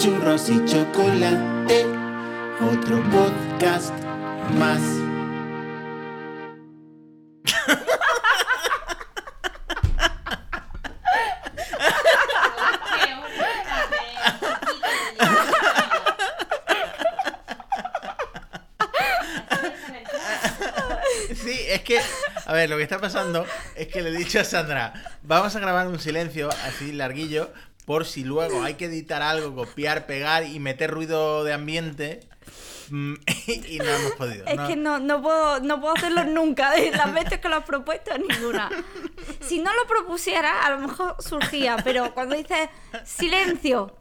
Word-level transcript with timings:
churros 0.00 0.48
y 0.48 0.64
chocolate, 0.64 1.84
otro 2.58 3.02
podcast 3.10 3.92
más. 4.58 4.80
Sí, 21.34 21.60
es 21.68 21.82
que, 21.82 22.00
a 22.46 22.52
ver, 22.54 22.70
lo 22.70 22.78
que 22.78 22.84
está 22.84 22.98
pasando 22.98 23.44
es 23.76 23.88
que 23.88 24.00
le 24.00 24.08
he 24.08 24.16
dicho 24.16 24.40
a 24.40 24.44
Sandra, 24.44 24.94
vamos 25.22 25.54
a 25.54 25.60
grabar 25.60 25.88
un 25.88 26.00
silencio 26.00 26.48
así 26.64 26.92
larguillo, 26.92 27.52
por 27.90 28.06
si 28.06 28.22
luego 28.22 28.62
hay 28.62 28.74
que 28.74 28.84
editar 28.84 29.20
algo, 29.20 29.52
copiar, 29.52 30.06
pegar 30.06 30.44
y 30.44 30.60
meter 30.60 30.92
ruido 30.92 31.42
de 31.42 31.52
ambiente. 31.52 32.20
mm, 32.88 33.14
Y 33.68 33.78
no 33.78 33.84
hemos 33.84 34.12
podido. 34.12 34.46
Es 34.46 34.54
no. 34.54 34.68
que 34.68 34.76
no, 34.76 35.00
no, 35.00 35.20
puedo, 35.20 35.58
no 35.58 35.80
puedo 35.80 35.94
hacerlo 35.96 36.22
nunca, 36.22 36.70
de 36.70 36.92
las 36.92 37.12
veces 37.12 37.40
que 37.40 37.48
lo 37.48 37.56
has 37.56 37.64
propuesto, 37.64 38.16
ninguna. 38.16 38.70
Si 39.40 39.58
no 39.58 39.74
lo 39.74 39.88
propusiera, 39.88 40.64
a 40.64 40.70
lo 40.70 40.86
mejor 40.86 41.16
surgía, 41.18 41.78
pero 41.82 42.14
cuando 42.14 42.36
dices 42.36 42.68
silencio, 43.04 43.92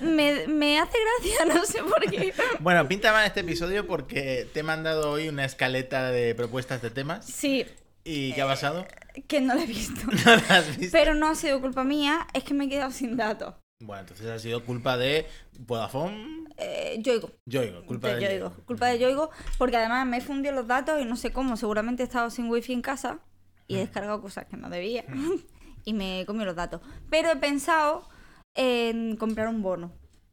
me, 0.00 0.46
me 0.46 0.80
hace 0.80 0.96
gracia, 1.20 1.44
no 1.54 1.66
sé 1.66 1.82
por 1.82 2.00
qué. 2.10 2.32
Bueno, 2.60 2.88
pinta 2.88 3.12
mal 3.12 3.26
este 3.26 3.40
episodio 3.40 3.86
porque 3.86 4.48
te 4.54 4.60
he 4.60 4.62
mandado 4.62 5.10
hoy 5.10 5.28
una 5.28 5.44
escaleta 5.44 6.10
de 6.10 6.34
propuestas 6.34 6.80
de 6.80 6.88
temas. 6.88 7.26
Sí, 7.26 7.66
¿Y 8.02 8.32
qué 8.32 8.42
ha 8.42 8.46
pasado? 8.46 8.86
Que 9.26 9.40
no 9.40 9.54
lo 9.54 9.60
he 9.60 9.66
visto. 9.66 10.00
¿No 10.24 10.36
la 10.36 10.58
has 10.58 10.76
visto? 10.76 10.92
Pero 10.92 11.14
no 11.14 11.28
ha 11.28 11.34
sido 11.34 11.60
culpa 11.60 11.84
mía, 11.84 12.26
es 12.32 12.44
que 12.44 12.54
me 12.54 12.64
he 12.64 12.68
quedado 12.68 12.90
sin 12.90 13.16
datos. 13.16 13.54
Bueno, 13.82 14.02
entonces 14.02 14.26
ha 14.26 14.38
sido 14.38 14.64
culpa 14.64 14.98
de 14.98 15.26
Vodafone. 15.58 16.44
Eh, 16.58 16.98
Yoigo. 17.00 17.30
Yoigo, 17.46 17.84
culpa 17.86 18.08
de 18.08 18.16
de 18.16 18.20
Yoigo. 18.22 18.50
Culpa 18.66 18.88
de 18.88 18.98
Yoigo, 18.98 19.30
porque 19.56 19.78
además 19.78 20.06
me 20.06 20.18
he 20.18 20.20
fundido 20.20 20.54
los 20.54 20.66
datos 20.66 21.00
y 21.00 21.06
no 21.06 21.16
sé 21.16 21.32
cómo. 21.32 21.56
Seguramente 21.56 22.02
he 22.02 22.06
estado 22.06 22.28
sin 22.28 22.50
wifi 22.50 22.74
en 22.74 22.82
casa 22.82 23.20
y 23.66 23.76
he 23.76 23.78
descargado 23.78 24.20
cosas 24.20 24.46
que 24.46 24.56
no 24.56 24.68
debía 24.68 25.04
y 25.84 25.94
me 25.94 26.20
he 26.20 26.26
comido 26.26 26.44
los 26.44 26.56
datos. 26.56 26.82
Pero 27.08 27.30
he 27.30 27.36
pensado 27.36 28.06
en 28.54 29.16
comprar 29.16 29.48
un 29.48 29.62
bono 29.62 29.92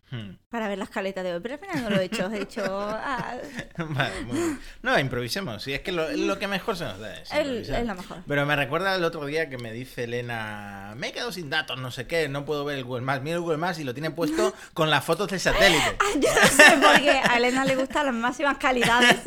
Hmm. 0.09 0.37
para 0.49 0.69
ver 0.69 0.77
la 0.77 0.85
escaleta 0.85 1.21
de 1.21 1.33
hoy, 1.33 1.41
pero 1.41 1.55
al 1.55 1.59
final 1.59 1.83
no 1.83 1.89
lo 1.89 1.99
he 1.99 2.05
hecho. 2.05 2.31
He 2.31 2.39
dicho. 2.39 2.63
ah, 2.65 3.35
Vale, 3.77 4.21
muy 4.21 4.37
bien. 4.37 4.59
No, 4.81 4.97
improvisemos. 4.97 5.61
Sí, 5.61 5.73
es 5.73 5.81
que 5.81 5.91
lo, 5.91 6.09
lo 6.11 6.39
que 6.39 6.47
mejor 6.47 6.77
se 6.77 6.85
nos 6.85 6.97
da 6.99 7.13
es. 7.13 7.29
Improvisar. 7.33 7.81
es 7.81 7.87
lo 7.87 7.95
mejor. 7.95 8.17
Pero 8.25 8.45
me 8.45 8.55
recuerda 8.55 8.95
el 8.95 9.03
otro 9.03 9.25
día 9.25 9.49
que 9.49 9.57
me 9.57 9.73
dice 9.73 10.05
Elena: 10.05 10.93
Me 10.95 11.09
he 11.09 11.11
quedado 11.11 11.33
sin 11.33 11.49
datos, 11.49 11.77
no 11.77 11.91
sé 11.91 12.07
qué, 12.07 12.29
no 12.29 12.45
puedo 12.45 12.63
ver 12.63 12.77
el 12.77 12.85
Google 12.85 13.01
Maps. 13.01 13.21
Mira 13.21 13.35
el 13.35 13.41
Google 13.41 13.57
Maps 13.57 13.79
y 13.79 13.83
lo 13.83 13.93
tiene 13.93 14.11
puesto 14.11 14.53
con 14.73 14.89
las 14.89 15.03
fotos 15.03 15.27
del 15.29 15.41
satélite. 15.41 15.97
yo 16.19 16.29
no 16.33 16.47
sé 16.47 16.77
por 16.81 17.01
qué 17.01 17.11
a 17.11 17.35
Elena 17.37 17.65
le 17.65 17.75
gustan 17.75 18.05
las 18.05 18.15
máximas 18.15 18.57
calidades. 18.57 19.17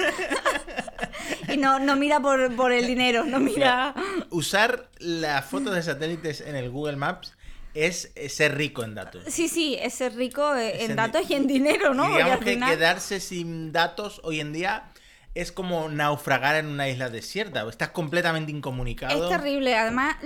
y 1.48 1.58
no, 1.58 1.78
no 1.78 1.96
mira 1.96 2.20
por, 2.20 2.56
por 2.56 2.72
el 2.72 2.86
dinero, 2.86 3.24
no 3.24 3.38
mira. 3.38 3.94
Usar 4.30 4.88
las 4.98 5.44
fotos 5.44 5.74
de 5.74 5.82
satélites 5.82 6.40
en 6.40 6.56
el 6.56 6.70
Google 6.70 6.96
Maps 6.96 7.36
es 7.74 8.12
ser 8.28 8.56
rico 8.56 8.82
en 8.84 8.94
datos. 8.94 9.24
Sí, 9.28 9.48
sí, 9.48 9.76
es 9.80 9.94
ser 9.94 10.14
rico 10.14 10.54
eh, 10.56 10.84
en 10.84 10.96
datos 10.96 11.28
y 11.30 11.34
en 11.34 11.46
dinero, 11.46 11.94
¿no? 11.94 12.08
Y 12.08 12.12
digamos 12.12 12.38
que 12.38 12.52
final- 12.54 12.70
quedarse 12.70 13.20
sin 13.20 13.72
datos 13.72 14.20
hoy 14.24 14.40
en 14.40 14.52
día 14.52 14.90
es 15.34 15.52
como 15.52 15.88
naufragar 15.88 16.56
en 16.56 16.66
una 16.66 16.88
isla 16.88 17.08
desierta. 17.08 17.68
Estás 17.68 17.90
completamente 17.90 18.50
incomunicado. 18.50 19.24
Es 19.24 19.30
terrible, 19.30 19.76
además, 19.76 20.16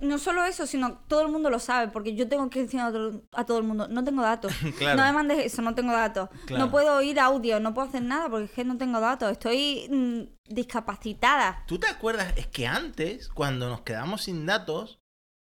no 0.00 0.18
solo 0.18 0.44
eso, 0.44 0.66
sino 0.66 0.98
todo 1.06 1.22
el 1.22 1.28
mundo 1.28 1.50
lo 1.50 1.58
sabe, 1.58 1.88
porque 1.88 2.14
yo 2.14 2.28
tengo 2.28 2.48
que 2.48 2.62
decir 2.62 2.80
a 2.80 2.90
todo, 2.90 3.22
a 3.32 3.44
todo 3.44 3.58
el 3.58 3.64
mundo, 3.64 3.88
no 3.88 4.04
tengo 4.04 4.22
datos. 4.22 4.52
Claro. 4.78 4.96
No 4.96 5.04
me 5.04 5.12
mandes 5.12 5.44
eso, 5.44 5.60
no 5.60 5.74
tengo 5.74 5.92
datos. 5.92 6.30
Claro. 6.46 6.64
No 6.64 6.70
puedo 6.70 6.96
oír 6.96 7.20
audio, 7.20 7.60
no 7.60 7.74
puedo 7.74 7.88
hacer 7.88 8.02
nada 8.02 8.30
porque 8.30 8.46
es 8.46 8.50
que 8.52 8.64
no 8.64 8.78
tengo 8.78 9.00
datos. 9.00 9.30
Estoy 9.32 9.86
mm, 9.90 10.52
discapacitada. 10.54 11.64
¿Tú 11.66 11.78
te 11.78 11.88
acuerdas? 11.88 12.32
Es 12.36 12.46
que 12.46 12.66
antes, 12.66 13.28
cuando 13.28 13.68
nos 13.68 13.82
quedamos 13.82 14.22
sin 14.24 14.46
datos, 14.46 15.00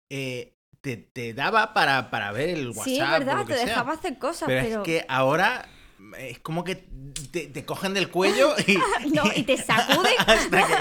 eh, 0.10 0.55
te, 0.86 0.98
te 0.98 1.34
daba 1.34 1.74
para, 1.74 2.12
para 2.12 2.32
ver 2.32 2.50
el 2.50 2.68
WhatsApp. 2.70 2.84
sí, 2.86 2.98
es 3.00 3.08
o 3.08 3.12
verdad, 3.12 3.38
lo 3.38 3.46
que 3.48 3.54
te 3.54 3.58
sea. 3.60 3.68
dejaba 3.70 3.94
hacer 3.94 4.20
cosas, 4.20 4.46
Pero, 4.46 4.62
pero... 4.64 4.82
es 4.82 4.86
que 4.86 5.06
ahora 5.10 5.68
es 6.20 6.38
como 6.40 6.64
que 6.64 6.76
te, 7.32 7.48
te 7.48 7.66
cogen 7.66 7.96
del 7.96 8.12
cuello 8.12 8.54
y, 8.68 8.78
No, 9.14 9.24
y 9.36 9.42
te 9.44 9.58
sacuden. 9.58 10.14
hasta, 10.28 10.68
que, 10.68 10.74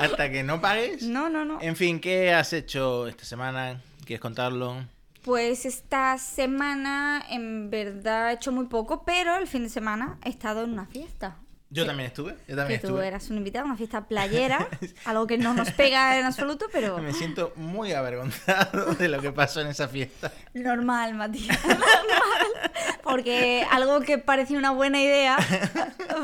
hasta 0.00 0.30
que 0.30 0.42
no 0.42 0.62
pagues. 0.62 1.02
No, 1.02 1.28
no, 1.28 1.44
no. 1.44 1.58
En 1.60 1.76
fin, 1.76 2.00
¿qué 2.00 2.32
has 2.32 2.54
hecho 2.54 3.06
esta 3.06 3.26
semana? 3.26 3.82
¿Quieres 4.06 4.20
contarlo? 4.22 4.86
Pues 5.22 5.66
esta 5.66 6.16
semana 6.16 7.22
en 7.28 7.68
verdad 7.68 8.30
he 8.30 8.34
hecho 8.36 8.52
muy 8.52 8.64
poco, 8.66 9.04
pero 9.04 9.36
el 9.36 9.46
fin 9.46 9.64
de 9.64 9.68
semana 9.68 10.18
he 10.24 10.30
estado 10.30 10.64
en 10.64 10.70
una 10.70 10.86
fiesta. 10.86 11.36
Yo 11.72 11.86
también 11.86 12.08
estuve. 12.08 12.32
Yo 12.32 12.46
Que 12.46 12.54
también 12.56 12.80
tú 12.80 12.88
estuve. 12.88 13.06
eras 13.06 13.30
un 13.30 13.36
invitado, 13.36 13.64
una 13.66 13.76
fiesta 13.76 14.06
playera, 14.08 14.68
algo 15.04 15.26
que 15.28 15.38
no 15.38 15.54
nos 15.54 15.70
pega 15.70 16.18
en 16.18 16.26
absoluto, 16.26 16.66
pero 16.72 16.98
Me 17.02 17.12
siento 17.12 17.52
muy 17.56 17.92
avergonzado 17.92 18.94
de 18.94 19.08
lo 19.08 19.20
que 19.20 19.30
pasó 19.32 19.60
en 19.60 19.68
esa 19.68 19.86
fiesta. 19.88 20.32
normal, 20.54 21.14
Matías. 21.14 21.58
Normal. 21.66 22.70
Porque 23.02 23.66
algo 23.70 24.00
que 24.00 24.18
parecía 24.18 24.58
una 24.58 24.70
buena 24.72 25.00
idea 25.00 25.36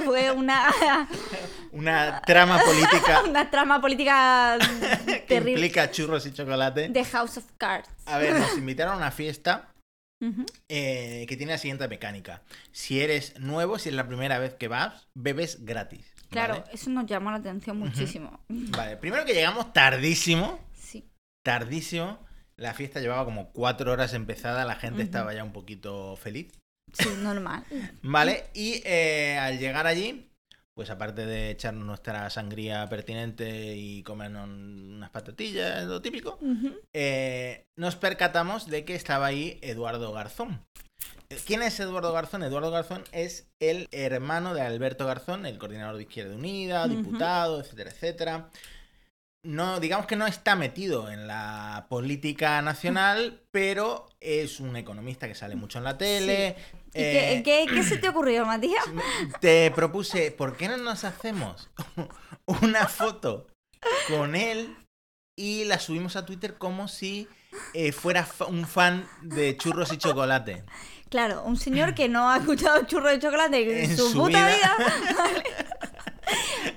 fue 0.05 0.31
una, 0.31 0.65
Una 1.73 2.21
trama 2.23 2.59
política 2.61 3.23
una 3.29 3.51
trama 3.51 3.81
política 3.81 4.59
que 5.07 5.19
terrible 5.27 5.53
implica 5.53 5.91
churros 5.91 6.27
y 6.27 6.33
chocolate. 6.33 6.89
de 6.89 7.05
House 7.05 7.39
of 7.39 7.45
Cards. 7.59 7.89
A 8.07 8.19
ver, 8.19 8.35
nos 8.39 8.57
invitaron 8.57 8.95
a 8.95 8.97
una 8.99 9.11
fiesta 9.11 9.69
Eh, 10.69 11.27
que 11.29 11.37
tiene 11.37 11.53
la 11.53 11.59
siguiente 11.59 11.87
mecánica. 11.89 12.43
Si 12.73 13.01
eres 13.01 13.39
nuevo, 13.39 13.79
si 13.79 13.91
es 13.91 13.95
la 13.95 14.07
primera 14.07 14.39
vez 14.39 14.55
que 14.55 14.69
vas, 14.69 15.07
bebes 15.15 15.65
gratis. 15.65 16.07
Claro, 16.31 16.55
¿vale? 16.61 16.71
eso 16.73 16.91
nos 16.91 17.07
llamó 17.07 17.31
la 17.31 17.37
atención 17.37 17.79
muchísimo. 17.79 18.41
Vale, 18.49 18.97
primero 18.97 19.25
que 19.25 19.35
llegamos 19.35 19.73
tardísimo, 19.73 20.59
Sí. 20.75 21.09
tardísimo. 21.45 22.19
La 22.57 22.73
fiesta 22.73 23.01
llevaba 23.01 23.25
como 23.27 23.53
cuatro 23.53 23.93
horas 23.93 24.15
empezada, 24.15 24.65
la 24.65 24.77
gente 24.77 25.03
estaba 25.03 25.35
ya 25.35 25.45
un 25.45 25.53
poquito 25.53 26.17
feliz. 26.17 26.49
Sí, 26.93 27.09
normal. 27.19 27.65
Vale, 28.03 28.47
y 28.55 28.81
eh, 28.85 29.37
al 29.39 29.59
llegar 29.59 29.87
allí, 29.87 30.31
pues 30.77 30.91
aparte 30.91 31.25
de 31.25 31.51
echarnos 31.51 31.87
nuestra 31.87 32.29
sangría 32.29 32.87
pertinente 32.91 33.75
y 33.77 34.03
comernos 34.03 34.47
unas 34.47 35.09
patatillas, 35.09 35.87
lo 35.87 36.03
típico, 36.03 36.39
eh, 36.93 37.65
nos 37.77 37.97
percatamos 37.97 38.67
de 38.67 38.85
que 38.85 38.95
estaba 38.95 39.25
ahí 39.25 39.59
Eduardo 39.63 40.13
Garzón. 40.13 40.61
Eh, 41.31 41.39
¿Quién 41.47 41.63
es 41.63 41.81
Eduardo 41.81 42.13
Garzón? 42.13 42.43
Eduardo 42.43 42.71
Garzón 42.71 43.05
es 43.13 43.49
el 43.59 43.89
hermano 43.91 44.53
de 44.53 44.61
Alberto 44.61 45.07
Garzón, 45.07 45.47
el 45.47 45.57
coordinador 45.57 45.97
de 45.97 46.03
Izquierda 46.03 46.35
Unida, 46.35 46.87
diputado, 46.87 47.59
etcétera, 47.59 47.91
etcétera. 47.91 48.51
No, 49.47 49.79
digamos 49.81 50.07
que 50.07 50.17
no 50.17 50.27
está 50.27 50.57
metido 50.57 51.11
en 51.11 51.27
la 51.27 51.87
política 51.89 52.61
nacional, 52.63 53.43
pero 53.51 54.07
es 54.21 54.61
un 54.61 54.77
economista 54.77 55.29
que 55.29 55.35
sale 55.35 55.55
mucho 55.57 55.79
en 55.79 55.85
la 55.85 55.97
tele. 55.97 56.57
¿Y 56.95 57.01
eh, 57.03 57.43
qué, 57.45 57.67
qué- 57.69 57.75
qué 57.75 57.83
se 57.83 57.97
te 57.99 58.09
ocurrió, 58.11 58.45
Matías? 58.45 58.85
te 59.41 59.71
propuse, 59.71 60.31
¿por 60.33 60.57
qué 60.57 60.69
no 60.69 60.77
nos 60.79 61.05
hacemos 61.05 61.71
una 62.63 62.89
foto 62.89 63.47
con 64.09 64.35
él 64.35 64.77
y 65.39 65.65
la 65.65 65.79
subimos 65.79 66.17
a 66.17 66.25
Twitter 66.27 66.59
como 66.59 66.89
si 66.89 67.29
eh, 67.75 67.93
fuera 67.93 68.27
un 68.49 68.67
fan 68.67 69.07
de 69.23 69.57
churros 69.57 69.93
y 69.93 69.99
chocolate? 69.99 70.65
Claro, 71.09 71.45
un 71.45 71.57
señor 71.57 71.95
que 71.95 72.09
no 72.09 72.31
ha 72.31 72.39
escuchado 72.39 72.85
churro 72.87 73.11
de 73.11 73.21
chocolate 73.21 73.63
en, 73.85 73.91
En 73.91 73.97
su, 73.97 74.11
su 74.11 74.19
puta 74.19 74.45
vida. 74.47 74.49
vida. 74.49 75.67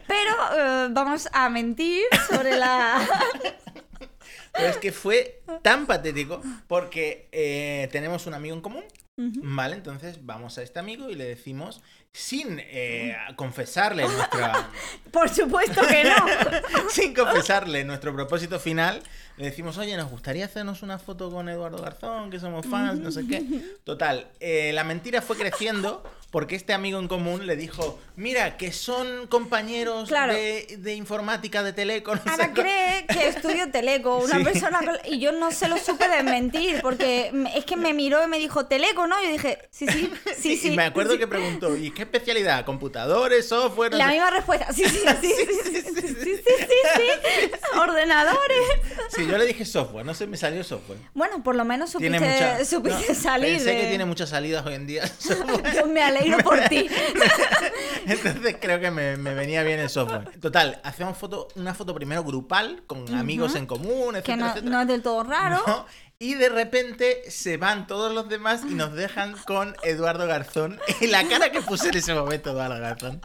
Pero 0.09 0.33
eh, 0.57 0.87
vamos 0.91 1.29
a 1.31 1.49
mentir 1.49 2.03
sobre 2.27 2.57
la. 2.57 3.07
Pero 4.51 4.67
es 4.67 4.77
que 4.77 4.91
fue 4.91 5.41
tan 5.61 5.85
patético 5.85 6.41
porque 6.67 7.29
eh, 7.31 7.87
tenemos 7.91 8.25
un 8.25 8.33
amigo 8.33 8.55
en 8.55 8.61
común. 8.61 8.83
¿vale? 9.15 9.75
Entonces 9.75 10.25
vamos 10.25 10.57
a 10.57 10.63
este 10.63 10.79
amigo 10.79 11.09
y 11.09 11.15
le 11.15 11.25
decimos, 11.25 11.81
sin 12.11 12.59
eh, 12.59 13.15
confesarle 13.35 14.03
nuestra... 14.07 14.69
Por 15.11 15.29
supuesto 15.29 15.81
que 15.87 16.03
no. 16.03 16.89
sin 16.89 17.13
confesarle 17.13 17.83
nuestro 17.83 18.13
propósito 18.13 18.59
final, 18.59 19.01
le 19.37 19.45
decimos, 19.45 19.77
oye, 19.77 19.95
nos 19.97 20.09
gustaría 20.09 20.45
hacernos 20.45 20.81
una 20.83 20.99
foto 20.99 21.31
con 21.31 21.49
Eduardo 21.49 21.81
Garzón, 21.81 22.29
que 22.29 22.39
somos 22.39 22.65
fans, 22.67 22.99
no 22.99 23.11
sé 23.11 23.25
qué. 23.27 23.43
Total, 23.83 24.27
eh, 24.39 24.71
la 24.73 24.83
mentira 24.83 25.21
fue 25.21 25.37
creciendo 25.37 26.03
porque 26.29 26.55
este 26.55 26.73
amigo 26.73 26.99
en 26.99 27.07
común 27.07 27.47
le 27.47 27.55
dijo, 27.55 27.99
mira, 28.15 28.55
que 28.57 28.71
son 28.71 29.25
compañeros 29.25 30.09
Claro. 30.09 30.33
de, 30.33 30.75
de 30.77 30.93
informática 30.93 31.63
de 31.63 31.73
Teleco. 31.73 32.15
no 32.15 32.21
sé 32.21 32.29
Ana 32.29 32.49
cu- 32.49 32.61
cree 32.61 33.07
que 33.07 33.29
estudio 33.29 33.71
Teleco, 33.71 34.17
una 34.19 34.37
Sí. 34.37 34.43
persona 34.43 34.79
y 35.05 35.19
yo 35.19 35.31
no 35.31 35.51
se 35.51 35.67
lo 35.67 35.77
supe 35.79 36.07
desmentir 36.07 36.81
porque 36.83 37.31
es 37.55 37.65
que 37.65 37.77
me 37.77 37.93
miró 37.95 38.23
y 38.23 38.27
me 38.27 38.37
dijo 38.37 38.67
Teleco, 38.67 39.07
no? 39.07 39.15
Yo 39.23 39.31
dije, 39.31 39.57
sí, 39.71 39.87
sí, 39.87 40.11
sí, 40.37 40.57
sí. 40.57 40.73
y 40.73 40.75
me 40.75 40.83
acuerdo 40.83 41.13
sí. 41.13 41.17
que 41.19 41.27
preguntó, 41.27 41.75
¿y 41.75 41.89
¿Qué 41.99 42.03
especialidad? 42.03 42.63
¿Computadores, 42.63 43.49
software? 43.49 43.93
La 43.93 44.07
misma 44.07 44.29
respuesta. 44.29 44.67
Sí, 44.73 44.85
sí, 44.85 44.99
sí, 45.21 45.33
sí, 45.35 45.81
sí, 45.83 46.15
sí, 46.21 46.35
sí, 46.95 47.51
Ordenadores. 47.77 48.59
Sí, 49.09 49.27
yo 49.27 49.37
le 49.37 49.45
dije 49.45 49.65
software, 49.65 50.05
no 50.05 50.13
sé, 50.13 50.25
me 50.25 50.37
salió 50.37 50.63
software. 50.63 50.97
Bueno, 51.13 51.43
por 51.43 51.55
lo 51.55 51.65
menos 51.65 51.89
supiste, 51.89 52.63
supiste 52.63 53.13
salir. 53.15 53.57
Pensé 53.57 53.81
que 53.81 53.87
tiene 53.87 54.05
muchas 54.05 54.29
salidas 54.29 54.65
hoy 54.65 54.75
en 54.75 54.87
día. 54.87 55.03
Yo 55.75 55.87
me 55.87 56.01
alegro 56.01 56.37
por 56.43 56.57
ti. 56.69 56.89
Entonces 58.05 58.55
creo 58.61 58.79
que 58.79 58.91
me, 58.91 59.17
venía 59.17 59.63
bien 59.63 59.81
el 59.81 59.89
software. 59.89 60.39
Total, 60.39 60.79
hacemos 60.85 61.17
foto, 61.17 61.49
una 61.55 61.73
foto 61.73 61.93
primero 61.93 62.23
grupal 62.23 62.83
con 62.87 63.13
amigos 63.13 63.55
en 63.55 63.65
común, 63.65 64.15
etcétera, 64.15 64.53
Que 64.53 64.61
no, 64.61 64.69
no, 64.69 64.81
es 64.81 64.87
del 64.87 65.01
todo 65.01 65.23
raro. 65.23 65.85
Y 66.21 66.35
de 66.35 66.49
repente 66.49 67.31
se 67.31 67.55
van 67.55 67.87
todos 67.87 68.13
los 68.13 68.27
demás 68.27 68.63
y 68.69 68.73
nos 68.75 68.91
dejan 68.91 69.37
con 69.47 69.73
Eduardo 69.83 70.27
Garzón. 70.27 70.77
Y 70.99 71.07
la 71.07 71.25
cara 71.25 71.49
que 71.49 71.61
puse 71.61 71.87
en 71.87 71.95
ese 71.95 72.13
momento, 72.13 72.49
Eduardo 72.49 72.77
Garzón. 72.77 73.21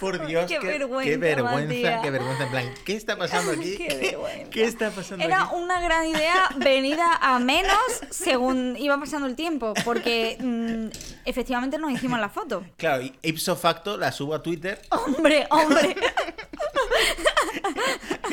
Por 0.00 0.26
Dios, 0.26 0.46
Qué 0.50 0.58
qué, 0.58 0.66
vergüenza, 0.66 1.10
qué 1.12 1.16
vergüenza, 1.16 2.02
qué 2.02 2.10
vergüenza. 2.10 2.42
En 2.42 2.50
plan, 2.50 2.74
¿qué 2.84 2.96
está 2.96 3.16
pasando 3.16 3.52
aquí? 3.52 3.76
Qué 3.76 3.94
vergüenza. 3.94 4.50
¿Qué 4.50 4.64
está 4.64 4.90
pasando 4.90 5.24
Era 5.24 5.42
aquí? 5.44 5.54
una 5.54 5.80
gran 5.80 6.08
idea 6.08 6.48
venida 6.56 7.18
a 7.22 7.38
menos 7.38 7.78
según 8.10 8.76
iba 8.80 8.98
pasando 8.98 9.28
el 9.28 9.36
tiempo, 9.36 9.72
porque 9.84 10.36
mm, 10.40 10.88
efectivamente 11.26 11.78
nos 11.78 11.92
hicimos 11.92 12.18
la 12.18 12.30
foto. 12.30 12.64
Claro, 12.76 13.04
y 13.04 13.16
ipso 13.22 13.54
facto 13.54 13.96
la 13.96 14.10
subo 14.10 14.34
a 14.34 14.42
Twitter 14.42 14.82
Hombre, 14.90 15.46
hombre. 15.50 15.94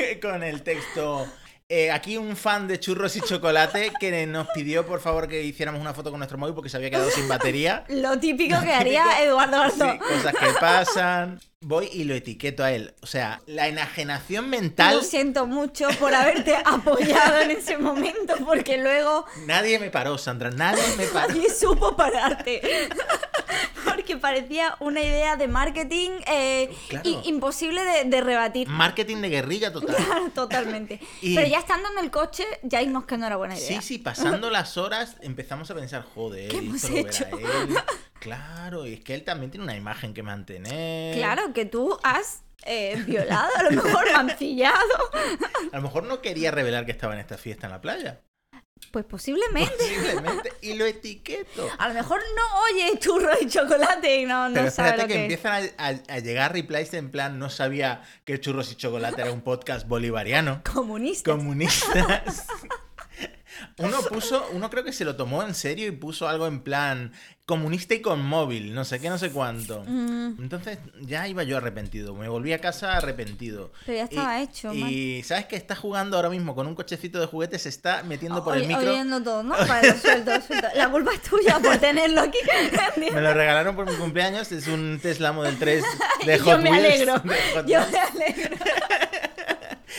con 0.20 0.42
el 0.42 0.62
texto. 0.64 1.28
Eh, 1.68 1.90
aquí 1.90 2.16
un 2.16 2.36
fan 2.36 2.68
de 2.68 2.78
churros 2.78 3.16
y 3.16 3.20
chocolate 3.20 3.92
que 3.98 4.26
nos 4.26 4.48
pidió 4.48 4.86
por 4.86 5.00
favor 5.00 5.28
que 5.28 5.42
hiciéramos 5.42 5.80
una 5.80 5.94
foto 5.94 6.10
con 6.10 6.18
nuestro 6.20 6.36
móvil 6.38 6.54
porque 6.54 6.68
se 6.68 6.76
había 6.76 6.90
quedado 6.90 7.10
sin 7.10 7.28
batería. 7.28 7.84
Lo 7.88 8.18
típico 8.18 8.60
que 8.60 8.72
haría 8.72 9.04
Eduardo 9.22 9.56
Sí, 9.70 9.78
Garzón. 9.78 9.98
cosas 9.98 10.34
que 10.34 10.46
pasan. 10.60 11.40
Voy 11.64 11.88
y 11.92 12.02
lo 12.02 12.14
etiqueto 12.14 12.64
a 12.64 12.72
él. 12.72 12.92
O 13.02 13.06
sea, 13.06 13.40
la 13.46 13.68
enajenación 13.68 14.50
mental. 14.50 14.96
Lo 14.96 15.02
siento 15.04 15.46
mucho 15.46 15.88
por 16.00 16.12
haberte 16.12 16.56
apoyado 16.64 17.40
en 17.40 17.52
ese 17.52 17.78
momento, 17.78 18.34
porque 18.44 18.78
luego 18.78 19.24
Nadie 19.46 19.78
me 19.78 19.88
paró, 19.88 20.18
Sandra. 20.18 20.50
Nadie 20.50 20.82
me 20.98 21.06
paró. 21.06 21.28
nadie 21.28 21.48
supo 21.54 21.96
pararte. 21.96 22.60
Parecía 24.16 24.76
una 24.80 25.00
idea 25.00 25.36
de 25.36 25.48
marketing 25.48 26.10
eh, 26.26 26.70
Claro. 26.88 27.08
i- 27.08 27.20
imposible 27.28 27.82
de, 27.84 28.04
de 28.04 28.20
rebatir. 28.20 28.68
Marketing 28.68 29.18
de 29.18 29.28
guerrilla 29.28 29.72
total. 29.72 29.96
Claro, 30.04 30.30
totalmente. 30.34 31.00
Y- 31.22 31.34
Pero 31.34 31.48
ya 31.48 31.58
estando 31.58 31.88
en 31.96 32.04
el 32.04 32.10
coche, 32.10 32.44
ya 32.62 32.80
vimos 32.80 33.04
que 33.04 33.16
no 33.18 33.26
era 33.26 33.36
buena 33.36 33.56
idea. 33.56 33.80
Sí, 33.80 33.86
sí, 33.86 33.98
pasando 33.98 34.50
las 34.50 34.76
horas 34.76 35.16
empezamos 35.20 35.70
a 35.70 35.74
pensar, 35.74 36.04
joder, 36.14 36.48
¿Qué 36.50 36.58
hemos 36.58 36.82
lo 36.84 36.94
verá 36.94 37.08
hecho? 37.08 37.24
él. 37.38 37.76
Claro, 38.20 38.86
y 38.86 38.94
es 38.94 39.00
que 39.00 39.14
él 39.14 39.24
también 39.24 39.50
tiene 39.50 39.64
una 39.64 39.76
imagen 39.76 40.14
que 40.14 40.22
mantener. 40.22 41.16
Claro, 41.16 41.52
que 41.52 41.64
tú 41.64 41.98
has 42.04 42.42
eh, 42.64 43.02
violado, 43.06 43.50
a 43.58 43.62
lo 43.64 43.70
mejor 43.82 44.12
mancillado. 44.12 44.76
A 45.72 45.76
lo 45.76 45.82
mejor 45.82 46.04
no 46.04 46.20
quería 46.22 46.52
revelar 46.52 46.86
que 46.86 46.92
estaba 46.92 47.14
en 47.14 47.20
esta 47.20 47.36
fiesta 47.36 47.66
en 47.66 47.72
la 47.72 47.80
playa. 47.80 48.20
Pues 48.90 49.04
posiblemente. 49.06 49.72
Posiblemente. 49.78 50.52
Y 50.60 50.74
lo 50.74 50.84
etiqueto. 50.84 51.66
A 51.78 51.88
lo 51.88 51.94
mejor 51.94 52.20
no 52.36 52.60
oye 52.64 52.98
churro 52.98 53.30
y 53.40 53.46
chocolate 53.48 54.16
y 54.20 54.26
no, 54.26 54.48
no 54.48 54.54
Pero 54.54 54.70
sabe 54.70 54.98
lo 54.98 55.06
que, 55.06 55.22
empiezan 55.22 55.70
a, 55.78 55.86
a- 55.88 56.14
a 56.14 56.18
llegar 56.18 56.52
replies 56.52 56.92
en 56.92 57.10
plan, 57.10 57.38
no 57.38 57.48
sabía 57.48 58.02
que 58.26 58.38
Churros 58.38 58.70
y 58.72 58.76
Chocolate 58.76 59.22
era 59.22 59.32
un 59.32 59.40
podcast 59.40 59.88
bolivariano. 59.88 60.62
Comunista. 60.70 61.30
Comunistas. 61.36 62.46
Uno 63.78 64.02
puso, 64.02 64.46
uno 64.52 64.70
creo 64.70 64.84
que 64.84 64.92
se 64.92 65.04
lo 65.04 65.16
tomó 65.16 65.42
en 65.42 65.54
serio 65.54 65.86
y 65.86 65.90
puso 65.92 66.28
algo 66.28 66.46
en 66.46 66.60
plan 66.62 67.12
comunista 67.44 67.92
y 67.94 68.00
con 68.00 68.24
móvil, 68.24 68.72
no 68.72 68.84
sé 68.84 69.00
qué, 69.00 69.10
no 69.10 69.18
sé 69.18 69.30
cuánto. 69.30 69.82
Mm. 69.86 70.36
Entonces 70.40 70.78
ya 71.00 71.26
iba 71.28 71.42
yo 71.42 71.56
arrepentido, 71.58 72.14
me 72.14 72.28
volví 72.28 72.52
a 72.52 72.60
casa 72.60 72.96
arrepentido. 72.96 73.72
Pero 73.84 73.98
ya 73.98 74.04
estaba 74.04 74.38
Y- 74.40 74.42
hecho, 74.44 74.72
Y 74.72 75.22
sabes 75.24 75.46
que 75.46 75.56
está 75.56 75.74
jugando 75.76 76.16
ahora 76.16 76.30
mismo 76.30 76.54
con 76.54 76.66
un 76.66 76.74
cochecito 76.74 77.20
de 77.20 77.26
juguetes, 77.26 77.62
se 77.62 77.68
está 77.68 78.04
metiendo 78.04 78.42
por 78.44 78.56
el 78.56 78.66
micro. 78.66 78.90
Oyendo 78.90 79.22
todo, 79.22 79.42
¿no? 79.42 79.54
Vale, 79.68 79.98
suelto, 79.98 80.30
suelto. 80.40 80.68
La 80.76 80.88
culpa 80.90 81.12
es 81.12 81.22
tuya 81.22 81.58
por 81.58 81.76
tenerlo 81.78 82.20
aquí. 82.22 82.38
Me 83.12 83.20
lo 83.20 83.34
regalaron 83.34 83.74
por 83.76 83.90
mi 83.90 83.96
cumpleaños, 83.96 84.50
es 84.52 84.66
un 84.68 84.98
Tesla 85.02 85.32
Model 85.32 85.58
3 85.58 85.84
de 86.26 86.38
Hot 86.38 86.46
Yo 86.56 86.58
me 86.62 86.70
Wheels, 86.70 87.08
alegro. 87.08 87.22
Yo 87.66 87.80
me 87.90 87.98
alegro. 87.98 88.56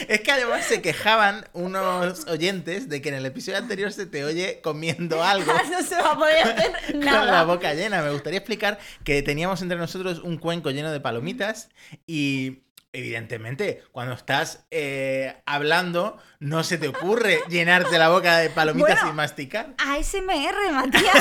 Es 0.07 0.21
que 0.21 0.31
además 0.31 0.65
se 0.65 0.81
quejaban 0.81 1.45
unos 1.53 2.25
oyentes 2.27 2.89
de 2.89 3.01
que 3.01 3.09
en 3.09 3.15
el 3.15 3.25
episodio 3.25 3.57
anterior 3.57 3.91
se 3.91 4.05
te 4.05 4.23
oye 4.25 4.59
comiendo 4.61 5.23
algo. 5.23 5.51
No 5.71 5.81
se 5.83 5.95
va 5.95 6.11
a 6.13 6.17
poder 6.17 6.43
hacer 6.47 6.71
Con 6.91 7.05
la 7.05 7.11
nada. 7.25 7.43
boca 7.45 7.73
llena. 7.73 8.01
Me 8.01 8.11
gustaría 8.11 8.39
explicar 8.39 8.79
que 9.03 9.21
teníamos 9.21 9.61
entre 9.61 9.77
nosotros 9.77 10.19
un 10.19 10.37
cuenco 10.37 10.71
lleno 10.71 10.91
de 10.91 10.99
palomitas 10.99 11.69
y 12.07 12.59
evidentemente 12.95 13.83
cuando 13.91 14.13
estás 14.13 14.65
eh, 14.69 15.35
hablando 15.47 16.17
no 16.39 16.63
se 16.63 16.77
te 16.77 16.87
ocurre 16.87 17.39
llenarte 17.49 17.97
la 17.97 18.09
boca 18.09 18.37
de 18.37 18.49
palomitas 18.51 18.95
Bueno. 18.99 19.09
y 19.09 19.13
masticar. 19.13 19.73
ASMR, 19.79 20.71
Matías. 20.71 21.13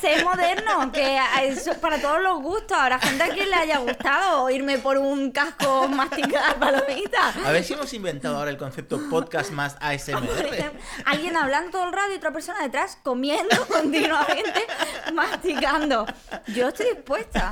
Sé 0.00 0.24
moderno, 0.24 0.90
que 0.92 1.18
es 1.42 1.68
para 1.80 2.00
todos 2.00 2.20
los 2.20 2.40
gustos. 2.42 2.76
Habrá 2.76 2.98
gente 2.98 3.22
a 3.22 3.28
quien 3.28 3.48
le 3.50 3.56
haya 3.56 3.78
gustado 3.78 4.50
irme 4.50 4.78
por 4.78 4.98
un 4.98 5.30
casco 5.30 5.88
masticar 5.88 6.58
palomitas. 6.58 7.36
A 7.44 7.52
ver 7.52 7.64
si 7.64 7.74
hemos 7.74 7.92
inventado 7.94 8.36
ahora 8.36 8.50
el 8.50 8.56
concepto 8.58 9.00
podcast 9.08 9.50
más 9.50 9.76
ASMR. 9.80 10.24
ejemplo, 10.46 10.80
alguien 11.04 11.36
hablando 11.36 11.70
todo 11.70 11.84
el 11.84 11.92
rato 11.92 12.12
y 12.12 12.16
otra 12.16 12.32
persona 12.32 12.62
detrás 12.62 12.98
comiendo 13.02 13.66
continuamente, 13.68 14.64
masticando. 15.12 16.06
Yo 16.48 16.68
estoy 16.68 16.94
dispuesta. 16.94 17.50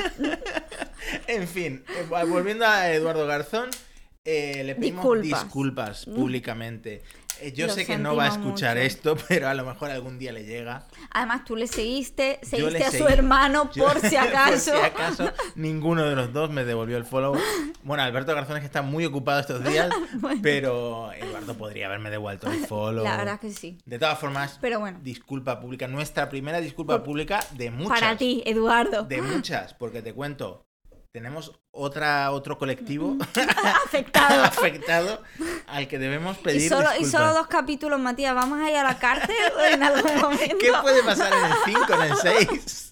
En 1.26 1.46
fin, 1.48 1.84
eh, 1.88 2.06
volviendo 2.26 2.66
a 2.66 2.90
Eduardo 2.90 3.26
Garzón, 3.26 3.70
eh, 4.24 4.62
le 4.64 4.74
pedimos 4.74 5.02
Disculpas. 5.04 5.42
disculpas, 5.42 6.04
públicamente. 6.06 7.02
Eh, 7.40 7.52
yo 7.52 7.66
Lo 7.66 7.72
sé 7.72 7.86
que 7.86 7.98
no 7.98 8.16
va 8.16 8.24
a 8.24 8.28
escuchar 8.28 8.76
mucho. 8.76 8.86
esto, 8.86 9.16
pero 9.28 9.48
a 9.48 9.54
lo 9.54 9.64
mejor 9.64 9.90
algún 9.90 10.18
día 10.18 10.32
le 10.32 10.44
llega. 10.44 10.86
Además, 11.10 11.44
tú 11.44 11.56
le 11.56 11.66
seguiste, 11.66 12.38
seguiste 12.42 12.78
le 12.78 12.84
a 12.84 12.90
su 12.90 12.98
seguí. 12.98 13.12
hermano 13.12 13.70
Yo- 13.72 13.84
por 13.84 14.00
si 14.08 14.16
acaso. 14.16 14.72
por 14.72 14.80
si 14.80 14.86
acaso, 14.86 15.32
ninguno 15.54 16.04
de 16.04 16.16
los 16.16 16.32
dos 16.32 16.50
me 16.50 16.64
devolvió 16.64 16.96
el 16.96 17.04
follow. 17.04 17.36
Bueno, 17.82 18.02
Alberto 18.02 18.34
Garzón 18.34 18.56
es 18.56 18.60
que 18.60 18.66
está 18.66 18.82
muy 18.82 19.04
ocupado 19.04 19.40
estos 19.40 19.64
días, 19.64 19.88
pero 20.42 21.12
Eduardo 21.12 21.54
podría 21.56 21.86
haberme 21.86 22.10
devuelto 22.10 22.50
el 22.50 22.66
follow. 22.66 23.04
La 23.04 23.16
verdad 23.16 23.40
que 23.40 23.50
sí. 23.52 23.78
De 23.86 23.98
todas 23.98 24.18
formas, 24.18 24.58
Pero 24.60 24.80
bueno. 24.80 24.98
disculpa 25.02 25.60
pública, 25.60 25.86
nuestra 25.88 26.28
primera 26.28 26.60
disculpa 26.60 27.02
pública 27.02 27.40
de 27.52 27.70
muchas. 27.70 28.00
Para 28.00 28.16
ti, 28.16 28.42
Eduardo. 28.46 29.04
De 29.04 29.22
muchas, 29.22 29.74
porque 29.74 30.02
te 30.02 30.12
cuento, 30.12 30.64
tenemos 31.18 31.52
otra, 31.72 32.30
otro 32.30 32.58
colectivo 32.58 33.16
Afectado. 33.84 34.44
afectado 34.44 35.22
al 35.66 35.88
que 35.88 35.98
debemos 35.98 36.38
pedir 36.38 36.62
Y 36.62 36.68
solo, 36.68 36.90
y 36.94 37.00
disculpas. 37.00 37.10
solo 37.10 37.34
dos 37.34 37.46
capítulos, 37.48 37.98
Matías. 37.98 38.36
¿Vamos 38.36 38.60
a 38.60 38.70
ir 38.70 38.76
a 38.76 38.84
la 38.84 38.98
cárcel 39.00 39.34
en 39.72 39.82
algún 39.82 40.16
momento? 40.20 40.56
¿Qué 40.60 40.70
puede 40.80 41.02
pasar 41.02 41.32
en 41.32 41.44
el 41.44 41.52
5, 41.64 41.94
en 41.94 42.02
el 42.02 42.16
6? 42.16 42.90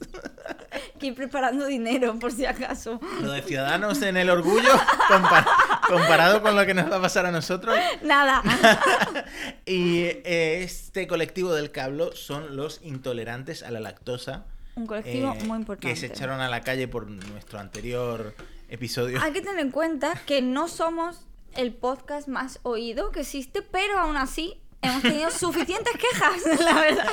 Que 0.98 1.06
ir 1.06 1.14
preparando 1.14 1.66
dinero, 1.66 2.18
por 2.18 2.32
si 2.32 2.46
acaso. 2.46 2.98
Lo 3.22 3.30
de 3.30 3.42
Ciudadanos 3.42 4.02
en 4.02 4.16
el 4.16 4.28
orgullo, 4.28 4.72
compar- 5.08 5.46
comparado 5.86 6.42
con 6.42 6.56
lo 6.56 6.66
que 6.66 6.74
nos 6.74 6.90
va 6.90 6.96
a 6.96 7.00
pasar 7.00 7.26
a 7.26 7.30
nosotros. 7.30 7.78
Nada. 8.02 8.42
Y 9.66 10.00
eh, 10.04 10.62
este 10.62 11.06
colectivo 11.06 11.52
del 11.54 11.70
cablo 11.70 12.14
son 12.14 12.56
los 12.56 12.80
intolerantes 12.82 13.62
a 13.62 13.70
la 13.70 13.80
lactosa. 13.80 14.46
Un 14.76 14.86
colectivo 14.86 15.34
eh, 15.34 15.44
muy 15.44 15.56
importante. 15.58 15.88
Que 15.88 15.96
se 15.96 16.06
echaron 16.06 16.40
a 16.40 16.48
la 16.50 16.60
calle 16.60 16.86
por 16.86 17.08
nuestro 17.08 17.58
anterior 17.58 18.34
episodio. 18.68 19.20
Hay 19.22 19.32
que 19.32 19.40
tener 19.40 19.58
en 19.58 19.70
cuenta 19.70 20.12
que 20.26 20.42
no 20.42 20.68
somos 20.68 21.26
el 21.54 21.72
podcast 21.72 22.28
más 22.28 22.60
oído 22.62 23.10
que 23.10 23.20
existe, 23.20 23.62
pero 23.62 23.98
aún 23.98 24.18
así 24.18 24.60
hemos 24.82 25.00
tenido 25.00 25.30
suficientes 25.30 25.94
quejas, 25.94 26.60
la 26.60 26.74
verdad. 26.74 27.08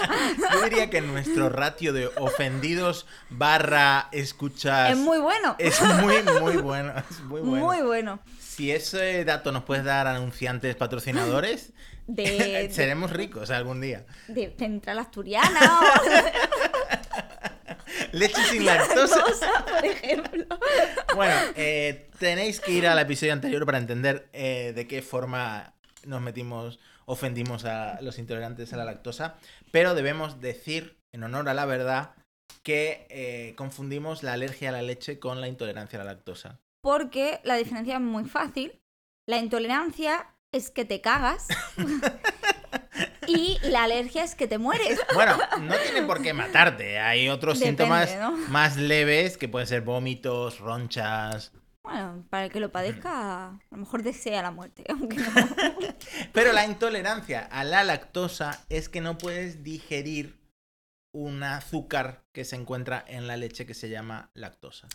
Yo 0.51 0.61
diría 0.63 0.89
que 0.89 0.99
nuestro 0.99 1.47
ratio 1.47 1.93
de 1.93 2.07
ofendidos 2.17 3.07
barra 3.29 4.09
escuchas 4.11 4.91
Es 4.91 4.97
muy 4.97 5.19
bueno. 5.19 5.55
es 5.57 5.81
muy, 5.81 6.21
muy 6.41 6.57
bueno. 6.57 6.93
Es 7.09 7.21
muy 7.21 7.39
bueno. 7.41 7.65
Muy 7.65 7.81
bueno. 7.81 8.19
Si 8.41 8.71
ese 8.71 9.23
dato 9.23 9.53
nos 9.53 9.63
puedes 9.63 9.85
dar 9.85 10.05
anunciantes 10.07 10.75
patrocinadores, 10.75 11.71
De, 12.07 12.69
seremos 12.73 13.11
ricos 13.11 13.49
algún 13.51 13.79
día. 13.79 14.05
de 14.27 14.53
Central 14.59 14.99
Asturiana 14.99 15.61
Leche 18.13 18.41
sin 18.43 18.65
lactosa. 18.65 19.23
por 19.65 19.85
ejemplo. 19.85 20.45
Bueno, 21.15 21.35
eh, 21.55 22.09
tenéis 22.19 22.59
que 22.59 22.71
ir 22.71 22.87
al 22.87 22.99
episodio 22.99 23.33
anterior 23.33 23.65
para 23.65 23.79
entender 23.79 24.29
eh, 24.33 24.71
de 24.75 24.87
qué 24.87 25.01
forma 25.01 25.73
nos 26.05 26.21
metimos, 26.21 26.79
ofendimos 27.05 27.65
a 27.65 27.99
los 28.01 28.19
intolerantes 28.19 28.71
a 28.71 28.77
la 28.77 28.85
lactosa. 28.85 29.35
Pero 29.71 29.95
debemos 29.95 30.39
decir, 30.39 30.97
en 31.11 31.23
honor 31.23 31.49
a 31.49 31.55
la 31.55 31.65
verdad, 31.65 32.11
que 32.61 33.07
eh, 33.09 33.55
confundimos 33.57 34.21
la 34.21 34.33
alergia 34.33 34.69
a 34.69 34.73
la 34.73 34.83
leche 34.83 35.19
con 35.19 35.41
la 35.41 35.47
intolerancia 35.47 35.99
a 35.99 36.03
la 36.03 36.13
lactosa. 36.13 36.59
Porque 36.81 37.41
la 37.43 37.55
diferencia 37.55 37.95
es 37.95 38.01
muy 38.01 38.25
fácil. 38.25 38.79
La 39.25 39.37
intolerancia 39.37 40.35
es 40.51 40.69
que 40.69 40.85
te 40.85 41.01
cagas. 41.01 41.47
Y 43.27 43.57
la 43.63 43.83
alergia 43.83 44.23
es 44.23 44.35
que 44.35 44.47
te 44.47 44.57
mueres. 44.57 44.99
Bueno, 45.13 45.37
no 45.61 45.75
tiene 45.75 46.03
por 46.03 46.21
qué 46.21 46.33
matarte. 46.33 46.99
Hay 46.99 47.29
otros 47.29 47.59
Depende, 47.59 47.83
síntomas 47.83 48.15
¿no? 48.17 48.31
más 48.49 48.77
leves 48.77 49.37
que 49.37 49.47
pueden 49.47 49.67
ser 49.67 49.81
vómitos, 49.81 50.59
ronchas. 50.59 51.51
Bueno, 51.83 52.25
para 52.29 52.45
el 52.45 52.51
que 52.51 52.61
lo 52.61 52.71
padezca, 52.71 53.47
a 53.49 53.59
lo 53.71 53.77
mejor 53.77 54.03
desea 54.03 54.41
la 54.41 54.51
muerte, 54.51 54.85
aunque 54.89 55.17
no. 55.17 55.25
Pero 56.33 56.53
la 56.53 56.65
intolerancia 56.65 57.41
a 57.41 57.63
la 57.63 57.83
lactosa 57.83 58.63
es 58.69 58.87
que 58.87 59.01
no 59.01 59.17
puedes 59.17 59.63
digerir 59.63 60.41
un 61.13 61.43
azúcar 61.43 62.23
que 62.31 62.45
se 62.45 62.55
encuentra 62.55 63.03
en 63.07 63.27
la 63.27 63.37
leche 63.37 63.65
que 63.65 63.73
se 63.73 63.89
llama 63.89 64.31
lactosa. 64.33 64.87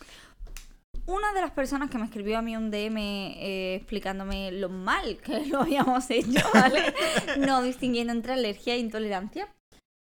Una 1.09 1.33
de 1.33 1.41
las 1.41 1.49
personas 1.49 1.89
que 1.89 1.97
me 1.97 2.05
escribió 2.05 2.37
a 2.37 2.43
mí 2.43 2.55
un 2.55 2.69
DM 2.69 2.97
eh, 2.99 3.75
explicándome 3.77 4.51
lo 4.51 4.69
mal 4.69 5.17
que 5.17 5.43
lo 5.47 5.61
habíamos 5.61 6.07
hecho, 6.11 6.47
¿vale? 6.53 6.93
no 7.39 7.63
distinguiendo 7.63 8.13
entre 8.13 8.33
alergia 8.33 8.75
e 8.75 8.77
intolerancia, 8.77 9.51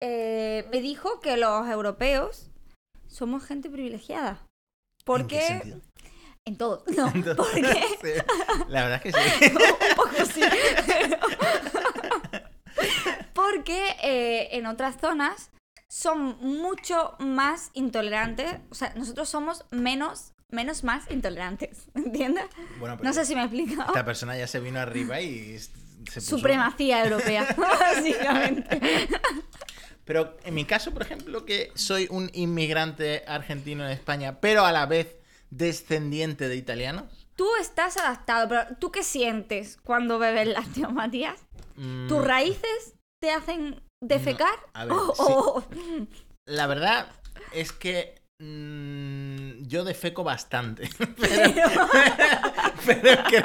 eh, 0.01 0.65
me 0.71 0.81
dijo 0.81 1.19
que 1.19 1.37
los 1.37 1.69
europeos 1.69 2.51
somos 3.09 3.45
gente 3.45 3.69
privilegiada. 3.69 4.31
¿En 4.31 4.37
qué 4.37 5.05
Porque. 5.05 5.41
sentido? 5.41 5.81
En 6.45 6.57
todo. 6.57 6.85
No, 6.97 7.11
Entonces, 7.13 7.37
porque. 7.37 7.85
sí, 8.01 8.65
La 8.69 8.83
verdad 8.85 9.01
es 9.05 9.13
que 9.13 9.13
sí. 9.13 9.47
un 9.51 9.97
poco 9.97 10.25
sí. 10.33 10.41
Porque 13.35 13.97
eh, 14.05 14.57
en 14.57 14.67
otras 14.67 15.01
zonas 15.01 15.51
son 15.89 16.39
mucho 16.39 17.17
más 17.19 17.71
intolerantes. 17.75 18.61
O 18.71 18.75
sea, 18.77 18.93
nosotros 18.95 19.29
somos 19.29 19.65
menos, 19.73 20.33
menos 20.53 20.85
más 20.85 21.11
intolerantes. 21.11 21.87
¿Entiendes? 21.95 22.45
Bueno, 22.79 22.97
pero 22.97 23.09
No 23.09 23.13
sé 23.15 23.25
si 23.27 23.35
me 23.35 23.43
he 23.43 23.45
explicado. 23.45 23.89
esta 23.89 24.05
persona 24.05 24.37
ya 24.37 24.47
se 24.47 24.61
vino 24.61 24.79
arriba 24.81 25.21
y 25.21 25.59
se 25.59 25.71
puso... 26.21 26.37
Supremacía 26.37 27.05
europea, 27.05 27.47
básicamente. 27.57 28.81
Pero 30.05 30.37
en 30.45 30.55
mi 30.55 30.65
caso, 30.65 30.93
por 30.93 31.03
ejemplo, 31.03 31.45
que 31.45 31.71
soy 31.75 32.07
un 32.11 32.31
inmigrante 32.35 33.25
argentino 33.27 33.85
en 33.85 33.93
España, 33.93 34.41
pero 34.41 34.65
a 34.67 34.73
la 34.73 34.87
vez 34.87 35.17
descendiente 35.51 36.49
de 36.49 36.57
italianos. 36.57 37.05
Tú 37.37 37.47
estás 37.61 37.97
adaptado, 37.97 38.49
pero 38.49 38.77
¿tú 38.79 38.91
qué 38.91 39.03
sientes 39.03 39.79
cuando 39.83 40.19
bebes 40.19 40.49
lácteo, 40.49 40.91
Matías? 40.91 41.41
mm, 41.77 42.09
¿Tus 42.09 42.25
raíces 42.25 42.95
te 43.21 43.31
hacen 43.31 43.81
defecar? 44.01 44.55
a 44.75 44.85
ver, 44.87 44.93
O- 44.95 45.15
sí. 45.15 45.23
o- 45.25 45.65
La 46.47 46.67
verdad 46.67 47.07
es 47.53 47.73
que 47.73 48.21
mm, 48.43 49.67
yo 49.69 49.85
defeco 49.85 50.25
bastante. 50.25 50.89
Pero, 51.21 51.63
pero 52.87 53.25
creo. 53.25 53.45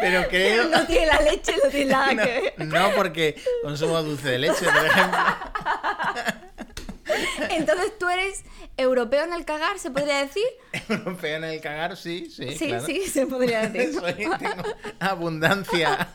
Pero 0.00 0.28
creo. 0.28 0.64
no 0.68 0.86
tiene 0.86 1.06
la 1.06 1.20
leche, 1.20 1.54
no 1.62 1.70
tiene 1.70 1.92
nada 1.92 2.08
que 2.10 2.16
ver. 2.16 2.54
No, 2.58 2.88
no 2.88 2.94
porque 2.94 3.40
consumo 3.62 4.02
dulce 4.02 4.30
de 4.30 4.38
leche, 4.38 4.64
por 4.64 4.86
ejemplo. 4.86 5.18
Entonces 7.50 7.98
tú 7.98 8.08
eres 8.08 8.44
europeo 8.76 9.24
en 9.24 9.32
el 9.34 9.44
cagar, 9.44 9.78
¿se 9.78 9.90
podría 9.90 10.18
decir? 10.18 10.44
Europeo 10.88 11.36
en 11.36 11.44
el 11.44 11.60
cagar, 11.60 11.96
sí, 11.96 12.30
sí. 12.30 12.56
Sí, 12.56 12.68
claro. 12.68 12.86
sí, 12.86 13.06
se 13.08 13.26
podría 13.26 13.60
decir. 13.68 13.98
Soy- 14.00 14.14
tengo 14.14 14.62
abundancia. 15.00 16.08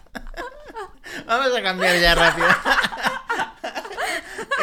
Vamos 1.28 1.56
a 1.56 1.62
cambiar 1.62 2.00
ya 2.00 2.16
rápido. 2.16 2.48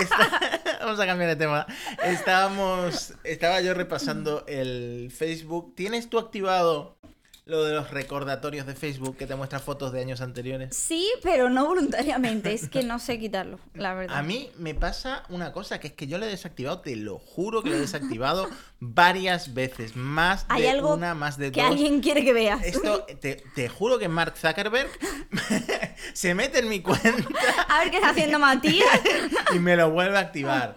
Está- 0.00 0.60
Vamos 0.80 0.98
a 1.00 1.06
cambiar 1.06 1.30
de 1.30 1.36
tema. 1.36 1.66
Estábamos, 2.04 3.14
estaba 3.24 3.60
yo 3.60 3.74
repasando 3.74 4.44
el 4.48 5.12
Facebook. 5.16 5.74
¿Tienes 5.76 6.08
tú 6.10 6.18
activado 6.18 6.96
lo 7.44 7.64
de 7.64 7.74
los 7.74 7.90
recordatorios 7.90 8.66
de 8.66 8.74
Facebook 8.76 9.16
que 9.16 9.26
te 9.26 9.34
muestra 9.34 9.58
fotos 9.58 9.92
de 9.92 10.00
años 10.00 10.20
anteriores? 10.20 10.76
Sí, 10.76 11.08
pero 11.24 11.50
no 11.50 11.66
voluntariamente, 11.66 12.52
es 12.52 12.68
que 12.68 12.84
no 12.84 12.98
sé 13.00 13.18
quitarlo, 13.18 13.58
la 13.74 13.94
verdad. 13.94 14.16
A 14.16 14.22
mí 14.22 14.48
me 14.58 14.74
pasa 14.74 15.24
una 15.28 15.52
cosa, 15.52 15.80
que 15.80 15.88
es 15.88 15.92
que 15.92 16.06
yo 16.06 16.18
lo 16.18 16.24
he 16.26 16.28
desactivado, 16.28 16.80
te 16.80 16.94
lo 16.94 17.18
juro 17.18 17.62
que 17.64 17.70
lo 17.70 17.76
he 17.76 17.80
desactivado 17.80 18.48
varias 18.78 19.54
veces. 19.54 19.96
Más 19.96 20.46
Hay 20.48 20.62
de 20.62 20.70
algo 20.70 20.94
una, 20.94 21.14
más 21.14 21.36
de 21.36 21.50
que 21.50 21.60
dos. 21.60 21.70
alguien 21.70 22.00
quiere 22.00 22.24
que 22.24 22.32
veas. 22.32 22.62
Esto, 22.64 23.04
te, 23.20 23.42
te 23.56 23.68
juro 23.68 23.98
que 23.98 24.08
Mark 24.08 24.34
Zuckerberg 24.36 24.88
se 26.14 26.34
mete 26.34 26.60
en 26.60 26.68
mi 26.68 26.80
cuenta 26.80 27.28
A 27.68 27.80
ver 27.80 27.90
qué 27.90 27.96
está 27.96 28.10
haciendo 28.10 28.38
Matías. 28.38 29.00
y 29.54 29.58
me 29.58 29.76
lo 29.76 29.90
vuelve 29.90 30.16
a 30.16 30.20
activar. 30.20 30.74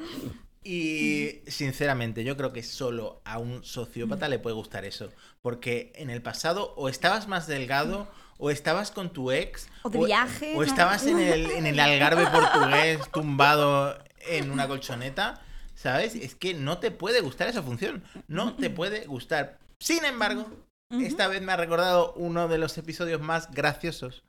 Y 0.64 1.42
sinceramente, 1.46 2.24
yo 2.24 2.36
creo 2.36 2.52
que 2.52 2.64
solo 2.64 3.22
a 3.24 3.38
un 3.38 3.64
sociópata 3.64 4.28
le 4.30 4.40
puede 4.40 4.56
gustar 4.56 4.84
eso. 4.84 5.12
Porque 5.42 5.94
en 5.96 6.10
el 6.10 6.22
pasado 6.24 6.74
o 6.76 6.90
estabas 6.90 7.28
más 7.28 7.46
delgado, 7.46 8.08
o 8.38 8.50
estabas 8.50 8.90
con 8.90 9.14
tu 9.14 9.32
ex, 9.32 9.70
O 9.84 9.90
de 9.90 10.04
viaje, 10.06 10.56
o 10.56 10.64
estabas 10.64 11.06
en 11.06 11.20
el, 11.20 11.52
en 11.52 11.68
el 11.68 11.80
algarve 11.80 12.26
portugués 12.26 13.00
tumbado 13.14 13.98
en 14.28 14.50
una 14.50 14.68
colchoneta. 14.68 15.42
¿Sabes? 15.76 16.16
Es 16.16 16.36
que 16.36 16.54
no 16.54 16.80
te 16.80 16.90
puede 16.90 17.22
gustar 17.22 17.48
esa 17.48 17.62
función. 17.62 18.04
No 18.28 18.56
te 18.56 18.70
puede 18.70 19.06
gustar. 19.06 19.60
Sin 19.80 20.04
embargo, 20.06 20.48
esta 20.90 21.28
vez 21.28 21.42
me 21.42 21.52
ha 21.52 21.58
recordado 21.58 22.14
uno 22.14 22.48
de 22.48 22.58
los 22.58 22.78
episodios 22.78 23.22
más 23.22 23.52
graciosos 23.52 24.24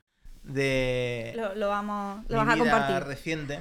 de 0.46 1.32
Lo, 1.36 1.54
lo 1.54 1.68
vamos, 1.68 2.24
lo 2.28 2.40
mi 2.40 2.44
vas 2.46 2.54
a 2.54 2.58
compartir. 2.58 3.04
reciente. 3.08 3.60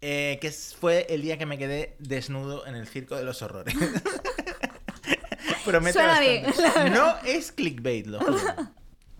eh, 0.00 0.38
que 0.40 0.50
fue 0.50 1.06
el 1.10 1.22
día 1.22 1.38
que 1.38 1.46
me 1.46 1.58
quedé 1.58 1.96
desnudo 1.98 2.66
en 2.66 2.74
el 2.76 2.86
circo 2.86 3.16
de 3.16 3.24
los 3.24 3.40
horrores. 3.42 3.74
Promete 5.64 5.92
Suena 5.98 6.20
bien, 6.20 6.44
bastante. 6.46 6.90
No 6.90 7.14
es 7.24 7.52
clickbait, 7.52 8.06
lo 8.06 8.20
juro. 8.20 8.38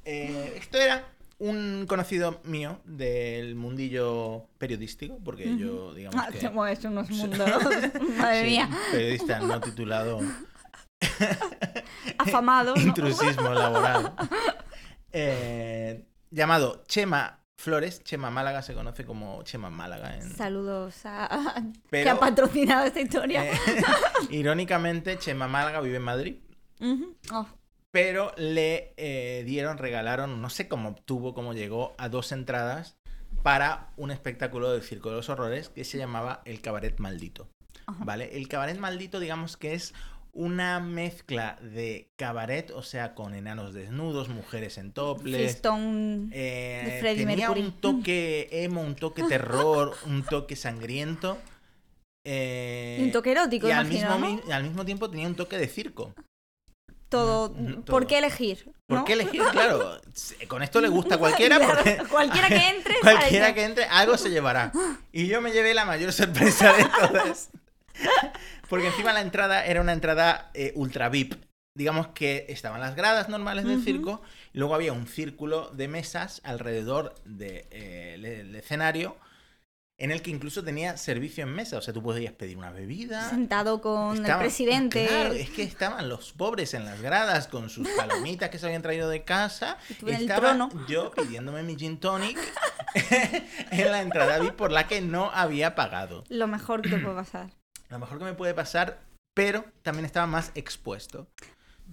Eh, 0.05 0.55
esto 0.57 0.78
era 0.78 1.05
un 1.38 1.85
conocido 1.87 2.40
mío 2.45 2.81
del 2.85 3.55
mundillo 3.55 4.47
periodístico, 4.59 5.19
porque 5.25 5.57
yo, 5.59 5.93
digamos 5.95 6.19
Ah, 6.21 6.31
que... 6.33 6.38
te 6.38 6.49
mueves 6.50 6.85
unos 6.85 7.11
mundos. 7.11 7.49
Madre 8.19 8.40
sí, 8.40 8.47
mía. 8.47 8.69
periodista 8.90 9.40
no 9.40 9.61
titulado 9.61 10.21
Afamado. 12.19 12.75
intrusismo 12.76 13.50
laboral. 13.52 14.12
Eh, 15.12 16.05
llamado 16.30 16.82
Chema 16.87 17.40
Flores. 17.56 18.02
Chema 18.04 18.30
Málaga 18.30 18.62
se 18.62 18.75
conoce 18.75 19.04
como 19.04 19.42
Chema 19.42 19.70
Málaga. 19.70 20.16
En... 20.16 20.37
Saludos 20.37 21.00
a 21.04 21.54
que 21.73 21.80
Pero- 21.90 22.12
ha 22.12 22.20
patrocinado 22.20 22.87
esta 22.87 23.00
historia. 23.00 23.50
Eh, 23.50 23.58
irónicamente, 24.30 25.18
Chema 25.18 25.49
Málaga 25.49 25.80
vive 25.80 25.97
en 25.97 26.02
Madrid. 26.02 26.37
Oh, 27.32 27.47
Pero 27.90 28.32
le 28.37 28.94
eh, 28.97 29.42
dieron, 29.47 29.78
regalaron, 29.78 30.40
no 30.40 30.50
sé 30.50 30.68
cómo 30.68 30.90
obtuvo, 30.90 31.35
cómo 31.35 31.54
llegó 31.54 31.94
a 31.99 32.08
dos 32.08 32.30
entradas 32.32 32.97
para 33.42 33.92
un 33.97 34.11
espectáculo 34.11 34.70
del 34.70 34.82
Circo 34.82 35.11
de 35.11 35.16
los 35.16 35.28
Horrores 35.28 35.68
que 35.68 35.85
se 35.85 35.99
llamaba 35.99 36.42
El 36.44 36.61
Cabaret 36.61 36.99
Maldito. 36.99 37.49
¿Vale? 38.00 38.37
El 38.37 38.49
Cabaret 38.49 38.78
Maldito, 38.78 39.18
digamos 39.18 39.56
que 39.56 39.73
es 39.75 39.94
una 40.32 40.78
mezcla 40.80 41.58
de 41.62 42.08
cabaret, 42.16 42.70
o 42.70 42.82
sea, 42.82 43.14
con 43.14 43.35
enanos 43.35 43.75
desnudos, 43.75 44.28
mujeres 44.28 44.78
en 44.78 44.92
toples. 44.92 45.61
Eh, 46.32 47.00
tenía 47.02 47.26
Mercury. 47.26 47.61
un 47.62 47.73
toque 47.80 48.49
emo, 48.52 48.82
un 48.82 48.94
toque 48.94 49.23
terror, 49.28 49.97
un 50.06 50.23
toque 50.25 50.54
sangriento. 50.56 51.38
eh, 52.25 52.99
un 53.00 53.11
toque 53.12 53.32
erótico, 53.32 53.68
y 53.68 53.73
al 53.73 53.87
imagino, 53.87 54.18
mismo, 54.18 54.28
¿no? 54.28 54.42
mi- 54.44 54.49
y 54.49 54.52
al 54.52 54.62
mismo 54.64 54.85
tiempo 54.85 55.08
tenía 55.11 55.26
un 55.26 55.35
toque 55.35 55.56
de 55.58 55.66
circo. 55.68 56.12
Todo. 57.08 57.49
Mm, 57.56 57.73
todo. 57.82 57.85
¿Por 57.87 58.06
qué 58.06 58.18
elegir? 58.18 58.70
¿Por 58.87 58.99
no? 58.99 59.04
qué 59.06 59.14
elegir? 59.14 59.40
Claro, 59.50 59.99
con 60.47 60.62
esto 60.62 60.80
le 60.82 60.88
gusta 60.88 61.14
a 61.14 61.18
cualquiera 61.18 61.58
porque 61.66 61.99
cualquiera 62.11 62.49
que 62.49 62.68
entre, 62.68 62.94
cualquiera 63.00 63.54
que 63.54 63.64
entre 63.64 63.85
algo 63.85 64.18
se 64.18 64.28
llevará. 64.28 64.73
Y 65.11 65.26
yo 65.26 65.40
me 65.40 65.52
llevé 65.52 65.73
la 65.73 65.87
mayor 65.87 66.12
sorpresa 66.12 66.70
de 66.75 66.85
todas. 66.85 67.49
Porque 68.68 68.88
encima 68.88 69.12
la 69.12 69.20
entrada 69.20 69.64
era 69.64 69.80
una 69.80 69.92
entrada 69.92 70.50
eh, 70.54 70.72
ultra 70.75 71.08
VIP. 71.08 71.34
Digamos 71.75 72.08
que 72.08 72.46
estaban 72.48 72.80
las 72.80 72.96
gradas 72.96 73.28
normales 73.28 73.64
del 73.64 73.82
circo, 73.82 74.20
y 74.52 74.58
luego 74.58 74.75
había 74.75 74.92
un 74.92 75.06
círculo 75.06 75.70
de 75.70 75.87
mesas 75.87 76.40
alrededor 76.42 77.14
del 77.25 78.56
escenario, 78.56 79.16
en 79.96 80.10
el 80.12 80.22
que 80.22 80.30
incluso 80.30 80.64
tenía 80.64 80.96
servicio 80.96 81.44
en 81.44 81.50
mesa. 81.50 81.78
O 81.78 81.80
sea, 81.80 81.92
tú 81.94 82.02
podías 82.02 82.32
pedir 82.32 82.56
una 82.56 82.70
bebida. 82.70 83.28
Sentado 83.30 83.80
con 83.80 84.25
el 84.25 84.37
presidente. 84.38 85.06
Claro, 85.06 85.32
es 85.32 85.50
que 85.50 85.62
estaban 85.62 86.08
los 86.08 86.32
pobres 86.32 86.75
en 86.75 86.84
las 86.84 87.00
gradas 87.00 87.48
con 87.48 87.68
sus 87.68 87.88
palomitas 87.90 88.50
que 88.50 88.58
se 88.58 88.66
habían 88.66 88.82
traído 88.82 89.08
de 89.08 89.25
casa. 89.25 89.76
Y 90.04 90.10
el 90.10 90.22
Estaba 90.22 90.40
trono. 90.40 90.70
yo 90.88 91.12
pidiéndome 91.12 91.62
mi 91.64 91.76
gin 91.76 91.98
tonic 91.98 92.38
en 93.70 93.92
la 93.92 94.02
entrada 94.02 94.38
VIP 94.38 94.54
por 94.54 94.72
la 94.72 94.87
que 94.87 95.00
no 95.00 95.30
había 95.32 95.75
pagado. 95.75 96.25
Lo 96.28 96.46
mejor 96.46 96.82
que 96.82 96.96
puede 96.96 97.14
pasar. 97.14 97.50
Lo 97.88 97.99
mejor 97.99 98.18
que 98.18 98.25
me 98.25 98.35
puede 98.35 98.54
pasar, 98.54 99.00
pero 99.35 99.64
también 99.83 100.04
estaba 100.04 100.26
más 100.26 100.52
expuesto. 100.54 101.28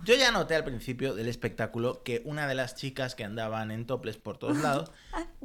Yo 0.04 0.14
ya 0.16 0.30
noté 0.32 0.56
al 0.56 0.66
principio 0.66 1.16
del 1.16 1.30
espectáculo 1.30 2.04
que 2.04 2.22
una 2.26 2.48
de 2.48 2.56
las 2.56 2.76
chicas 2.76 3.16
que 3.16 3.24
andaban 3.24 3.72
en 3.72 3.86
toples 3.88 4.18
por 4.18 4.38
todos 4.38 4.58
lados 4.62 4.92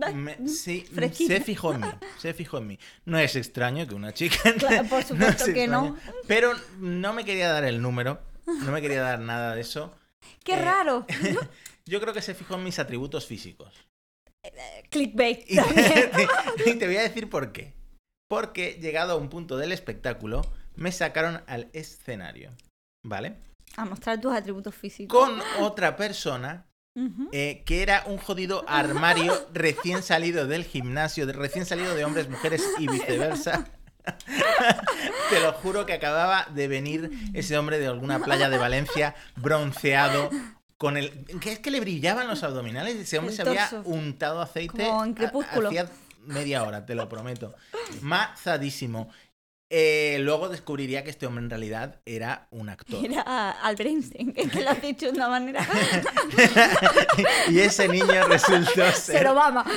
Ay, 0.03 0.13
me- 0.15 0.49
sí, 0.49 0.81
fresquita. 0.93 1.35
se 1.35 1.41
fijó 1.41 1.73
en 1.75 1.81
mí. 1.83 1.87
Se 2.19 2.35
fijó 2.35 2.59
en 2.59 2.67
mí. 2.67 2.79
No 3.05 3.17
es 3.19 3.37
extraño 3.37 3.87
que 3.87 3.95
una 3.95 4.13
chica. 4.13 4.37
Claro, 4.59 4.89
por 4.89 5.05
supuesto 5.05 5.45
es 5.45 5.55
que 5.55 5.69
no. 5.69 5.97
Pero 6.27 6.53
no 6.79 7.13
me 7.13 7.25
quería 7.25 7.49
dar 7.53 7.65
el 7.65 7.81
número. 7.81 8.21
No 8.47 8.73
me 8.73 8.83
quería 8.83 9.03
dar 9.03 9.21
nada 9.21 9.55
de 9.55 9.61
eso. 9.61 9.95
¡Qué 10.43 10.55
Eh, 10.55 10.63
raro! 10.63 11.07
Yo 11.87 12.01
creo 12.01 12.13
que 12.13 12.21
se 12.23 12.35
fijó 12.35 12.57
en 12.57 12.65
mis 12.65 12.79
atributos 12.81 13.27
físicos. 13.27 13.73
Clickbait. 14.91 15.45
Y 15.49 15.57
también. 15.57 16.11
te, 16.65 16.71
y 16.71 16.75
te 16.75 16.87
voy 16.87 16.97
a 16.97 17.03
decir 17.03 17.29
por 17.31 17.53
qué. 17.53 17.73
Porque 18.31 18.79
llegado 18.81 19.15
a 19.15 19.17
un 19.17 19.29
punto 19.29 19.57
del 19.57 19.73
espectáculo, 19.73 20.43
me 20.77 20.93
sacaron 20.93 21.43
al 21.49 21.69
escenario. 21.73 22.53
¿Vale? 23.03 23.35
A 23.77 23.85
mostrar 23.85 24.21
tus 24.21 24.33
atributos 24.33 24.73
físicos. 24.73 25.19
Con 25.19 25.41
otra 25.59 25.97
persona 25.97 26.65
eh, 27.33 27.63
que 27.67 27.83
era 27.83 28.05
un 28.07 28.19
jodido 28.19 28.65
armario 28.69 29.35
recién 29.53 30.05
salido 30.05 30.47
del 30.47 30.65
gimnasio, 30.65 31.27
recién 31.33 31.67
salido 31.67 31.93
de 31.97 32.05
hombres, 32.05 32.29
mujeres 32.29 32.65
y 32.79 32.87
viceversa. 32.87 33.67
Te 35.31 35.41
lo 35.41 35.53
juro 35.55 35.85
que 35.85 35.95
acababa 35.95 36.47
de 36.55 36.69
venir 36.69 37.11
ese 37.35 37.59
hombre 37.59 37.81
de 37.81 37.89
alguna 37.89 38.21
playa 38.21 38.49
de 38.49 38.59
Valencia, 38.59 39.17
bronceado, 39.35 40.31
con 40.79 40.97
el... 40.97 41.11
que 41.41 41.51
es 41.51 41.59
que 41.59 41.73
le 41.73 41.81
brillaban 41.81 42.29
los 42.29 42.45
abdominales? 42.45 42.95
Ese 42.95 43.19
hombre 43.19 43.35
se 43.35 43.43
había 43.43 43.69
untado 43.85 44.41
aceite 44.41 44.87
Como 44.87 45.05
en 45.05 45.15
Crepúsculo. 45.15 45.69
hacía 45.69 45.91
media 46.31 46.63
hora, 46.65 46.87
te 46.87 46.95
lo 46.95 47.09
prometo. 47.09 47.55
Mazadísimo. 48.01 49.11
Eh, 49.73 50.19
luego 50.23 50.49
descubriría 50.49 51.05
que 51.05 51.11
este 51.11 51.27
hombre 51.27 51.45
en 51.45 51.51
realidad 51.51 52.01
era 52.05 52.49
un 52.51 52.69
actor. 52.69 53.05
Era 53.05 53.51
Albert 53.51 53.89
Einstein, 53.89 54.33
que 54.33 54.63
lo 54.63 54.71
has 54.71 54.83
dicho 54.83 55.07
de 55.07 55.13
una 55.13 55.29
manera. 55.29 55.65
y 57.49 57.61
ese 57.61 57.87
niño 57.87 58.27
resultó 58.27 58.91
ser... 58.91 58.95
Ser 58.95 59.27
Obama. 59.29 59.65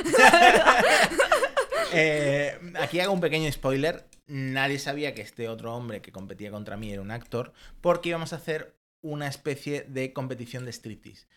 Eh, 1.95 2.57
aquí 2.79 2.99
hago 2.99 3.13
un 3.13 3.21
pequeño 3.21 3.51
spoiler. 3.51 4.07
Nadie 4.25 4.79
sabía 4.79 5.13
que 5.13 5.21
este 5.21 5.47
otro 5.47 5.75
hombre 5.75 6.01
que 6.01 6.11
competía 6.11 6.49
contra 6.49 6.75
mí 6.75 6.91
era 6.91 7.03
un 7.03 7.11
actor, 7.11 7.53
porque 7.81 8.09
íbamos 8.09 8.33
a 8.33 8.37
hacer 8.37 8.75
una 9.01 9.27
especie 9.27 9.83
de 9.83 10.11
competición 10.11 10.65
de 10.65 10.71
striptease. 10.71 11.27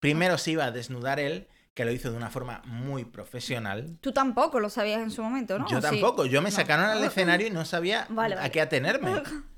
Primero 0.00 0.36
se 0.36 0.50
iba 0.50 0.66
a 0.66 0.70
desnudar 0.70 1.18
él, 1.18 1.48
que 1.74 1.84
lo 1.84 1.92
hizo 1.92 2.10
de 2.10 2.16
una 2.16 2.28
forma 2.30 2.60
muy 2.66 3.04
profesional. 3.04 3.96
Tú 4.00 4.12
tampoco 4.12 4.60
lo 4.60 4.68
sabías 4.68 5.00
en 5.00 5.10
su 5.10 5.22
momento, 5.22 5.58
¿no? 5.58 5.66
Yo 5.68 5.80
tampoco, 5.80 6.26
yo 6.26 6.42
me 6.42 6.50
No. 6.50 6.56
sacaron 6.56 6.84
al 6.86 7.02
escenario 7.02 7.46
y 7.46 7.50
no 7.50 7.64
sabía 7.64 8.06
Vale, 8.10 8.36
a 8.38 8.48
qué 8.50 8.60
atenerme. 8.60 9.22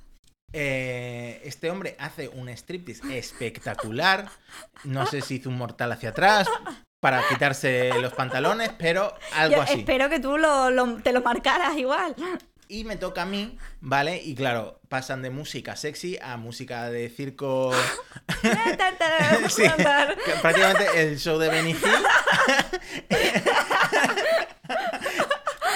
Eh, 0.56 1.40
este 1.44 1.68
hombre 1.68 1.96
hace 1.98 2.28
un 2.28 2.48
striptease 2.48 3.18
espectacular. 3.18 4.28
No 4.84 5.04
sé 5.04 5.20
si 5.20 5.34
hizo 5.36 5.48
un 5.48 5.56
mortal 5.58 5.90
hacia 5.90 6.10
atrás 6.10 6.46
para 7.00 7.26
quitarse 7.28 7.90
los 8.00 8.12
pantalones, 8.12 8.70
pero 8.78 9.12
algo 9.34 9.56
Yo 9.56 9.62
así. 9.62 9.80
espero 9.80 10.08
que 10.08 10.20
tú 10.20 10.38
lo- 10.38 10.70
lo- 10.70 11.02
te 11.02 11.12
lo 11.12 11.22
marcaras 11.22 11.76
igual. 11.76 12.14
Y 12.68 12.84
me 12.84 12.96
toca 12.96 13.22
a 13.22 13.26
mí, 13.26 13.58
¿vale? 13.80 14.22
Y 14.22 14.34
claro, 14.34 14.80
pasan 14.88 15.22
de 15.22 15.30
música 15.30 15.76
sexy 15.76 16.18
a 16.22 16.36
música 16.36 16.90
de 16.90 17.08
circo. 17.10 17.72
Sí, 19.48 19.62
prácticamente 20.42 20.86
el 20.94 21.18
show 21.18 21.38
de 21.38 21.48
Benny 21.48 21.70
Hill. 21.70 21.80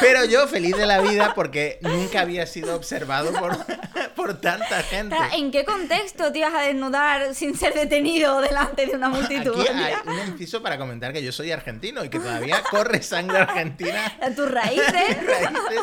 Pero 0.01 0.25
yo 0.25 0.47
feliz 0.47 0.77
de 0.77 0.87
la 0.87 1.01
vida 1.01 1.33
porque 1.35 1.79
nunca 1.83 2.21
había 2.21 2.47
sido 2.47 2.75
observado 2.75 3.33
por, 3.33 3.57
por 4.17 4.41
tanta 4.41 4.83
gente. 4.83 5.17
¿En 5.35 5.51
qué 5.51 5.65
contexto 5.65 6.33
te 6.33 6.39
ibas 6.41 6.55
a 6.55 6.63
desnudar 6.63 7.35
sin 7.35 7.57
ser 7.57 7.75
detenido 7.75 8.41
delante 8.41 8.87
de 8.87 8.93
una 8.95 9.09
multitud? 9.09 9.61
Aquí 9.61 9.69
hay 9.69 9.95
un 10.07 10.33
inciso 10.33 10.63
para 10.63 10.79
comentar 10.79 11.13
que 11.13 11.23
yo 11.23 11.33
soy 11.33 11.51
argentino 11.53 12.05
y 12.05 12.09
que 12.09 12.19
todavía 12.19 12.63
corre 12.71 13.03
sangre 13.03 13.39
argentina. 13.39 14.19
A 14.21 14.31
tus 14.35 14.51
raíces. 14.51 14.93
Raíces 14.93 15.81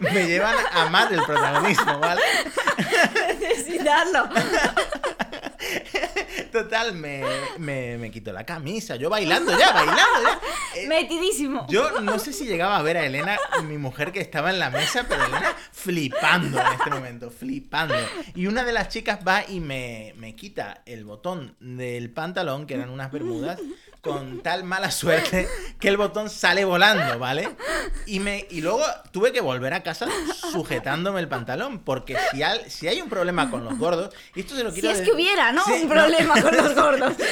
me 0.00 0.26
llevan 0.26 0.54
a 0.72 0.82
amar 0.82 1.12
el 1.12 1.22
protagonismo, 1.24 1.98
¿vale? 1.98 2.20
necesitarlo. 3.40 4.28
Total, 6.52 6.94
me, 6.94 7.22
me, 7.58 7.98
me 7.98 8.10
quito 8.10 8.32
la 8.32 8.44
camisa, 8.44 8.96
yo 8.96 9.10
bailando 9.10 9.56
ya, 9.58 9.72
bailando 9.72 10.22
ya. 10.22 10.40
Eh, 10.76 10.88
Metidísimo. 10.88 11.66
Yo 11.68 12.00
no 12.00 12.18
sé 12.18 12.32
si 12.32 12.46
llegaba 12.46 12.76
a 12.76 12.82
ver 12.82 12.96
a 12.96 13.06
Elena, 13.06 13.38
mi 13.62 13.78
mujer 13.78 14.10
que 14.10 14.20
estaba 14.20 14.50
en 14.50 14.58
la 14.58 14.70
mesa, 14.70 15.06
pero 15.08 15.24
Elena 15.24 15.54
flipando 15.70 16.60
en 16.60 16.66
este 16.66 16.90
momento, 16.90 17.30
flipando. 17.30 17.94
Y 18.34 18.48
una 18.48 18.64
de 18.64 18.72
las 18.72 18.88
chicas 18.88 19.20
va 19.26 19.44
y 19.48 19.60
me, 19.60 20.14
me 20.16 20.34
quita 20.34 20.82
el 20.84 21.04
botón 21.04 21.54
del 21.60 22.10
pantalón, 22.10 22.66
que 22.66 22.74
eran 22.74 22.90
unas 22.90 23.12
bermudas, 23.12 23.60
con 24.04 24.40
tal 24.42 24.62
mala 24.64 24.90
suerte 24.92 25.48
que 25.80 25.88
el 25.88 25.96
botón 25.96 26.30
sale 26.30 26.64
volando, 26.64 27.18
¿vale? 27.18 27.48
Y, 28.06 28.20
me, 28.20 28.46
y 28.50 28.60
luego 28.60 28.82
tuve 29.10 29.32
que 29.32 29.40
volver 29.40 29.74
a 29.74 29.82
casa 29.82 30.06
sujetándome 30.52 31.18
el 31.20 31.26
pantalón, 31.28 31.80
porque 31.80 32.16
si, 32.30 32.42
al- 32.42 32.70
si 32.70 32.86
hay 32.86 33.00
un 33.00 33.08
problema 33.08 33.50
con 33.50 33.64
los 33.64 33.76
gordos, 33.78 34.14
y 34.34 34.40
esto 34.40 34.54
se 34.54 34.62
lo 34.62 34.70
Si 34.70 34.80
quiero 34.80 34.92
es 34.94 35.00
de- 35.00 35.06
que 35.06 35.12
hubiera, 35.12 35.50
¿no? 35.52 35.64
Sí, 35.64 35.72
Un 35.82 35.88
problema 35.88 36.40
con 36.40 36.56
los 36.56 36.74
gordos. 36.74 37.14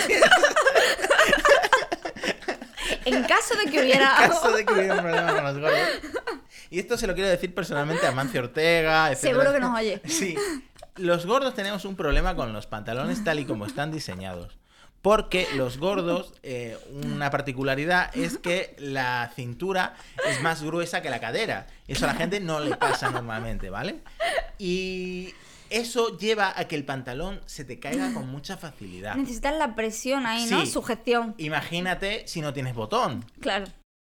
en 3.04 3.22
caso 3.24 3.54
de 3.56 3.70
que 3.70 3.80
hubiera. 3.80 4.16
En 4.24 4.30
caso 4.30 4.50
de 4.52 4.64
que 4.64 4.72
hubiera 4.72 4.94
un 4.94 5.00
problema 5.00 5.34
con 5.34 5.44
los 5.44 5.58
gordos. 5.58 5.88
Y 6.70 6.78
esto 6.78 6.96
se 6.96 7.06
lo 7.06 7.14
quiero 7.14 7.28
decir 7.28 7.54
personalmente 7.54 8.06
a 8.06 8.12
Mancio 8.12 8.40
Ortega, 8.40 9.10
etc. 9.12 9.18
Seguro 9.20 9.52
que 9.52 9.60
nos 9.60 9.76
oye. 9.78 10.00
Sí. 10.06 10.34
Los 10.96 11.26
gordos 11.26 11.54
tenemos 11.54 11.84
un 11.84 11.96
problema 11.96 12.34
con 12.36 12.52
los 12.52 12.66
pantalones 12.66 13.22
tal 13.24 13.38
y 13.38 13.44
como 13.44 13.66
están 13.66 13.90
diseñados. 13.90 14.58
Porque 15.02 15.48
los 15.56 15.78
gordos, 15.78 16.32
eh, 16.44 16.78
una 16.92 17.28
particularidad 17.30 18.16
es 18.16 18.38
que 18.38 18.76
la 18.78 19.32
cintura 19.34 19.96
es 20.28 20.40
más 20.42 20.62
gruesa 20.62 21.02
que 21.02 21.10
la 21.10 21.20
cadera. 21.20 21.66
Eso 21.88 22.04
a 22.04 22.08
la 22.08 22.14
gente 22.14 22.38
no 22.38 22.60
le 22.60 22.76
pasa 22.76 23.10
normalmente, 23.10 23.68
¿vale? 23.68 24.00
Y 24.58 25.34
eso 25.70 26.16
lleva 26.18 26.52
a 26.56 26.68
que 26.68 26.76
el 26.76 26.84
pantalón 26.84 27.40
se 27.46 27.64
te 27.64 27.80
caiga 27.80 28.12
con 28.14 28.28
mucha 28.28 28.56
facilidad. 28.56 29.16
Necesitas 29.16 29.56
la 29.56 29.74
presión 29.74 30.24
ahí, 30.24 30.46
¿no? 30.46 30.60
Sí. 30.60 30.70
Sujeción. 30.70 31.34
Imagínate 31.38 32.28
si 32.28 32.40
no 32.40 32.52
tienes 32.52 32.74
botón. 32.74 33.24
Claro. 33.40 33.66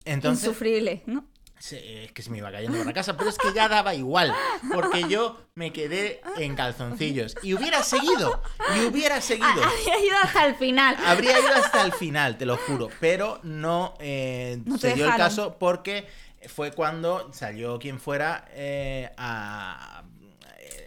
Entonces, 0.06 0.46
Insufrible, 0.46 1.04
¿no? 1.06 1.26
Es 1.60 2.12
que 2.12 2.22
se 2.22 2.30
me 2.30 2.38
iba 2.38 2.52
cayendo 2.52 2.78
por 2.78 2.86
la 2.86 2.94
casa, 2.94 3.18
pero 3.18 3.30
es 3.30 3.38
que 3.38 3.52
ya 3.54 3.68
daba 3.68 3.94
igual, 3.96 4.34
porque 4.74 5.08
yo 5.10 5.38
me 5.56 5.74
quedé 5.74 6.22
en 6.38 6.56
calzoncillos. 6.56 7.36
Y 7.42 7.54
hubiera 7.56 7.84
seguido, 7.84 8.42
y 8.76 8.86
hubiera 8.86 9.20
seguido. 9.22 9.48
Había 9.50 10.00
ido 10.06 10.18
hasta 10.24 10.46
el 10.46 10.56
final. 10.56 10.96
Habría 11.06 11.40
ido 11.40 11.54
hasta 11.56 11.84
el 11.84 11.92
final, 11.94 12.38
te 12.38 12.46
lo 12.46 12.58
juro, 12.58 12.90
pero 13.00 13.40
no, 13.44 13.96
eh, 14.00 14.62
No 14.66 14.78
se 14.78 14.94
dio 14.94 15.06
el 15.10 15.16
caso 15.16 15.58
porque 15.58 16.08
fue 16.48 16.72
cuando 16.72 17.34
salió 17.34 17.80
quien 17.80 18.00
fuera 18.00 18.46
eh, 18.52 19.12
a 19.18 20.04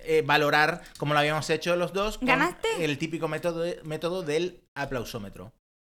eh, 0.05 0.23
valorar 0.25 0.83
como 0.99 1.13
lo 1.15 1.21
habíamos 1.21 1.51
hecho 1.51 1.75
los 1.77 1.93
dos 1.93 2.19
con 2.19 2.27
¿Ganaste? 2.29 2.85
el 2.85 2.97
típico 2.97 3.29
método, 3.29 3.65
método 3.85 4.23
del 4.23 4.63
aplausómetro. 4.77 5.53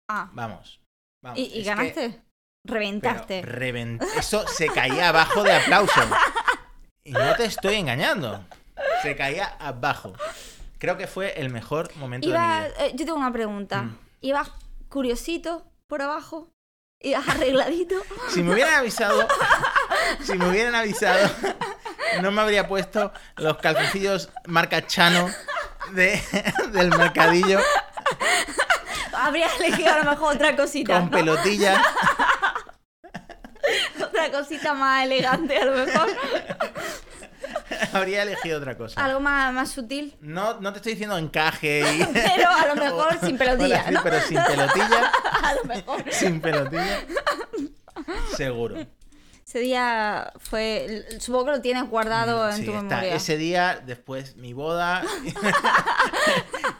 Ah, 0.09 0.29
Vamos. 0.33 0.79
vamos. 1.23 1.39
¿y, 1.39 1.43
y 1.43 1.45
es 1.47 1.53
que- 1.53 1.63
ganaste? 1.63 2.21
Reventaste. 2.67 3.41
pero 3.43 3.60
revent- 3.60 4.03
Eso 4.17 4.45
se 4.47 4.67
caía 4.67 5.10
abajo 5.10 5.43
de 5.43 5.53
aplauso. 5.53 6.01
Y 7.03 7.12
no 7.13 7.36
te 7.36 7.45
estoy 7.45 7.75
engañando. 7.75 8.43
Se 9.01 9.15
caía 9.15 9.56
abajo. 9.60 10.13
Creo 10.80 10.97
que 10.97 11.08
fue 11.08 11.39
el 11.39 11.49
mejor 11.49 11.95
momento 11.95 12.27
de 12.27 12.34
mi 12.34 12.39
Iba, 12.39 12.60
vida. 12.67 12.73
eh, 12.86 12.91
yo 12.93 13.06
tengo 13.06 13.17
una 13.17 13.32
pregunta. 13.32 13.84
Mm. 13.84 13.97
¿Ibas 14.21 14.51
curiosito 14.89 15.65
por 15.88 16.01
abajo? 16.01 16.49
¿Ibas 16.99 17.27
arregladito? 17.30 17.95
Si 18.30 18.43
me 18.43 18.53
hubieran 18.53 18.73
avisado, 18.75 19.27
si 20.23 20.34
me 20.38 20.49
hubieran 20.49 20.75
avisado, 20.75 21.30
no 22.21 22.32
me 22.32 22.41
habría 22.41 22.67
puesto 22.67 23.12
los 23.38 23.58
calzoncillos 23.58 24.30
marca 24.45 24.86
Chano 24.86 25.30
de, 25.93 26.21
del 26.73 26.89
mercadillo 26.89 27.60
Habrías 29.13 29.60
elegido 29.60 29.93
a 29.93 29.97
lo 29.99 30.12
mejor 30.12 30.36
otra 30.36 30.56
cosita. 30.56 30.93
con 30.99 31.06
¿no? 31.06 31.12
pelotillas. 31.12 31.80
Otra 34.03 34.32
cosita 34.32 34.73
más 34.73 35.06
elegante, 35.06 35.58
a 35.58 35.65
lo 35.65 35.86
mejor. 35.86 36.10
Habría 37.93 38.23
elegido 38.23 38.58
otra 38.60 38.75
cosa. 38.77 39.03
Algo 39.03 39.19
más, 39.19 39.53
más 39.53 39.71
sutil. 39.71 40.15
No, 40.21 40.60
no 40.60 40.71
te 40.73 40.77
estoy 40.80 40.93
diciendo 40.93 41.17
encaje 41.17 41.80
y. 41.82 42.03
Pero 42.13 42.49
a 42.49 42.67
lo 42.67 42.75
mejor 42.75 43.19
sin 43.21 43.38
pelotilla, 43.38 43.75
Hola, 43.75 43.88
sí, 43.88 43.93
¿no? 43.93 44.03
Pero 44.03 44.19
sin 44.21 44.43
pelotilla. 44.43 45.12
A 45.43 45.53
lo 45.56 45.63
mejor. 45.65 46.03
Sin 46.12 46.41
pelotilla. 46.41 46.99
Seguro. 48.36 48.75
Ese 49.45 49.60
día 49.60 50.34
fue. 50.39 51.06
Supongo 51.19 51.45
que 51.45 51.51
lo 51.51 51.62
tienes 51.62 51.88
guardado 51.89 52.49
en 52.49 52.56
Mm, 52.56 52.58
Sí, 52.58 52.65
tu 52.65 52.71
está. 52.71 52.82
memoria. 52.84 53.15
Ese 53.15 53.38
día, 53.38 53.82
después 53.86 54.36
mi 54.36 54.51
boda. 54.53 55.03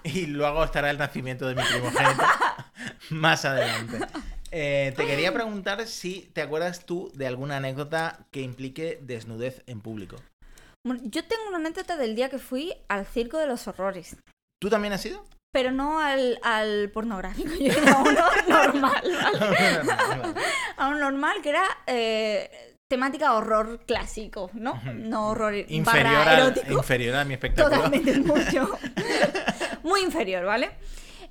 y 0.04 0.26
luego 0.26 0.64
estará 0.66 0.90
el 0.90 0.98
nacimiento 0.98 1.48
de 1.48 1.56
mi 1.56 1.64
primogénito. 1.64 2.24
Más 3.12 3.46
adelante. 3.46 4.00
Eh, 4.52 4.94
te 4.96 5.06
quería 5.06 5.34
preguntar 5.34 5.86
si 5.88 6.30
te 6.34 6.42
acuerdas 6.42 6.86
tú 6.86 7.12
de 7.14 7.28
alguna 7.28 7.58
anécdota 7.58 8.26
que 8.32 8.42
implique 8.42 9.00
desnudez 9.02 9.62
en 9.68 9.82
público. 9.82 10.18
Bueno, 10.86 11.02
yo 11.06 11.24
tengo 11.26 11.48
una 11.50 11.58
anécdota 11.58 11.98
del 11.98 12.16
día 12.16 12.30
que 12.30 12.40
fui 12.40 12.74
al 12.88 13.06
Circo 13.06 13.38
de 13.38 13.48
los 13.48 13.68
Horrores. 13.68 14.16
¿Tú 14.62 14.70
también 14.70 14.94
has 14.94 15.06
ido? 15.06 15.26
Pero 15.54 15.72
no 15.72 16.00
al, 16.00 16.40
al 16.44 16.90
pornográfico, 16.92 17.50
yo 17.60 17.66
iba 17.66 17.92
a 17.92 18.02
uno 18.04 18.22
normal, 18.48 19.04
¿vale? 19.84 20.42
A 20.78 20.88
uno 20.88 21.00
normal 21.00 21.42
que 21.42 21.50
era 21.50 21.64
eh, 21.88 22.76
temática 22.90 23.34
horror 23.34 23.82
clásico, 23.86 24.50
¿no? 24.54 24.82
No 24.94 25.30
horror 25.30 25.56
inferior, 25.56 26.04
barra 26.16 26.38
erótico. 26.40 26.74
inferior 26.74 27.16
a 27.16 27.26
mi 27.26 27.34
espectáculo. 27.34 27.76
Totalmente 27.76 28.20
mucho. 28.20 28.78
Muy 29.84 30.02
inferior, 30.02 30.46
¿vale? 30.46 30.72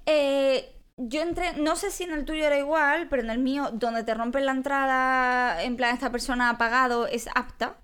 Eh, 0.05 0.76
yo 0.98 1.20
entré, 1.20 1.52
no 1.54 1.76
sé 1.76 1.90
si 1.90 2.04
en 2.04 2.12
el 2.12 2.24
tuyo 2.24 2.44
era 2.44 2.59
igual, 2.59 3.09
pero 3.09 3.22
en 3.22 3.30
el 3.30 3.38
mío, 3.38 3.70
donde 3.72 4.02
te 4.02 4.14
rompen 4.14 4.46
la 4.46 4.52
entrada, 4.52 5.62
en 5.62 5.76
plan, 5.76 5.94
esta 5.94 6.11
persona 6.11 6.50
ha 6.50 6.59
pagado, 6.59 7.06
es 7.06 7.28
apta. 7.35 7.78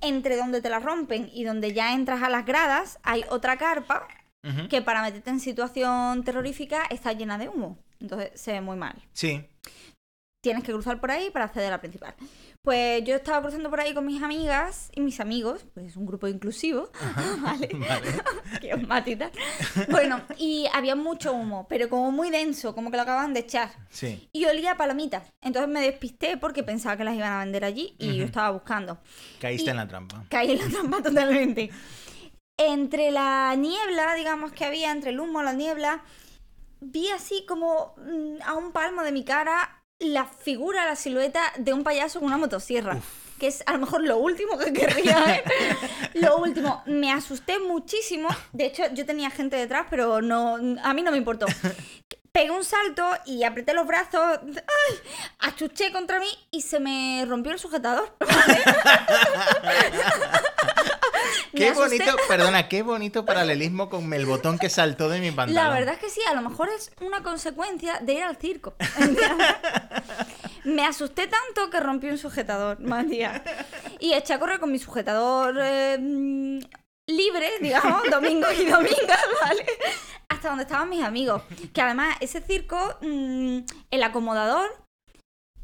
Entre 0.00 0.36
donde 0.36 0.60
te 0.60 0.68
la 0.68 0.80
rompen 0.80 1.30
y 1.32 1.44
donde 1.44 1.72
ya 1.72 1.94
entras 1.94 2.22
a 2.22 2.28
las 2.28 2.44
gradas, 2.44 2.98
hay 3.02 3.24
otra 3.30 3.56
carpa 3.56 4.06
que 4.68 4.82
para 4.82 5.00
meterte 5.00 5.30
en 5.30 5.40
situación 5.40 6.22
terrorífica 6.22 6.82
está 6.90 7.14
llena 7.14 7.38
de 7.38 7.48
humo. 7.48 7.78
Entonces 7.98 8.38
se 8.38 8.52
ve 8.52 8.60
muy 8.60 8.76
mal. 8.76 9.02
Sí. 9.14 9.48
Tienes 10.42 10.62
que 10.62 10.72
cruzar 10.72 11.00
por 11.00 11.10
ahí 11.10 11.30
para 11.30 11.46
acceder 11.46 11.68
a 11.68 11.76
la 11.76 11.80
principal. 11.80 12.14
Pues 12.64 13.04
yo 13.04 13.16
estaba 13.16 13.42
cruzando 13.42 13.68
por 13.68 13.78
ahí 13.78 13.92
con 13.92 14.06
mis 14.06 14.22
amigas 14.22 14.88
y 14.94 15.02
mis 15.02 15.20
amigos, 15.20 15.66
pues 15.74 15.84
es 15.84 15.96
un 15.98 16.06
grupo 16.06 16.26
inclusivo, 16.28 16.90
¿vale? 17.42 17.68
Vale. 17.74 18.08
que 18.62 18.72
os 18.72 18.82
mate 18.88 19.10
y 19.10 19.16
tal. 19.16 19.30
Bueno, 19.90 20.22
y 20.38 20.66
había 20.72 20.96
mucho 20.96 21.34
humo, 21.34 21.66
pero 21.68 21.90
como 21.90 22.10
muy 22.10 22.30
denso, 22.30 22.74
como 22.74 22.90
que 22.90 22.96
lo 22.96 23.02
acababan 23.02 23.34
de 23.34 23.40
echar. 23.40 23.70
Sí. 23.90 24.30
Y 24.32 24.46
olía 24.46 24.72
a 24.72 24.76
palomitas. 24.78 25.30
Entonces 25.42 25.70
me 25.70 25.82
despisté 25.82 26.38
porque 26.38 26.62
pensaba 26.62 26.96
que 26.96 27.04
las 27.04 27.14
iban 27.14 27.32
a 27.34 27.40
vender 27.40 27.66
allí 27.66 27.96
y 27.98 28.16
yo 28.16 28.24
estaba 28.24 28.50
buscando. 28.52 28.98
Caíste 29.40 29.66
Y- 29.66 29.70
en 29.70 29.76
la 29.76 29.86
trampa. 29.86 30.24
Caí 30.30 30.52
en 30.52 30.58
la 30.60 30.68
trampa 30.70 31.02
totalmente. 31.02 31.70
Entre 32.56 33.10
la 33.10 33.54
niebla, 33.56 34.14
digamos 34.14 34.52
que 34.52 34.64
había, 34.64 34.90
entre 34.90 35.10
el 35.10 35.20
humo, 35.20 35.42
la 35.42 35.52
niebla, 35.52 36.02
vi 36.80 37.08
así 37.10 37.44
como 37.46 37.94
mm, 37.98 38.40
a 38.42 38.54
un 38.54 38.72
palmo 38.72 39.02
de 39.02 39.12
mi 39.12 39.22
cara 39.22 39.82
la 39.98 40.26
figura, 40.26 40.86
la 40.86 40.96
silueta 40.96 41.40
de 41.56 41.72
un 41.72 41.84
payaso 41.84 42.20
con 42.20 42.28
una 42.28 42.38
motosierra. 42.38 43.00
Que 43.38 43.48
es 43.48 43.64
a 43.66 43.72
lo 43.72 43.80
mejor 43.80 44.02
lo 44.02 44.18
último 44.18 44.56
que 44.58 44.72
querría 44.72 45.20
ver. 45.24 45.44
lo 46.14 46.38
último. 46.38 46.82
Me 46.86 47.12
asusté 47.12 47.58
muchísimo. 47.58 48.28
De 48.52 48.66
hecho, 48.66 48.84
yo 48.92 49.04
tenía 49.04 49.30
gente 49.30 49.56
detrás, 49.56 49.86
pero 49.90 50.22
no, 50.22 50.56
a 50.82 50.94
mí 50.94 51.02
no 51.02 51.10
me 51.10 51.18
importó. 51.18 51.46
Pegué 52.30 52.50
un 52.50 52.64
salto 52.64 53.06
y 53.26 53.44
apreté 53.44 53.74
los 53.74 53.86
brazos. 53.86 54.38
¡Ay! 54.42 54.98
Achuché 55.40 55.92
contra 55.92 56.20
mí 56.20 56.28
y 56.50 56.62
se 56.62 56.80
me 56.80 57.24
rompió 57.26 57.52
el 57.52 57.58
sujetador. 57.58 58.16
Qué 61.54 61.72
bonito, 61.72 62.16
perdona, 62.28 62.68
qué 62.68 62.82
bonito 62.82 63.24
paralelismo 63.24 63.88
con 63.88 64.12
el 64.12 64.26
botón 64.26 64.58
que 64.58 64.68
saltó 64.68 65.08
de 65.08 65.20
mi 65.20 65.30
pantalón. 65.30 65.54
La 65.54 65.70
verdad 65.70 65.94
es 65.94 66.00
que 66.00 66.10
sí, 66.10 66.20
a 66.28 66.34
lo 66.34 66.42
mejor 66.42 66.68
es 66.68 66.92
una 67.00 67.22
consecuencia 67.22 68.00
de 68.00 68.14
ir 68.14 68.22
al 68.22 68.36
circo. 68.36 68.74
Me 70.64 70.84
asusté 70.86 71.26
tanto 71.26 71.70
que 71.70 71.78
rompí 71.78 72.08
un 72.08 72.18
sujetador, 72.18 72.80
Matías. 72.80 73.42
Y 74.00 74.14
eché 74.14 74.32
a 74.32 74.38
correr 74.38 74.58
con 74.58 74.72
mi 74.72 74.78
sujetador 74.78 75.58
eh, 75.60 75.98
mm, 76.00 76.58
libre, 77.06 77.50
digamos, 77.60 78.02
domingo 78.10 78.46
y 78.50 78.64
domingas, 78.64 79.20
¿vale? 79.42 79.66
Hasta 80.28 80.48
donde 80.48 80.64
estaban 80.64 80.88
mis 80.88 81.04
amigos. 81.04 81.42
Que 81.72 81.82
además, 81.82 82.16
ese 82.20 82.40
circo, 82.40 82.96
mm, 83.02 83.58
el 83.90 84.02
acomodador. 84.02 84.82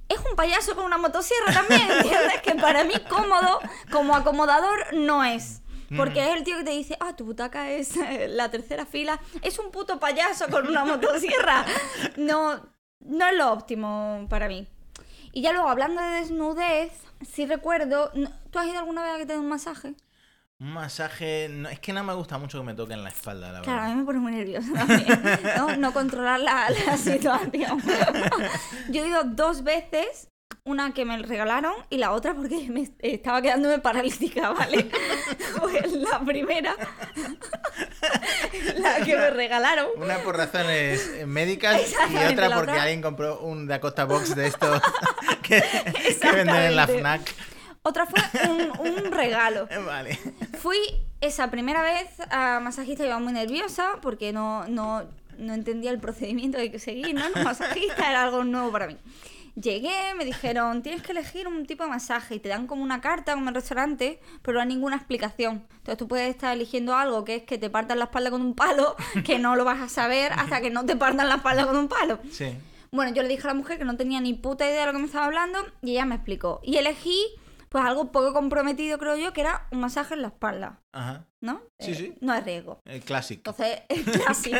Es 0.09 0.19
un 0.29 0.35
payaso 0.35 0.75
con 0.75 0.85
una 0.85 0.99
motosierra 0.99 1.53
también, 1.53 1.89
¿entiendes? 1.91 2.43
Que 2.43 2.55
para 2.57 2.85
mí 2.85 2.95
cómodo 3.09 3.61
como 3.91 4.17
acomodador 4.17 4.93
no 4.93 5.25
es. 5.25 5.63
Porque 5.97 6.21
es 6.31 6.37
el 6.37 6.45
tío 6.45 6.57
que 6.59 6.65
te 6.65 6.71
dice, 6.71 6.97
ah, 7.01 7.17
tu 7.17 7.25
butaca 7.25 7.71
es 7.71 7.97
eh, 7.97 8.29
la 8.29 8.51
tercera 8.51 8.87
fila. 8.87 9.21
Es 9.43 9.59
un 9.59 9.71
puto 9.71 9.99
payaso 9.99 10.47
con 10.49 10.67
una 10.69 10.85
motosierra. 10.85 11.65
No, 12.17 12.61
no 13.01 13.27
es 13.27 13.37
lo 13.37 13.53
óptimo 13.53 14.27
para 14.29 14.47
mí. 14.49 14.67
Y 15.33 15.43
ya 15.43 15.53
luego, 15.53 15.69
hablando 15.69 16.01
de 16.03 16.09
desnudez, 16.21 16.93
sí 17.29 17.47
recuerdo... 17.47 18.11
¿Tú 18.51 18.59
has 18.59 18.67
ido 18.67 18.79
alguna 18.79 19.03
vez 19.03 19.15
a 19.15 19.19
que 19.19 19.27
te 19.27 19.33
den 19.33 19.43
un 19.43 19.49
masaje? 19.49 19.95
Un 20.59 20.73
masaje. 20.75 21.49
no- 21.51 21.69
es 21.69 21.81
que 21.81 21.93
no 21.93 22.05
me 22.05 22.13
gusta 22.15 22.37
mucho 22.39 22.59
que 22.59 22.65
me 22.67 22.75
toquen 22.75 23.03
la 23.03 23.09
espalda, 23.11 23.51
la 23.53 23.63
Claro, 23.63 23.79
a 23.79 23.83
verdad. 23.85 23.95
mí 23.95 24.01
me 24.01 24.07
pone 24.07 24.19
muy 24.19 24.33
nerviosa 24.33 24.73
también. 24.75 25.23
No, 25.57 25.77
no 25.77 25.93
controlar 25.93 26.41
la, 26.41 26.69
la 26.87 26.97
situación. 27.09 27.81
Yo 28.91 29.03
he 29.05 29.09
ido 29.09 29.25
dos 29.25 29.63
veces. 29.65 30.29
Una 30.71 30.95
que 30.95 31.05
me 31.05 31.19
regalaron 31.19 31.73
y 31.91 31.99
la 31.99 32.13
otra 32.13 32.33
porque 32.33 32.69
me 32.71 32.89
estaba 33.01 33.43
quedándome 33.43 33.81
paralítica, 33.81 34.51
¿vale? 34.51 34.89
Pues 35.61 35.93
la 35.93 36.21
primera, 36.21 36.77
la 38.79 39.05
que 39.05 39.17
me 39.17 39.31
regalaron, 39.31 39.89
Una 39.97 40.19
por 40.19 40.37
razones 40.37 41.09
eh, 41.17 41.27
médicas 41.27 41.81
y 42.11 42.17
otra 42.33 42.49
porque 42.51 42.71
otra- 42.71 42.83
alguien 42.83 43.03
compró 43.03 43.41
un 43.41 43.67
Dakota 43.67 44.05
Box 44.05 44.35
de 44.37 44.47
estos 44.47 44.81
que, 45.43 45.61
que 46.21 46.33
venden 46.33 46.57
en 46.57 46.77
la. 46.77 46.87
FNAC. 46.87 47.35
otra 47.83 48.07
fue 48.07 48.21
un, 48.49 48.71
un 48.89 49.13
regalo. 49.13 49.69
Vale. 49.85 50.19
Fui 50.63 50.79
esa 51.21 51.51
primera 51.51 51.83
vez 51.83 52.09
a 52.31 52.61
masajista, 52.61 53.05
iba 53.05 53.19
muy 53.19 53.33
nerviosa 53.33 53.99
porque 54.03 54.33
no, 54.33 54.67
no, 54.69 55.03
no 55.39 55.55
entendía 55.55 55.91
el 55.91 55.99
procedimiento 55.99 56.57
que 56.59 56.63
hay 56.63 56.71
que 56.71 56.79
seguir, 56.79 57.15
¿no? 57.15 57.25
Un 57.35 57.43
masajista 57.45 58.09
era 58.09 58.23
algo 58.23 58.45
nuevo 58.45 58.71
para 58.71 58.87
mí. 58.87 58.97
Llegué, 59.61 60.15
me 60.17 60.25
dijeron, 60.25 60.83
tienes 60.83 61.03
que 61.03 61.13
elegir 61.13 61.49
un 61.49 61.67
tipo 61.67 61.85
de 61.85 61.91
masaje 61.91 62.37
y 62.37 62.39
te 62.39 62.49
dan 62.49 62.67
como 62.67 62.83
una 62.83 63.01
carta 63.01 63.33
como 63.33 63.45
en 63.45 63.49
el 63.49 63.55
restaurante, 63.55 64.21
pero 64.43 64.55
no 64.55 64.61
hay 64.61 64.69
ninguna 64.69 64.97
explicación. 64.97 65.67
Entonces 65.71 65.97
tú 65.99 66.09
puedes 66.09 66.31
estar 66.31 66.55
eligiendo 66.55 66.95
algo 66.95 67.25
que 67.25 67.37
es 67.37 67.43
que 67.43 67.59
te 67.59 67.69
partan 67.69 67.99
la 67.99 68.07
espalda 68.07 68.31
con 68.31 68.43
un 68.43 68.55
palo, 68.55 68.97
que 69.25 69.39
no 69.39 69.57
lo 69.57 69.65
vas 69.65 69.81
a 69.81 69.89
saber 69.89 70.33
hasta 70.33 70.61
que 70.61 70.71
no 70.71 70.87
te 70.87 70.97
partan 70.97 71.29
la 71.29 71.37
espalda 71.37 71.67
con 71.67 71.77
un 71.77 71.89
palo. 71.89 72.21
Sí. 72.31 72.57
Bueno, 72.93 73.15
yo 73.15 73.23
le 73.23 73.29
dije 73.29 73.43
a 73.45 73.49
la 73.49 73.55
mujer 73.55 73.79
que 73.79 73.85
no 73.85 73.97
tenía 73.97 74.21
ni 74.21 74.35
puta 74.35 74.67
idea 74.67 74.81
de 74.81 74.87
lo 74.87 74.93
que 74.93 74.99
me 74.99 75.07
estaba 75.07 75.27
hablando 75.27 75.59
y 75.83 75.93
ella 75.93 76.07
me 76.07 76.17
explicó. 76.17 76.61
Y 76.65 76.77
elegí, 76.77 77.25
pues 77.71 77.85
algo 77.85 78.11
poco 78.13 78.33
comprometido, 78.35 78.99
creo 78.99 79.17
yo, 79.17 79.33
que 79.33 79.41
era 79.43 79.69
un 79.71 79.81
masaje 79.81 80.15
en 80.15 80.23
la 80.23 80.29
espalda, 80.29 80.81
Ajá. 80.93 81.27
¿no? 81.41 81.63
Sí, 81.79 81.93
Eh, 81.93 81.95
sí. 81.95 82.15
No 82.21 82.35
es 82.35 82.45
riesgo. 82.45 82.81
El 82.85 83.01
clásico. 83.03 83.51
Entonces, 83.51 83.83
clásico. 84.25 84.57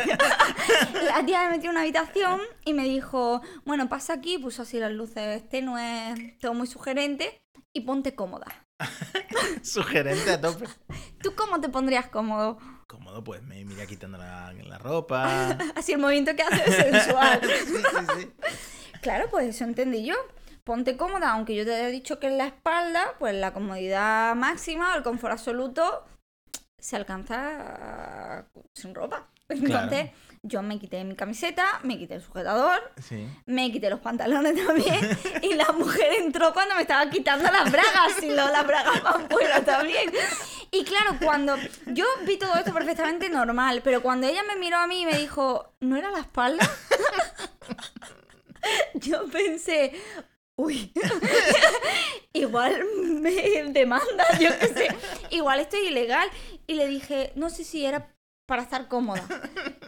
la 1.05 1.25
tía 1.25 1.43
me 1.43 1.51
metió 1.57 1.69
en 1.69 1.75
una 1.75 1.81
habitación 1.81 2.39
y 2.65 2.73
me 2.73 2.85
dijo, 2.85 3.41
bueno, 3.65 3.89
pasa 3.89 4.13
aquí, 4.13 4.37
puso 4.37 4.61
así 4.61 4.79
las 4.79 4.91
luces 4.93 5.47
tenues, 5.49 6.39
todo 6.39 6.53
muy 6.53 6.67
sugerente, 6.67 7.37
y 7.73 7.81
ponte 7.81 8.15
cómoda. 8.15 8.47
Sugerente 9.61 10.31
a 10.31 10.41
tope. 10.41 10.65
¿Tú 11.21 11.33
cómo 11.35 11.59
te 11.61 11.69
pondrías 11.69 12.07
cómodo? 12.07 12.57
Cómodo, 12.87 13.23
pues 13.23 13.41
me 13.43 13.63
mira 13.63 13.85
quitando 13.85 14.17
la, 14.17 14.51
la 14.53 14.77
ropa. 14.77 15.57
Así 15.75 15.93
el 15.93 15.99
movimiento 15.99 16.35
que 16.35 16.43
hace 16.43 16.63
es 16.69 16.75
sensual. 16.75 17.41
Sí, 17.43 17.75
sí, 17.75 18.05
sí. 18.19 18.31
Claro, 19.01 19.27
pues 19.29 19.47
eso 19.55 19.63
entendí 19.63 20.05
yo. 20.05 20.15
Ponte 20.63 20.97
cómoda, 20.97 21.31
aunque 21.31 21.55
yo 21.55 21.65
te 21.65 21.73
haya 21.73 21.87
dicho 21.87 22.19
que 22.19 22.27
en 22.27 22.37
la 22.37 22.45
espalda, 22.47 23.15
pues 23.19 23.33
la 23.35 23.53
comodidad 23.53 24.35
máxima, 24.35 24.95
el 24.95 25.03
confort 25.03 25.33
absoluto, 25.33 26.05
se 26.77 26.95
alcanza 26.95 28.45
sin 28.73 28.93
ropa. 28.93 29.27
Entonces, 29.49 30.11
yo 30.43 30.61
me 30.61 30.79
quité 30.79 31.03
mi 31.03 31.15
camiseta, 31.15 31.65
me 31.83 31.97
quité 31.97 32.15
el 32.15 32.21
sujetador, 32.21 32.79
Sí. 33.01 33.27
me 33.45 33.71
quité 33.71 33.89
los 33.89 33.99
pantalones 33.99 34.65
también, 34.65 34.99
y 35.41 35.53
la 35.55 35.71
mujer 35.73 36.13
entró 36.13 36.53
cuando 36.53 36.75
me 36.75 36.81
estaba 36.81 37.09
quitando 37.09 37.51
las 37.51 37.71
bragas, 37.71 38.21
y 38.23 38.27
luego 38.27 38.49
las 38.49 38.65
bragas 38.65 39.03
van 39.03 39.29
fuera 39.29 39.63
también. 39.63 40.11
Y 40.71 40.83
claro, 40.85 41.17
cuando 41.23 41.57
yo 41.87 42.05
vi 42.25 42.37
todo 42.37 42.55
esto 42.55 42.73
perfectamente 42.73 43.29
normal, 43.29 43.81
pero 43.83 44.01
cuando 44.01 44.27
ella 44.27 44.41
me 44.43 44.55
miró 44.55 44.77
a 44.77 44.87
mí 44.87 45.01
y 45.01 45.05
me 45.05 45.17
dijo, 45.17 45.73
¿no 45.81 45.97
era 45.97 46.11
la 46.11 46.19
espalda? 46.19 46.67
yo 48.95 49.25
pensé, 49.27 49.93
uy, 50.61 50.93
igual 52.33 52.83
me 53.19 53.63
demanda, 53.71 54.25
yo 54.39 54.49
qué 54.59 54.67
sé, 54.67 54.87
igual 55.31 55.59
estoy 55.59 55.87
ilegal. 55.87 56.29
Y 56.67 56.75
le 56.75 56.87
dije, 56.87 57.31
no 57.35 57.49
sé 57.49 57.63
si 57.63 57.85
era 57.85 58.13
para 58.45 58.63
estar 58.63 58.87
cómoda. 58.87 59.23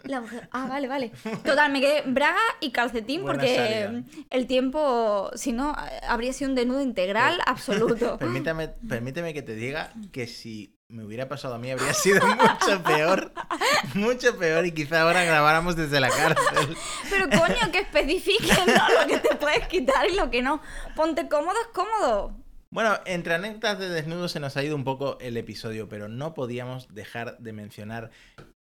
La 0.04 0.20
mujer, 0.20 0.48
ah, 0.50 0.66
vale, 0.66 0.88
vale. 0.88 1.12
Total, 1.44 1.70
me 1.70 1.80
quedé 1.80 2.02
braga 2.06 2.40
y 2.60 2.70
calcetín 2.70 3.22
Buena 3.22 3.38
porque 3.38 3.54
salida. 3.56 4.02
el 4.30 4.46
tiempo, 4.46 5.30
si 5.34 5.52
no, 5.52 5.74
habría 6.08 6.32
sido 6.32 6.50
un 6.50 6.56
desnudo 6.56 6.80
integral 6.80 7.40
absoluto. 7.46 8.16
Permítame, 8.18 8.68
permíteme 8.88 9.34
que 9.34 9.42
te 9.42 9.54
diga 9.54 9.92
que 10.12 10.26
si 10.26 10.78
me 10.88 11.04
hubiera 11.04 11.28
pasado 11.28 11.54
a 11.54 11.58
mí 11.58 11.70
habría 11.70 11.92
sido 11.92 12.26
mucho 12.26 12.82
peor. 12.84 13.32
Mucho 13.94 14.36
peor 14.36 14.66
y 14.66 14.72
quizá 14.72 15.02
ahora 15.02 15.24
grabáramos 15.24 15.76
desde 15.76 16.00
la 16.00 16.08
cárcel. 16.08 16.76
Pero 17.10 17.28
coño, 17.30 17.72
que 17.72 17.80
especifiquen 17.80 18.66
¿no? 18.66 19.00
lo 19.00 19.06
que 19.06 19.18
te 19.18 19.34
puedes 19.36 19.66
quitar 19.68 20.08
y 20.08 20.14
lo 20.14 20.30
que 20.30 20.42
no. 20.42 20.60
Ponte 20.96 21.28
cómodo, 21.28 21.56
es 21.60 21.68
cómodo. 21.68 22.36
Bueno, 22.70 22.98
entre 23.04 23.34
anécdotas 23.34 23.78
de 23.78 23.88
desnudo 23.88 24.28
se 24.28 24.40
nos 24.40 24.56
ha 24.56 24.64
ido 24.64 24.74
un 24.74 24.82
poco 24.82 25.16
el 25.20 25.36
episodio, 25.36 25.88
pero 25.88 26.08
no 26.08 26.34
podíamos 26.34 26.92
dejar 26.92 27.38
de 27.38 27.52
mencionar 27.52 28.10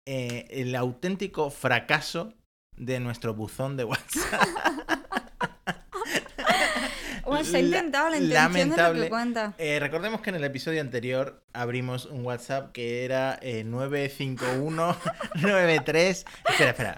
eh, 0.05 0.45
el 0.51 0.75
auténtico 0.75 1.49
fracaso 1.49 2.33
de 2.75 2.99
nuestro 2.99 3.33
buzón 3.33 3.75
de 3.77 3.85
WhatsApp. 3.85 4.43
Bueno, 7.33 7.45
se 7.49 7.57
ha 7.57 7.61
La- 7.61 7.65
intentado 7.67 8.09
la 8.09 8.17
intención 8.17 8.53
de 8.53 8.59
lo 8.59 8.65
lamentable. 8.65 9.03
que 9.03 9.09
cuenta. 9.09 9.53
Eh, 9.57 9.79
recordemos 9.79 10.21
que 10.21 10.29
en 10.31 10.35
el 10.37 10.43
episodio 10.43 10.81
anterior 10.81 11.43
abrimos 11.53 12.05
un 12.05 12.25
WhatsApp 12.25 12.71
que 12.71 13.05
era 13.05 13.37
eh, 13.41 13.63
95193. 13.63 16.25
Espera, 16.49 16.69
espera. 16.71 16.97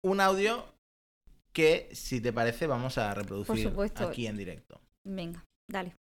Un 0.04 0.22
audio 0.22 0.66
que, 1.54 1.88
si 1.94 2.20
te 2.20 2.34
parece, 2.34 2.66
vamos 2.66 2.98
a 2.98 3.14
reproducir 3.14 3.70
supuesto. 3.70 4.08
aquí 4.08 4.26
en 4.26 4.38
directo. 4.38 4.82
Venga, 5.04 5.46
dale. 5.68 5.96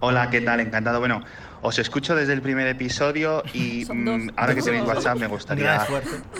Hola, 0.00 0.28
¿qué 0.28 0.42
tal? 0.42 0.60
Encantado. 0.60 0.98
Bueno, 0.98 1.22
os 1.62 1.78
escucho 1.78 2.14
desde 2.14 2.34
el 2.34 2.42
primer 2.42 2.66
episodio 2.66 3.42
y 3.54 3.86
mm, 3.90 4.32
ahora 4.36 4.54
que 4.54 4.60
tenéis 4.60 4.84
WhatsApp 4.84 5.16
me 5.16 5.28
gustaría 5.28 5.86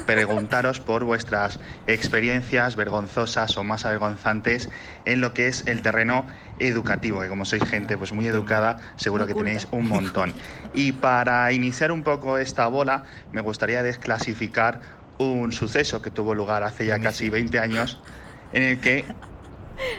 preguntaros 0.05 0.81
por 0.81 1.05
vuestras 1.05 1.59
experiencias 1.87 2.77
vergonzosas 2.77 3.57
o 3.57 3.65
más 3.65 3.87
avergonzantes 3.87 4.69
en 5.07 5.23
lo 5.23 5.33
que 5.33 5.47
es 5.47 5.67
el 5.67 5.81
terreno 5.81 6.27
educativo, 6.59 7.23
que 7.23 7.29
como 7.29 7.47
sois 7.47 7.65
gente 7.65 7.97
pues 7.97 8.13
muy 8.13 8.27
educada, 8.27 8.77
seguro 8.97 9.27
que 9.27 9.33
tenéis 9.33 9.67
un 9.71 9.89
montón. 9.89 10.35
Y 10.75 10.93
para 10.93 11.51
iniciar 11.53 11.91
un 11.91 12.03
poco 12.03 12.37
esta 12.37 12.67
bola, 12.67 13.05
me 13.33 13.41
gustaría 13.41 13.83
desclasificar 13.83 14.81
un 15.17 15.53
suceso 15.53 16.03
que 16.03 16.11
tuvo 16.11 16.35
lugar 16.35 16.65
hace 16.65 16.85
ya 16.85 16.99
casi 16.99 17.31
20 17.31 17.59
años 17.61 17.99
en 18.53 18.63
el 18.65 18.81
que 18.81 19.07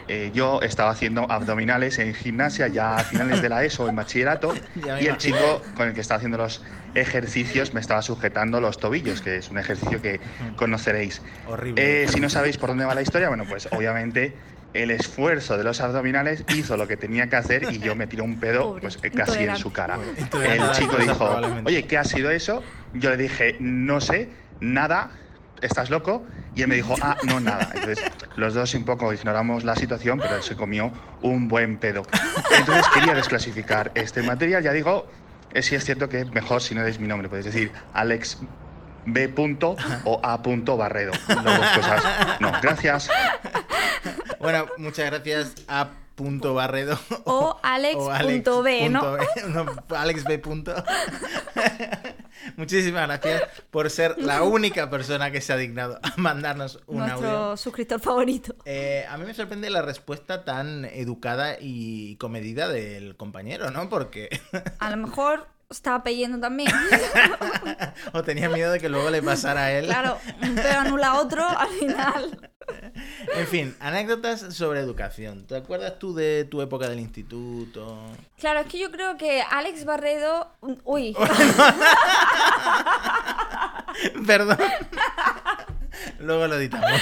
eh, 0.08 0.32
yo 0.34 0.62
estaba 0.62 0.92
haciendo 0.92 1.30
abdominales 1.32 2.00
en 2.00 2.14
gimnasia 2.14 2.68
ya 2.68 2.96
a 2.96 3.04
finales 3.04 3.42
de 3.42 3.50
la 3.50 3.64
ESO 3.64 3.90
en 3.90 3.96
bachillerato 3.96 4.54
y 5.02 5.08
el 5.08 5.18
chico 5.18 5.62
con 5.76 5.88
el 5.88 5.94
que 5.94 6.02
estaba 6.02 6.18
haciendo 6.18 6.38
los 6.38 6.64
ejercicios 6.94 7.74
me 7.74 7.82
estaba 7.82 8.02
sujetando 8.02 8.62
los 8.62 8.80
tobillos, 8.80 9.22
que 9.22 9.38
es 9.38 9.50
un 9.50 9.58
ejercicio 9.58 10.02
que 10.02 10.20
conoceréis. 10.56 11.22
Horrible. 11.48 12.04
Eh, 12.04 12.08
si 12.08 12.20
no 12.20 12.30
sabéis 12.30 12.58
por 12.58 12.70
dónde 12.70 12.86
va 12.86 12.96
la 12.96 13.02
historia, 13.02 13.28
bueno, 13.28 13.44
pues 13.48 13.68
obviamente 13.72 14.34
el 14.76 14.92
esfuerzo 14.92 15.58
de 15.58 15.64
los 15.64 15.80
abdominales 15.80 16.44
hizo 16.54 16.76
lo 16.78 16.88
que 16.88 16.98
tenía 16.98 17.28
que 17.28 17.38
hacer 17.38 17.64
y 17.72 17.80
yo 17.80 17.96
me 17.96 18.08
tiré 18.08 18.22
un 18.22 18.40
pedo 18.40 18.64
Pobre, 18.64 18.82
pues, 18.82 18.98
casi 18.98 19.46
en 19.46 19.56
su 19.56 19.72
cara. 19.72 19.98
El 20.18 20.72
chico 20.72 20.98
dijo, 20.98 21.42
oye, 21.64 21.86
¿qué 21.86 21.98
ha 21.98 22.04
sido 22.04 22.30
eso? 22.30 22.62
Yo 22.94 23.10
le 23.10 23.18
dije, 23.18 23.56
no 23.60 24.02
sé, 24.02 24.30
nada, 24.60 25.12
¿estás 25.66 25.90
loco? 25.90 26.26
Y 26.56 26.62
él 26.62 26.68
me 26.68 26.76
dijo, 26.76 26.96
ah, 27.02 27.18
no, 27.24 27.40
nada. 27.40 27.70
Entonces, 27.74 28.04
los 28.36 28.54
dos 28.54 28.74
un 28.74 28.86
poco 28.86 29.12
ignoramos 29.14 29.64
la 29.64 29.76
situación, 29.76 30.20
pero 30.20 30.36
él 30.38 30.44
se 30.44 30.56
comió 30.56 30.92
un 31.22 31.48
buen 31.48 31.78
pedo. 31.78 32.04
Entonces, 32.58 32.86
quería 32.94 33.14
desclasificar 33.14 33.92
este 33.96 34.24
material. 34.24 34.64
Ya 34.64 34.72
digo, 34.72 35.08
eh, 35.54 35.62
sí 35.62 35.76
es 35.76 35.84
cierto 35.84 36.08
que 36.10 36.26
mejor 36.26 36.62
si 36.62 36.76
no 36.76 36.84
deis 36.84 37.00
mi 37.00 37.08
nombre. 37.08 37.28
Podéis 37.30 37.46
decir 37.46 37.72
Alex 37.94 38.40
B. 39.06 39.30
punto 39.30 39.76
o 40.06 40.20
A. 40.24 40.42
punto 40.42 40.78
Barredo. 40.78 41.12
Las 41.28 41.44
dos 41.44 41.70
cosas. 41.76 42.04
No, 42.40 42.52
gracias. 42.62 43.10
Bueno, 44.40 44.68
muchas 44.78 45.06
gracias 45.12 45.54
a 45.68 45.90
punto 46.16 46.54
Barredo. 46.54 46.98
O 47.26 47.60
Alex 47.62 47.96
o 47.98 48.12
punto 48.18 48.64
B, 48.64 48.90
¿no? 48.90 49.02
punto 49.02 49.18
B, 49.18 49.26
no, 49.50 49.98
Alex 49.98 50.24
B. 50.24 50.40
punto. 50.40 50.74
Muchísimas 52.58 53.08
gracias 53.08 53.44
por 53.72 53.90
ser 53.90 54.18
la 54.18 54.42
única 54.44 54.90
persona 54.90 55.32
que 55.32 55.42
se 55.42 55.54
ha 55.54 55.58
dignado 55.58 56.00
a 56.02 56.14
mandarnos 56.18 56.80
un 56.88 57.00
Nuestro 57.00 57.30
audio. 57.30 57.58
suscriptor 57.58 58.00
favorito. 58.00 58.56
Eh, 58.66 59.06
a 59.10 59.18
mí 59.18 59.26
me 59.26 59.34
sorprende 59.34 59.70
la 59.70 59.82
respuesta 59.82 60.44
tan 60.46 60.86
educada 60.86 61.58
y 61.60 62.16
comedida 62.18 62.68
del 62.70 63.16
compañero, 63.18 63.72
¿no? 63.72 63.90
Porque 63.90 64.30
A 64.80 64.90
lo 64.90 64.98
mejor 64.98 65.48
estaba 65.70 66.04
peyendo 66.04 66.40
también. 66.40 66.72
o 68.14 68.24
tenía 68.24 68.50
miedo 68.50 68.72
de 68.72 68.80
que 68.80 68.90
luego 68.90 69.10
le 69.10 69.22
pasara 69.22 69.66
a 69.66 69.72
él. 69.72 69.86
Claro, 69.86 70.18
un 70.42 70.56
pedo 70.56 70.80
anula 70.80 71.16
otro 71.16 71.48
al 71.58 71.70
final. 71.70 72.40
En 73.36 73.48
fin, 73.48 73.76
anécdotas 73.80 74.56
sobre 74.56 74.80
educación. 74.80 75.46
¿Te 75.46 75.56
acuerdas 75.56 76.00
tú 76.00 76.16
de 76.16 76.46
tu 76.46 76.62
época 76.62 76.90
del 76.90 77.00
instituto? 77.00 78.02
Claro, 78.40 78.62
es 78.62 78.68
que 78.68 78.80
yo 78.80 78.92
creo 78.92 79.18
que 79.18 79.42
Alex 79.42 79.86
Barredo. 79.86 80.52
Uy, 80.84 81.16
Perdón. 84.26 84.58
Luego 86.20 86.48
lo 86.48 86.56
editamos. 86.56 87.02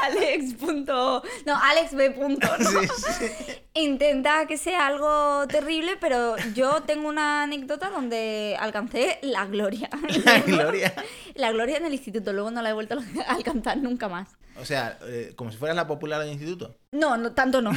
Alex. 0.04 0.54
Punto, 0.54 1.22
no, 1.46 1.56
Alex 1.62 1.94
B. 1.94 2.10
Punto, 2.12 2.48
¿no? 2.58 2.70
Sí, 2.70 2.88
sí. 3.18 3.26
Intenta 3.74 4.46
que 4.46 4.56
sea 4.56 4.86
algo 4.86 5.46
terrible, 5.48 5.96
pero 6.00 6.36
yo 6.54 6.82
tengo 6.82 7.08
una 7.08 7.42
anécdota 7.44 7.90
donde 7.90 8.56
alcancé 8.58 9.18
la 9.22 9.46
gloria. 9.46 9.88
La 10.24 10.38
gloria. 10.46 10.94
La 11.34 11.52
gloria 11.52 11.76
en 11.76 11.86
el 11.86 11.92
instituto, 11.92 12.32
luego 12.32 12.50
no 12.50 12.62
la 12.62 12.70
he 12.70 12.72
vuelto 12.72 12.98
a 13.26 13.32
alcanzar 13.32 13.76
nunca 13.78 14.08
más. 14.08 14.28
O 14.60 14.64
sea, 14.64 14.98
eh, 15.06 15.32
como 15.36 15.50
si 15.50 15.56
fueras 15.56 15.76
la 15.76 15.86
popular 15.86 16.20
del 16.20 16.30
instituto. 16.32 16.76
No, 16.92 17.16
no 17.16 17.32
tanto 17.32 17.62
no. 17.62 17.70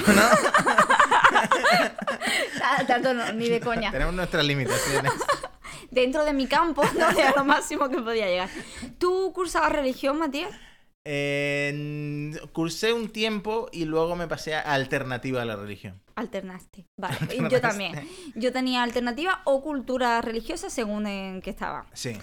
Ta- 2.58 2.86
tanto 2.88 3.14
no, 3.14 3.32
ni 3.34 3.48
de 3.50 3.60
coña. 3.60 3.92
Tenemos 3.92 4.14
nuestras 4.14 4.46
limitaciones. 4.46 5.12
Dentro 5.92 6.26
de 6.26 6.34
mi 6.34 6.48
campo, 6.48 6.84
no 6.98 7.10
era 7.12 7.32
lo 7.36 7.46
máximo 7.46 7.88
que 7.90 7.98
podía 8.00 8.26
llegar. 8.28 8.50
¿Tú 8.98 9.32
cursabas 9.34 9.72
religión, 9.72 10.18
Matías? 10.18 10.50
Eh, 11.06 12.32
cursé 12.54 12.94
un 12.94 13.10
tiempo 13.10 13.68
y 13.72 13.86
luego 13.86 14.16
me 14.16 14.28
pasé 14.28 14.56
a 14.56 14.62
alternativa 14.62 15.42
a 15.42 15.46
la 15.46 15.56
religión. 15.56 16.02
Alternaste. 16.16 16.86
Vale, 16.98 17.18
Alternaste. 17.22 17.56
yo 17.56 17.62
también. 17.62 18.08
Yo 18.36 18.52
tenía 18.54 18.84
alternativa 18.84 19.42
o 19.46 19.62
cultura 19.62 20.22
religiosa 20.22 20.70
según 20.70 21.08
en 21.08 21.42
qué 21.42 21.50
estaba. 21.50 21.86
Sí. 21.94 22.18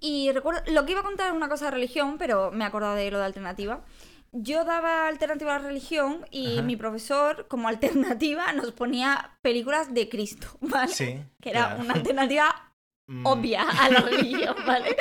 Y 0.00 0.30
recuerdo, 0.32 0.60
lo 0.72 0.84
que 0.84 0.92
iba 0.92 1.00
a 1.00 1.04
contar 1.04 1.26
era 1.28 1.36
una 1.36 1.48
cosa 1.48 1.66
de 1.66 1.70
religión, 1.72 2.16
pero 2.18 2.50
me 2.50 2.64
he 2.64 2.66
acordado 2.66 2.94
de 2.96 3.10
lo 3.10 3.18
de 3.18 3.24
alternativa. 3.24 3.84
Yo 4.32 4.64
daba 4.64 5.08
alternativa 5.08 5.56
a 5.56 5.58
la 5.58 5.68
religión 5.68 6.26
y 6.30 6.54
Ajá. 6.58 6.62
mi 6.62 6.76
profesor, 6.76 7.46
como 7.48 7.68
alternativa, 7.68 8.52
nos 8.52 8.72
ponía 8.72 9.38
películas 9.40 9.94
de 9.94 10.08
Cristo, 10.08 10.48
¿vale? 10.60 10.92
Sí, 10.92 11.18
Que 11.40 11.50
era 11.50 11.66
claro. 11.68 11.82
una 11.84 11.94
alternativa 11.94 12.64
Mm, 13.10 13.24
obvia 13.24 13.62
a 13.62 13.88
la 13.88 14.00
religión, 14.00 14.54
¿vale? 14.66 14.94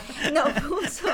Nos 0.32 0.50
puso 0.62 1.08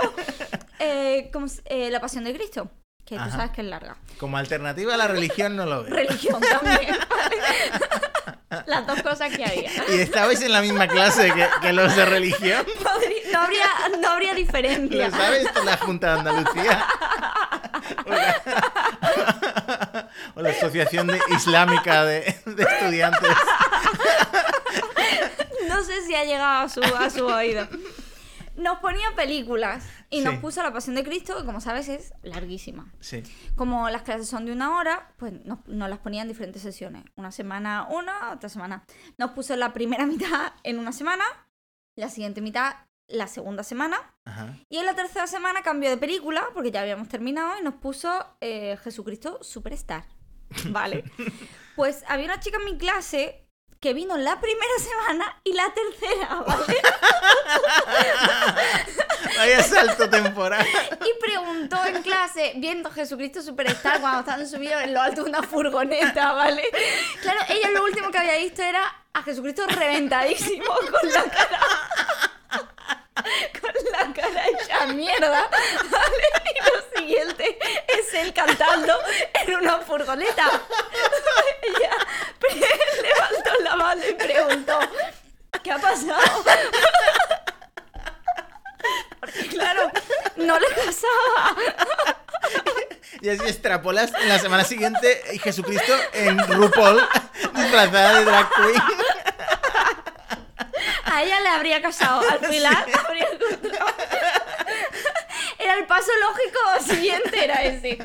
eh, 0.78 1.30
¿cómo 1.32 1.48
se- 1.48 1.62
eh, 1.66 1.90
La 1.90 2.00
Pasión 2.00 2.24
de 2.24 2.34
Cristo, 2.34 2.70
que 3.04 3.16
tú 3.16 3.22
Ajá. 3.22 3.30
sabes 3.30 3.50
que 3.52 3.60
es 3.62 3.66
larga. 3.68 3.96
Como 4.18 4.36
alternativa 4.38 4.94
a 4.94 4.96
la 4.96 5.08
religión 5.08 5.56
no 5.56 5.66
lo 5.66 5.84
veo. 5.84 5.94
Religión 5.94 6.40
también. 6.40 6.96
Las 8.66 8.86
dos 8.86 9.02
cosas 9.02 9.34
que 9.34 9.44
había. 9.44 9.70
¿Y 9.90 10.00
estabais 10.00 10.40
en 10.40 10.52
la 10.52 10.60
misma 10.62 10.88
clase 10.88 11.30
que, 11.32 11.46
que 11.60 11.72
los 11.72 11.94
de 11.94 12.04
religión? 12.06 12.64
No 13.32 13.40
habría, 13.44 13.66
no 14.00 14.08
habría 14.08 14.34
diferencia. 14.34 15.08
¿Lo 15.10 15.16
sabes? 15.16 15.46
La 15.64 15.76
Junta 15.76 16.14
de 16.14 16.18
Andalucía. 16.18 16.86
O 18.06 18.10
la, 18.10 20.08
o 20.34 20.42
la 20.42 20.50
Asociación 20.50 21.06
de- 21.06 21.20
Islámica 21.36 22.04
de, 22.04 22.34
de 22.46 22.62
Estudiantes. 22.64 23.30
No 25.68 25.84
sé 25.84 26.02
si 26.06 26.14
ha 26.14 26.24
llegado 26.24 26.64
a 26.64 26.68
su, 26.68 26.80
a 26.82 27.10
su 27.10 27.26
oído. 27.26 27.68
Nos 28.58 28.78
ponía 28.80 29.06
películas 29.14 29.86
y 30.10 30.20
nos 30.20 30.34
puso 30.36 30.62
La 30.62 30.72
Pasión 30.72 30.96
de 30.96 31.04
Cristo, 31.04 31.36
que 31.38 31.44
como 31.44 31.60
sabes 31.60 31.88
es 31.88 32.12
larguísima. 32.22 32.92
Sí. 33.00 33.22
Como 33.54 33.88
las 33.88 34.02
clases 34.02 34.28
son 34.28 34.46
de 34.46 34.52
una 34.52 34.76
hora, 34.76 35.14
pues 35.16 35.32
nos, 35.44 35.66
nos 35.66 35.88
las 35.88 36.00
ponía 36.00 36.22
en 36.22 36.28
diferentes 36.28 36.60
sesiones. 36.60 37.04
Una 37.16 37.30
semana 37.30 37.86
una, 37.90 38.32
otra 38.32 38.48
semana. 38.48 38.84
Nos 39.16 39.30
puso 39.30 39.54
la 39.56 39.72
primera 39.72 40.06
mitad 40.12 40.52
en 40.64 40.78
una 40.78 40.92
semana, 40.92 41.24
la 41.94 42.08
siguiente 42.08 42.40
mitad 42.40 42.74
la 43.08 43.26
segunda 43.26 43.62
semana. 43.62 44.14
Ajá. 44.24 44.54
Y 44.68 44.78
en 44.78 44.86
la 44.86 44.94
tercera 44.94 45.26
semana 45.26 45.62
cambió 45.62 45.88
de 45.88 45.96
película, 45.96 46.46
porque 46.52 46.70
ya 46.70 46.82
habíamos 46.82 47.08
terminado, 47.08 47.58
y 47.58 47.62
nos 47.62 47.74
puso 47.74 48.36
eh, 48.40 48.76
Jesucristo 48.82 49.38
Superstar. 49.42 50.04
Vale. 50.70 51.04
Pues 51.76 52.04
había 52.08 52.26
una 52.26 52.40
chica 52.40 52.58
en 52.58 52.64
mi 52.64 52.78
clase 52.78 53.47
que 53.80 53.94
vino 53.94 54.16
la 54.16 54.40
primera 54.40 54.72
semana 54.78 55.40
y 55.44 55.52
la 55.52 55.72
tercera, 55.72 56.34
¿vale? 56.46 56.82
Vaya 59.36 59.62
salto 59.62 60.08
temporal. 60.10 60.66
Y 61.04 61.20
preguntó 61.20 61.84
en 61.86 62.02
clase, 62.02 62.52
viendo 62.56 62.90
Jesucristo 62.90 63.40
Superstar 63.42 64.00
cuando 64.00 64.20
estaban 64.20 64.48
subidos 64.48 64.82
en 64.82 64.94
lo 64.94 65.00
alto 65.00 65.22
de 65.22 65.30
una 65.30 65.42
furgoneta, 65.42 66.32
¿vale? 66.32 66.64
Claro, 67.22 67.40
ella 67.48 67.70
lo 67.70 67.84
último 67.84 68.10
que 68.10 68.18
había 68.18 68.38
visto 68.38 68.62
era 68.62 68.82
a 69.12 69.22
Jesucristo 69.22 69.64
reventadísimo 69.66 70.64
con 70.66 71.12
la 71.12 71.22
cara. 71.24 71.60
Con 73.60 73.72
la 73.92 74.12
cara 74.14 74.44
hecha 74.48 74.86
mierda, 74.86 75.50
¿vale? 75.90 76.24
Y 76.44 76.70
lo 76.70 76.98
siguiente 77.00 77.58
es 77.88 78.14
él 78.14 78.32
cantando 78.32 78.96
en 79.34 79.56
una 79.56 79.78
furgoneta. 79.78 80.48
Ella 81.62 81.90
pre- 82.38 82.54
levantó 83.02 83.47
la 83.78 83.84
mano 83.84 84.02
y 84.08 84.14
preguntó: 84.14 84.78
¿Qué 85.62 85.72
ha 85.72 85.78
pasado? 85.78 86.44
Porque, 89.20 89.46
claro, 89.48 89.90
no 90.36 90.58
le 90.58 90.66
pasaba. 90.68 91.56
Y 93.20 93.28
así 93.30 93.42
extrapolas 93.46 94.12
en 94.14 94.28
la 94.28 94.38
semana 94.38 94.64
siguiente 94.64 95.22
y 95.32 95.38
Jesucristo 95.38 95.92
en 96.12 96.38
RuPaul 96.38 97.06
disfrazada 97.54 98.18
de 98.18 98.24
drag 98.24 98.50
queen. 98.54 98.82
A 101.04 101.22
ella 101.22 101.40
le 101.40 101.48
habría 101.48 101.82
casado. 101.82 102.22
Al 102.30 102.38
final 102.46 102.86
habría 103.06 103.28
encontrado. 103.28 103.94
Era 105.58 105.74
el 105.74 105.86
paso 105.86 106.12
lógico 106.20 106.60
siguiente, 106.94 107.44
era 107.44 107.62
ese. 107.62 107.98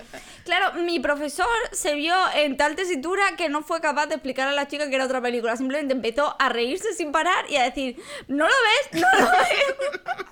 Claro, 0.44 0.74
mi 0.82 1.00
profesor 1.00 1.48
se 1.72 1.94
vio 1.96 2.14
en 2.36 2.58
tal 2.58 2.76
tesitura 2.76 3.36
que 3.38 3.48
no 3.50 3.64
fue 3.64 3.80
capaz 3.80 4.08
de 4.08 4.16
explicar 4.16 4.48
a 4.48 4.52
la 4.52 4.68
chica 4.68 4.90
que 4.90 4.96
era 4.96 5.06
otra 5.06 5.22
película. 5.22 5.56
Simplemente 5.56 5.94
empezó 5.94 6.36
a 6.38 6.50
reírse 6.50 6.94
sin 6.94 7.12
parar 7.12 7.50
y 7.50 7.56
a 7.56 7.64
decir, 7.64 8.02
¿no 8.28 8.46
lo 8.46 8.54
ves? 8.54 9.02
¿No 9.02 9.08
lo 9.20 9.32
ves? 9.32 9.76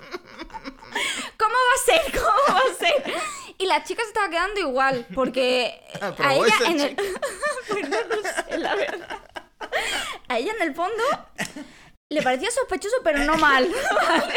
¿Cómo 1.38 1.54
va 1.54 1.74
a 1.74 1.84
ser? 1.84 2.20
¿Cómo 2.20 2.58
va 2.58 2.62
a 2.70 2.74
ser? 2.78 3.14
Y 3.58 3.66
la 3.66 3.82
chica 3.84 4.02
se 4.02 4.08
estaba 4.08 4.28
quedando 4.28 4.60
igual, 4.60 5.06
porque 5.14 5.80
a 6.00 6.08
¿Aprobó 6.08 6.44
ella 6.44 6.54
en 6.66 6.80
el... 6.80 6.96
Pues 7.68 7.88
no 7.88 7.96
lo 8.02 8.22
sé, 8.22 8.58
la 8.58 8.74
verdad. 8.74 9.18
A 10.28 10.38
ella 10.38 10.52
en 10.56 10.68
el 10.68 10.74
fondo 10.74 11.02
le 12.08 12.22
parecía 12.22 12.50
sospechoso, 12.50 12.96
pero 13.02 13.20
no 13.20 13.36
mal. 13.36 13.72
¿vale? 14.08 14.34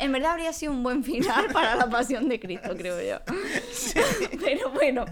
En 0.00 0.12
verdad 0.12 0.32
habría 0.32 0.52
sido 0.52 0.72
un 0.72 0.82
buen 0.82 1.04
final 1.04 1.46
para 1.52 1.76
la 1.76 1.88
pasión 1.88 2.28
de 2.28 2.40
Cristo, 2.40 2.76
creo 2.76 3.00
yo. 3.02 3.18
Pero 4.44 4.70
bueno, 4.70 5.04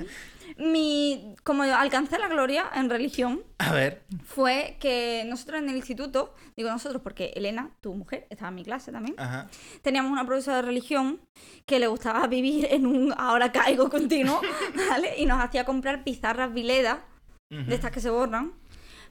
mi, 0.56 1.34
como 1.44 1.62
alcancé 1.62 2.18
la 2.18 2.28
gloria 2.28 2.66
en 2.74 2.90
religión, 2.90 3.42
A 3.58 3.72
ver. 3.72 4.02
fue 4.24 4.76
que 4.80 5.24
nosotros 5.26 5.60
en 5.60 5.68
el 5.68 5.76
instituto, 5.76 6.34
digo 6.56 6.68
nosotros 6.70 7.00
porque 7.02 7.32
Elena, 7.36 7.70
tu 7.80 7.94
mujer, 7.94 8.26
estaba 8.30 8.48
en 8.48 8.54
mi 8.56 8.64
clase 8.64 8.90
también, 8.90 9.14
Ajá. 9.18 9.48
teníamos 9.82 10.10
una 10.10 10.26
profesora 10.26 10.56
de 10.56 10.62
religión 10.62 11.20
que 11.66 11.78
le 11.78 11.86
gustaba 11.86 12.26
vivir 12.26 12.66
en 12.70 12.86
un 12.86 13.14
ahora 13.16 13.52
caigo 13.52 13.88
continuo, 13.88 14.40
¿vale? 14.90 15.14
Y 15.18 15.26
nos 15.26 15.40
hacía 15.40 15.64
comprar 15.64 16.02
pizarras 16.02 16.52
Vileda, 16.52 17.04
de 17.50 17.74
estas 17.74 17.90
que 17.90 18.00
se 18.00 18.10
borran, 18.10 18.52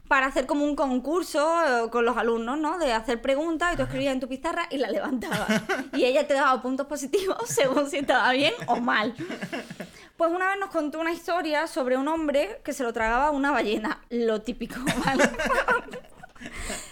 para 0.08 0.28
hacer 0.28 0.46
como 0.46 0.64
un 0.64 0.76
concurso 0.76 1.62
eh, 1.64 1.90
con 1.90 2.06
los 2.06 2.18
alumnos, 2.18 2.58
¿no? 2.58 2.78
De 2.78 2.94
hacer 2.94 3.22
preguntas 3.22 3.74
y 3.74 3.78
tú 3.78 3.84
escribías 3.84 4.14
en 4.14 4.20
tu 4.20 4.28
pizarra 4.28 4.68
y 4.70 4.78
la 4.78 4.90
levantabas. 4.90 5.48
Y 5.94 6.06
ella 6.06 6.28
te 6.28 6.34
daba 6.34 6.62
puntos 6.62 6.88
positivos 6.88 7.38
según 7.48 7.90
si 7.90 7.98
estaba 7.98 8.32
bien 8.32 8.54
o 8.68 8.78
mal. 8.78 9.14
Pues 10.16 10.32
una 10.32 10.48
vez 10.48 10.58
nos 10.60 10.70
contó 10.70 11.00
una 11.00 11.12
historia 11.12 11.68
sobre 11.68 11.98
un 11.98 12.08
hombre 12.08 12.62
que 12.64 12.74
se 12.74 12.84
lo 12.84 12.94
tragaba 12.94 13.32
una 13.32 13.52
ballena, 13.52 14.02
lo 14.10 14.42
típico, 14.42 14.76
¿vale? 15.06 15.30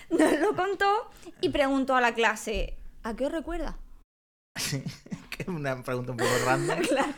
Nos 0.09 0.39
lo 0.39 0.55
contó 0.55 1.09
y 1.41 1.49
preguntó 1.49 1.95
a 1.95 2.01
la 2.01 2.13
clase, 2.13 2.77
¿a 3.03 3.15
qué 3.15 3.25
os 3.25 3.31
recuerda? 3.31 3.77
Que 5.29 5.43
es 5.43 5.47
una 5.49 5.83
pregunta 5.83 6.11
un 6.11 6.17
poco 6.17 6.31
random. 6.45 6.79
Claro. 6.87 7.13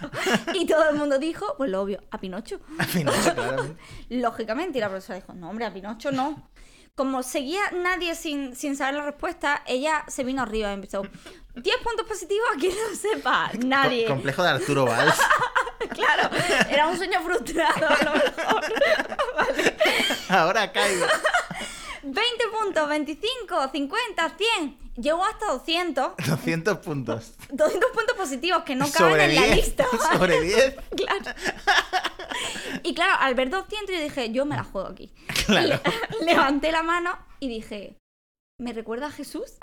Y 0.54 0.66
todo 0.66 0.90
el 0.90 0.96
mundo 0.96 1.20
dijo, 1.20 1.54
pues 1.58 1.70
lo 1.70 1.82
obvio, 1.82 2.02
a 2.12 2.20
Pinocho. 2.20 2.60
A 2.80 2.86
Pinocho, 2.86 3.34
claramente. 3.36 3.82
Lógicamente, 4.10 4.78
y 4.80 4.82
la 4.82 4.90
profesora 4.90 5.20
dijo, 5.20 5.34
no, 5.34 5.50
hombre, 5.50 5.66
a 5.66 5.74
Pinocho 5.74 6.12
no. 6.12 6.50
Como 6.96 7.22
seguía 7.22 7.62
nadie 7.74 8.16
sin, 8.16 8.56
sin 8.56 8.76
saber 8.76 8.96
la 8.96 9.06
respuesta, 9.06 9.62
ella 9.68 10.04
se 10.08 10.24
vino 10.24 10.42
arriba 10.42 10.72
y 10.72 10.74
empezó. 10.74 11.04
10 11.54 11.78
puntos 11.84 12.08
positivos 12.08 12.48
a 12.56 12.60
quien 12.60 12.74
lo 12.76 12.96
sepa. 12.96 13.52
Nadie. 13.64 14.06
Co- 14.08 14.14
complejo 14.14 14.42
de 14.42 14.50
Arturo 14.50 14.86
Valls. 14.86 15.16
Claro, 15.92 16.30
era 16.72 16.88
un 16.88 16.98
sueño 16.98 17.22
frustrado 17.22 17.88
a 17.88 18.04
lo 18.04 18.14
mejor. 18.16 18.64
Ahora 20.30 20.72
caigo. 20.72 21.06
20 22.02 22.22
puntos, 22.60 22.90
25, 22.90 23.70
50, 23.72 24.36
100. 24.58 24.87
Llegó 25.00 25.24
hasta 25.24 25.46
200. 25.54 26.14
200 26.28 26.78
puntos. 26.84 27.34
200 27.52 27.92
puntos 27.92 28.18
positivos 28.18 28.64
que 28.64 28.76
no 28.76 28.90
caben 28.92 29.20
en 29.22 29.36
la 29.36 29.42
10. 29.44 29.56
lista. 29.56 29.86
¿vale? 29.92 30.18
Sobre 30.18 30.42
10. 30.48 30.76
Claro. 30.96 31.22
Y 32.84 32.94
claro, 32.96 33.16
al 33.20 33.36
ver 33.36 33.50
200 33.50 33.96
yo 33.96 34.02
dije, 34.02 34.32
yo 34.32 34.46
me 34.46 34.56
la 34.56 34.64
juego 34.64 34.88
aquí. 34.90 35.14
Claro. 35.46 35.80
Le- 36.20 36.26
levanté 36.26 36.72
la 36.72 36.84
mano 36.84 37.18
y 37.40 37.48
dije, 37.48 37.96
¿me 38.60 38.74
recuerda 38.74 39.08
a 39.08 39.12
Jesús? 39.12 39.54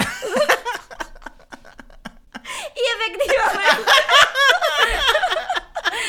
y 2.77 2.81
efectivamente 2.97 3.93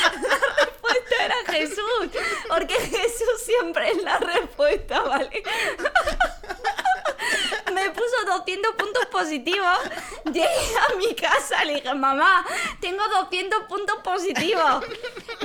la 0.02 0.66
respuesta 0.66 1.26
era 1.26 1.36
Jesús, 1.48 2.10
porque 2.48 2.74
Jesús 2.76 3.42
siempre 3.46 3.90
es 3.92 4.04
la 4.04 4.18
respuesta, 4.20 5.02
¿vale? 5.02 5.44
Me 7.86 7.92
puso 7.92 8.26
200 8.26 8.76
puntos 8.76 9.06
positivos. 9.08 9.78
Llegué 10.26 10.48
a 10.90 10.96
mi 10.96 11.14
casa, 11.14 11.64
le 11.66 11.76
dije, 11.76 11.94
mamá, 11.94 12.44
tengo 12.82 13.04
200 13.08 13.66
puntos 13.66 13.98
positivos. 14.04 14.84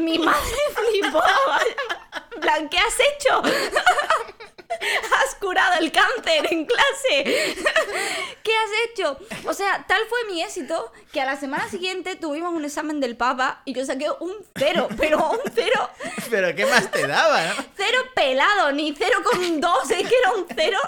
Mi 0.00 0.18
madre 0.18 0.57
flipó. 0.74 1.22
Plan, 2.40 2.68
¿qué 2.70 2.79
has 2.79 2.94
hecho? 2.98 3.42
Has 4.70 5.35
curado 5.35 5.81
el 5.81 5.90
cáncer 5.92 6.46
en 6.50 6.64
clase. 6.64 7.57
¿Qué 8.42 8.53
has 8.57 8.70
hecho? 8.87 9.18
O 9.44 9.53
sea, 9.53 9.85
tal 9.87 10.00
fue 10.09 10.24
mi 10.33 10.42
éxito 10.42 10.92
que 11.12 11.20
a 11.20 11.26
la 11.26 11.37
semana 11.37 11.68
siguiente 11.68 12.14
tuvimos 12.16 12.55
un 12.55 12.64
examen 12.64 13.00
del 13.00 13.16
Papa 13.16 13.61
y 13.64 13.74
yo 13.74 13.85
saqué 13.85 14.09
un 14.20 14.33
cero, 14.57 14.88
pero 14.96 15.29
un 15.31 15.40
cero, 15.55 15.90
Pero 16.31 16.55
¿qué 16.55 16.64
más 16.66 16.90
te 16.90 17.07
daba, 17.07 17.42
no? 17.46 17.55
cero 17.76 17.98
pelado, 18.14 18.70
ni 18.72 18.94
cero 18.94 19.18
con 19.24 19.61
dos, 19.61 19.90
es 19.90 20.09
que 20.09 20.16
era 20.16 20.33
un 20.33 20.46
cero. 20.55 20.79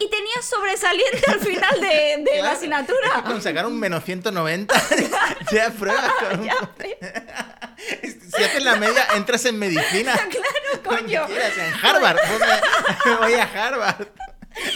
Y 0.00 0.08
tenía 0.10 0.42
sobresaliente 0.42 1.30
al 1.30 1.40
final 1.40 1.80
de, 1.80 2.24
de 2.30 2.42
la 2.42 2.52
asignatura. 2.52 3.22
Con 3.26 3.42
sacar 3.42 3.66
un 3.66 3.78
menos 3.78 4.04
150 4.04 4.74
ya 5.52 5.70
pruebas 5.70 6.12
con 6.30 6.40
un-. 6.40 6.48
Si 8.36 8.44
haces 8.44 8.62
la 8.62 8.76
media, 8.76 9.06
entras 9.16 9.44
en 9.46 9.58
medicina. 9.58 10.14
Claro, 10.28 11.00
coño. 11.00 11.26
quieras, 11.26 11.52
en 11.56 11.72
Harvard. 11.84 12.18
Voy 13.18 13.34
a 13.34 13.44
Harvard. 13.44 14.06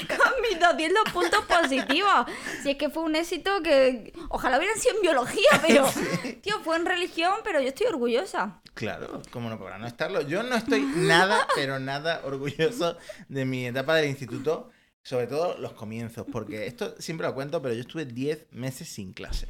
Con 0.08 0.32
mis 0.42 0.58
200 0.60 1.12
puntos 1.12 1.44
positivos. 1.44 2.26
Si 2.62 2.70
es 2.70 2.76
que 2.76 2.88
fue 2.90 3.02
un 3.02 3.16
éxito 3.16 3.62
que 3.62 4.12
ojalá 4.28 4.58
hubieran 4.58 4.78
sido 4.78 4.94
en 4.96 5.02
biología, 5.02 5.48
pero 5.66 5.90
tío, 6.42 6.60
fue 6.62 6.76
en 6.76 6.86
religión, 6.86 7.34
pero 7.44 7.60
yo 7.60 7.68
estoy 7.68 7.86
orgullosa. 7.88 8.60
Claro, 8.74 9.20
¿cómo 9.30 9.50
no 9.50 9.58
podrá 9.58 9.78
no 9.78 9.86
estarlo? 9.86 10.22
Yo 10.22 10.42
no 10.42 10.56
estoy 10.56 10.80
nada, 10.80 11.46
pero 11.54 11.78
nada 11.78 12.20
orgulloso 12.24 12.96
de 13.28 13.44
mi 13.44 13.66
etapa 13.66 13.94
del 13.96 14.08
instituto, 14.08 14.70
sobre 15.04 15.26
todo 15.26 15.56
los 15.58 15.72
comienzos, 15.72 16.26
porque 16.30 16.66
esto 16.66 16.94
siempre 17.00 17.26
lo 17.26 17.34
cuento, 17.34 17.60
pero 17.60 17.74
yo 17.74 17.80
estuve 17.80 18.04
10 18.06 18.46
meses 18.52 18.88
sin 18.88 19.12
clase. 19.12 19.48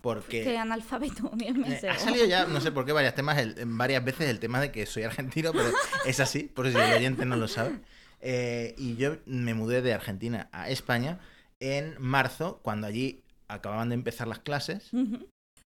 Porque 0.00 0.44
Que 0.44 0.56
analfabeto, 0.58 1.30
bien 1.34 1.60
me 1.60 1.74
Eh, 1.74 1.80
sé. 1.80 1.88
Ha 1.88 1.98
salido 1.98 2.24
ya, 2.26 2.46
no 2.46 2.60
sé 2.60 2.70
por 2.72 2.84
qué, 2.86 2.92
varias 2.92 3.14
temas, 3.14 3.38
el- 3.38 3.54
varias 3.66 4.04
veces 4.04 4.28
el 4.28 4.38
tema 4.38 4.60
de 4.60 4.70
que 4.72 4.86
soy 4.86 5.02
argentino, 5.02 5.52
pero 5.52 5.70
es 6.06 6.20
así, 6.20 6.44
por 6.44 6.70
si 6.70 6.76
el 6.76 6.92
oyente 6.92 7.24
no 7.26 7.36
lo 7.36 7.48
sabe. 7.48 7.80
Eh, 8.20 8.74
y 8.78 8.96
yo 8.96 9.16
me 9.26 9.54
mudé 9.54 9.82
de 9.82 9.92
Argentina 9.92 10.48
a 10.52 10.70
España 10.70 11.18
en 11.60 11.94
marzo, 11.98 12.60
cuando 12.62 12.86
allí 12.86 13.22
acababan 13.48 13.88
de 13.90 13.94
empezar 13.94 14.26
las 14.28 14.38
clases, 14.38 14.92
Ujú. 14.92 15.28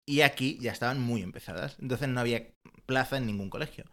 y 0.08 0.22
aquí 0.22 0.58
ya 0.62 0.72
estaban 0.72 1.00
muy 1.02 1.22
empezadas. 1.22 1.78
Entonces 1.82 2.08
no 2.10 2.20
había 2.20 2.48
plaza 2.86 3.18
en 3.18 3.26
ningún 3.26 3.50
colegio. 3.50 3.86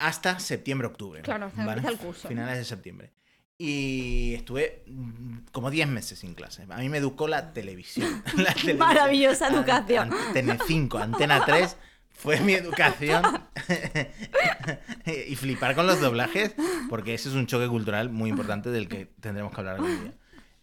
Hasta 0.00 0.38
septiembre-octubre. 0.40 1.22
Claro, 1.22 1.46
hasta 1.46 1.62
empieza 1.62 1.88
el 1.90 1.98
curso. 1.98 2.28
Finales 2.28 2.58
de 2.58 2.64
septiembre. 2.64 3.12
Y 3.56 4.34
estuve 4.34 4.82
mm, 4.86 5.36
como 5.52 5.70
10 5.70 5.88
meses 5.88 6.18
sin 6.18 6.34
clase. 6.34 6.66
A 6.68 6.78
mí 6.78 6.88
me 6.88 6.98
educó 6.98 7.28
la 7.28 7.52
televisión. 7.52 8.22
La 8.36 8.52
televisión. 8.52 8.78
Maravillosa 8.78 9.48
educación. 9.48 10.12
an- 10.12 10.32
Telecinco, 10.32 10.98
Antena 10.98 11.44
3 11.44 11.76
fue 12.12 12.40
mi 12.40 12.54
educación. 12.54 13.22
y 15.28 15.36
flipar 15.36 15.74
con 15.74 15.86
los 15.86 16.00
doblajes, 16.00 16.54
porque 16.88 17.14
ese 17.14 17.28
es 17.28 17.34
un 17.34 17.46
choque 17.46 17.68
cultural 17.68 18.08
muy 18.10 18.30
importante 18.30 18.70
del 18.70 18.88
que 18.88 19.06
tendremos 19.20 19.52
que 19.52 19.60
hablar 19.60 19.76
algún 19.76 20.02
día. 20.02 20.12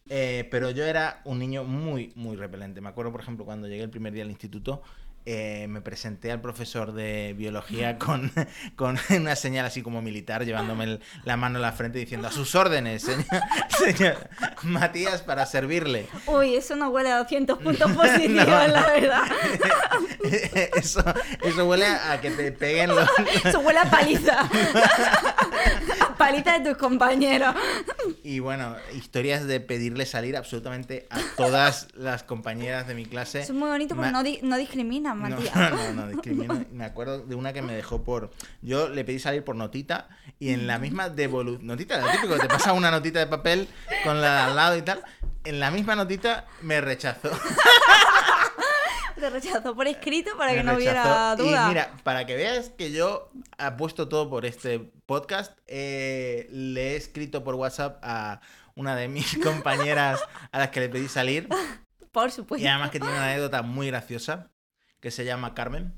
Eh, 0.10 0.48
pero 0.52 0.72
yo 0.72 0.84
era 0.84 1.22
un 1.24 1.40
niño 1.40 1.64
muy, 1.64 2.12
muy 2.16 2.36
repelente. 2.36 2.82
Me 2.82 2.90
acuerdo, 2.90 3.12
por 3.12 3.22
ejemplo, 3.22 3.46
cuando 3.46 3.68
llegué 3.68 3.84
el 3.84 3.90
primer 3.90 4.12
día 4.14 4.24
al 4.24 4.30
instituto, 4.32 4.82
eh, 5.26 5.68
me 5.70 5.82
presenté 5.82 6.32
al 6.32 6.42
profesor 6.42 6.94
de 6.94 7.34
biología 7.38 7.98
con, 8.00 8.32
con 8.76 8.98
una 9.10 9.36
señal 9.36 9.66
así 9.66 9.82
como 9.82 10.02
militar, 10.02 10.46
llevándome 10.46 10.84
el- 10.86 11.02
la 11.24 11.38
mano 11.38 11.60
a 11.60 11.62
la 11.62 11.72
frente 11.72 12.00
diciendo 12.00 12.28
a 12.28 12.32
sus 12.32 12.56
órdenes, 12.56 13.04
señor, 13.04 13.26
señor 13.78 14.30
Matías, 14.64 15.22
para 15.22 15.46
servirle. 15.46 16.08
Uy, 16.28 16.56
eso 16.56 16.76
no 16.76 16.90
huele 16.90 17.12
a 17.12 17.18
200 17.20 17.58
puntos 17.64 17.92
positivos, 17.92 18.46
No. 18.48 18.68
la 18.68 18.86
verdad. 18.88 19.24
Eso, 20.76 21.04
eso 21.44 21.66
huele 21.66 21.86
a 21.86 22.20
que 22.22 22.32
te 22.32 22.52
peguen 22.52 22.96
los... 22.96 23.08
Eso 23.44 23.60
huele 23.60 23.80
a 23.80 23.90
paliza. 23.90 24.50
A 26.22 26.28
paliza 26.30 26.60
de 26.60 26.70
tus 26.70 26.78
compañeros. 26.78 27.56
Y 28.24 28.40
bueno, 28.40 28.76
historias 28.96 29.46
de 29.48 29.60
pedirle 29.60 30.06
salir 30.06 30.38
absolutamente 30.38 31.08
a 31.10 31.20
todas 31.38 31.88
las 31.96 32.24
compañeras 32.24 32.88
de 32.88 32.94
mi 32.96 33.06
clase. 33.06 33.40
Eso 33.42 33.54
es 33.54 33.58
muy 33.60 33.70
bonito 33.70 33.96
porque 33.96 34.12
Ma- 34.12 34.18
no, 34.18 34.24
di- 34.24 34.40
no 34.44 34.58
discriminan, 34.58 35.20
No, 35.22 35.30
Matías. 35.30 35.56
no, 35.56 35.94
no, 35.94 36.08
discrimino. 36.08 36.64
Me 36.72 36.86
acuerdo 36.86 37.20
de 37.20 37.36
una 37.36 37.54
que 37.54 37.62
me 37.62 37.74
dejó 37.74 38.04
por. 38.04 38.32
Yo 38.62 38.90
le 38.90 39.04
pedí 39.04 39.20
salir 39.20 39.44
por 39.44 39.56
notita 39.56 40.10
y 40.40 40.52
en 40.52 40.68
la 40.68 40.78
misma 40.80 41.10
devolución. 41.10 41.66
Notita, 41.68 42.00
lo 42.00 42.12
típico, 42.12 42.38
te 42.38 42.48
pasa 42.48 42.74
una 42.74 42.92
notita 42.92 43.20
de 43.20 43.28
papel 43.28 43.68
con 44.04 44.22
la 44.22 44.34
de 44.34 44.40
al 44.42 44.56
lado 44.56 44.78
y 44.78 44.82
tal. 44.84 45.04
En 45.44 45.60
la 45.60 45.72
misma 45.72 45.96
notita 45.96 46.46
me 46.62 46.82
rechazó. 46.82 47.32
Te 49.22 49.30
rechazó 49.30 49.76
por 49.76 49.86
escrito 49.86 50.36
para 50.36 50.52
que 50.52 50.58
Me 50.58 50.64
no 50.64 50.76
hubiera 50.78 51.36
duda. 51.36 51.66
Y 51.66 51.70
mira, 51.70 51.96
para 52.04 52.26
que 52.26 52.36
veas 52.36 52.72
que 52.72 52.92
yo 52.92 53.30
apuesto 53.60 54.10
todo 54.10 54.28
por 54.32 54.48
este 54.48 54.80
podcast, 55.06 55.56
eh, 55.68 56.48
le 56.50 56.94
he 56.94 56.96
escrito 56.96 57.44
por 57.44 57.54
WhatsApp 57.54 58.00
a 58.02 58.42
una 58.74 58.96
de 58.96 59.08
mis 59.10 59.38
compañeras 59.44 60.20
a 60.52 60.58
las 60.58 60.72
que 60.72 60.80
le 60.80 60.90
pedí 60.90 61.08
salir. 61.08 61.48
por 62.12 62.32
supuesto. 62.32 62.66
Y 62.66 62.68
además 62.68 62.90
que 62.90 63.00
tiene 63.00 63.14
una 63.14 63.26
anécdota 63.26 63.62
muy 63.62 63.86
graciosa, 63.86 64.50
que 65.00 65.12
se 65.12 65.24
llama 65.24 65.54
Carmen. 65.54 65.94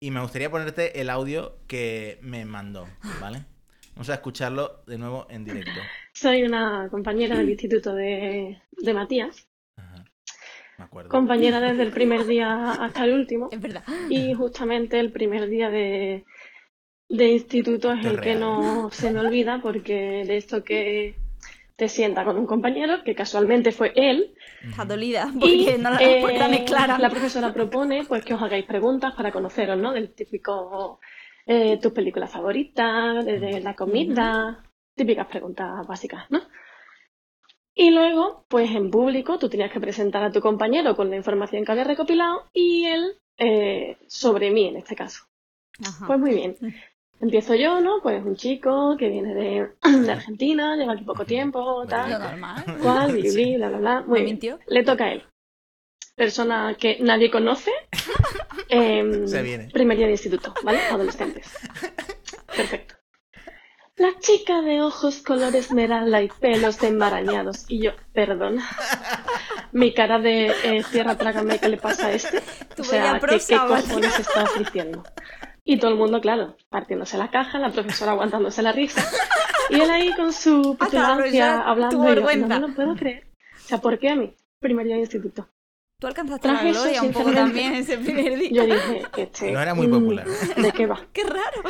Y 0.00 0.10
me 0.10 0.20
gustaría 0.20 0.50
ponerte 0.50 1.00
el 1.00 1.08
audio 1.08 1.60
que 1.68 2.18
me 2.20 2.44
mandó, 2.46 2.88
¿vale? 3.20 3.44
Vamos 3.94 4.10
a 4.10 4.14
escucharlo 4.14 4.82
de 4.88 4.98
nuevo 4.98 5.28
en 5.30 5.44
directo. 5.44 5.80
Soy 6.14 6.42
una 6.42 6.88
compañera 6.90 7.38
del 7.38 7.48
instituto 7.48 7.94
de, 7.94 8.60
de 8.72 8.92
Matías. 8.92 9.46
Me 10.78 10.84
acuerdo. 10.84 11.08
compañera 11.10 11.60
desde 11.60 11.82
el 11.82 11.92
primer 11.92 12.26
día 12.26 12.72
hasta 12.72 13.04
el 13.04 13.14
último. 13.14 13.48
Es 13.50 13.60
verdad. 13.60 13.82
Y 14.10 14.34
justamente 14.34 15.00
el 15.00 15.12
primer 15.12 15.48
día 15.48 15.70
de, 15.70 16.24
de 17.08 17.28
instituto 17.28 17.92
es 17.92 18.00
Qué 18.02 18.08
el 18.08 18.20
que 18.20 18.34
no 18.34 18.90
se 18.90 19.10
me 19.10 19.20
olvida 19.20 19.60
porque 19.62 20.24
de 20.26 20.36
esto 20.36 20.64
que 20.64 21.16
te 21.76 21.88
sienta 21.88 22.24
con 22.24 22.38
un 22.38 22.46
compañero, 22.46 23.04
que 23.04 23.14
casualmente 23.14 23.70
fue 23.70 23.92
él, 23.96 24.34
Está 24.66 24.84
dolida 24.86 25.30
y 25.34 25.38
porque 25.40 25.78
no 25.78 25.90
la 25.90 25.98
eh, 26.00 26.14
respuesta 26.14 26.50
es 26.54 26.60
clara. 26.62 26.98
la 26.98 27.10
profesora 27.10 27.52
propone 27.52 28.04
pues 28.04 28.24
que 28.24 28.32
os 28.34 28.42
hagáis 28.42 28.64
preguntas 28.64 29.12
para 29.14 29.30
conoceros, 29.30 29.78
¿no? 29.78 29.92
Del 29.92 30.14
típico, 30.14 31.00
eh, 31.46 31.78
tus 31.80 31.92
películas 31.92 32.30
favoritas, 32.30 33.24
de, 33.24 33.38
de 33.38 33.60
la 33.60 33.74
comida, 33.74 34.64
típicas 34.94 35.26
preguntas 35.26 35.86
básicas, 35.86 36.24
¿no? 36.30 36.40
Y 37.78 37.90
luego, 37.90 38.44
pues 38.48 38.70
en 38.70 38.90
público, 38.90 39.38
tú 39.38 39.50
tenías 39.50 39.70
que 39.70 39.80
presentar 39.80 40.24
a 40.24 40.32
tu 40.32 40.40
compañero 40.40 40.96
con 40.96 41.10
la 41.10 41.16
información 41.16 41.62
que 41.64 41.72
había 41.72 41.84
recopilado 41.84 42.44
y 42.54 42.86
él 42.86 43.18
eh, 43.36 43.98
sobre 44.06 44.50
mí, 44.50 44.68
en 44.68 44.76
este 44.76 44.96
caso. 44.96 45.24
Ajá. 45.86 46.06
Pues 46.06 46.18
muy 46.18 46.30
bien. 46.34 46.56
Empiezo 47.20 47.54
yo, 47.54 47.82
¿no? 47.82 48.00
Pues 48.02 48.24
un 48.24 48.34
chico 48.34 48.96
que 48.98 49.10
viene 49.10 49.34
de, 49.34 49.68
de 50.06 50.10
Argentina, 50.10 50.74
lleva 50.74 50.94
aquí 50.94 51.04
poco 51.04 51.26
tiempo, 51.26 51.82
Lo 51.82 51.86
tal, 51.86 52.10
normal. 52.10 52.64
cual, 52.82 53.12
bli, 53.12 53.30
bli, 53.30 53.56
bla, 53.56 53.68
bla, 53.68 53.78
bla. 53.78 54.00
Muy 54.00 54.20
¿Me 54.20 54.24
bien. 54.24 54.34
mintió? 54.36 54.58
Le 54.68 54.82
toca 54.82 55.04
a 55.04 55.12
él. 55.12 55.22
Persona 56.14 56.74
que 56.80 56.96
nadie 57.00 57.30
conoce. 57.30 57.72
em, 58.70 59.26
Se 59.28 59.42
viene. 59.42 59.68
Primer 59.70 59.98
día 59.98 60.06
de 60.06 60.12
instituto, 60.12 60.54
¿vale? 60.64 60.78
Adolescentes. 60.90 61.46
Perfecto. 62.46 62.94
La 63.96 64.10
chica 64.20 64.60
de 64.60 64.82
ojos 64.82 65.22
color 65.22 65.56
esmeralda 65.56 66.20
y 66.20 66.28
pelos 66.28 66.82
enmarañados. 66.82 67.64
Y 67.66 67.82
yo, 67.82 67.92
perdón. 68.12 68.58
Mi 69.72 69.94
cara 69.94 70.18
de 70.18 70.48
eh, 70.64 70.84
tierra, 70.92 71.16
trágame, 71.16 71.58
¿qué 71.58 71.70
le 71.70 71.78
pasa 71.78 72.08
a 72.08 72.12
este? 72.12 72.42
O 72.78 72.84
sea, 72.84 73.18
¿qué, 73.20 73.38
qué 73.38 73.56
cojones 73.56 74.18
estás 74.18 74.58
diciendo? 74.58 75.02
Y 75.64 75.78
todo 75.78 75.90
el 75.90 75.96
mundo, 75.96 76.20
claro, 76.20 76.56
partiéndose 76.68 77.16
la 77.16 77.30
caja, 77.30 77.58
la 77.58 77.70
profesora 77.70 78.12
aguantándose 78.12 78.62
la 78.62 78.72
risa. 78.72 79.02
Y 79.70 79.80
él 79.80 79.90
ahí 79.90 80.12
con 80.14 80.32
su 80.32 80.76
la 80.80 80.86
petulancia 80.86 81.60
hablando. 81.62 81.96
y 81.96 82.14
yo, 82.14 82.36
no 82.36 82.46
me 82.48 82.60
lo 82.60 82.74
puedo 82.74 82.94
creer. 82.94 83.26
O 83.56 83.68
sea, 83.68 83.78
¿por 83.78 83.98
qué 83.98 84.10
a 84.10 84.16
mí? 84.16 84.34
Primer 84.60 84.86
día 84.86 84.96
de 84.96 85.00
instituto. 85.00 85.48
Tú 85.98 86.06
alcanzaste 86.06 86.46
la 86.46 86.54
Traje 86.54 86.70
eso, 86.70 86.82
gloria 86.82 87.02
un 87.02 87.12
poco 87.12 87.32
también 87.32 87.74
ese 87.74 87.96
primer 87.96 88.38
día. 88.38 88.50
Yo 88.52 88.64
dije, 88.66 89.02
este. 89.16 89.52
No 89.52 89.60
era 89.60 89.74
muy 89.74 89.88
mm, 89.88 89.90
popular. 89.90 90.26
¿De 90.26 90.72
qué 90.72 90.86
va? 90.86 91.00
Qué 91.12 91.24
raro. 91.24 91.62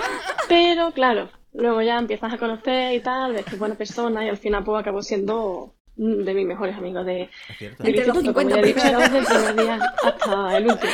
Pero 0.49 0.91
claro, 0.91 1.31
luego 1.57 1.83
ya 1.83 1.99
empiezas 1.99 2.33
a 2.33 2.39
conocer 2.39 2.95
y 2.95 3.01
tal, 3.01 3.33
ves 3.33 3.45
que 3.45 3.53
es 3.53 3.59
buena 3.59 3.75
persona 3.75 4.25
y 4.25 4.29
al 4.29 4.37
final 4.37 4.65
pues 4.65 4.81
acabó 4.81 5.03
siendo 5.03 5.75
de 5.97 6.35
mis 6.35 6.47
mejores 6.47 6.77
amigos 6.77 7.07
de, 7.07 7.31
instituto, 7.59 8.13
como 8.13 8.21
50 8.21 8.55
ya 8.55 8.61
he 8.61 8.67
dicho, 8.67 8.99
desde 8.99 9.19
el 9.19 9.25
primer 9.25 9.57
día 9.57 9.79
hasta 10.05 10.57
el 10.59 10.67
último. 10.67 10.93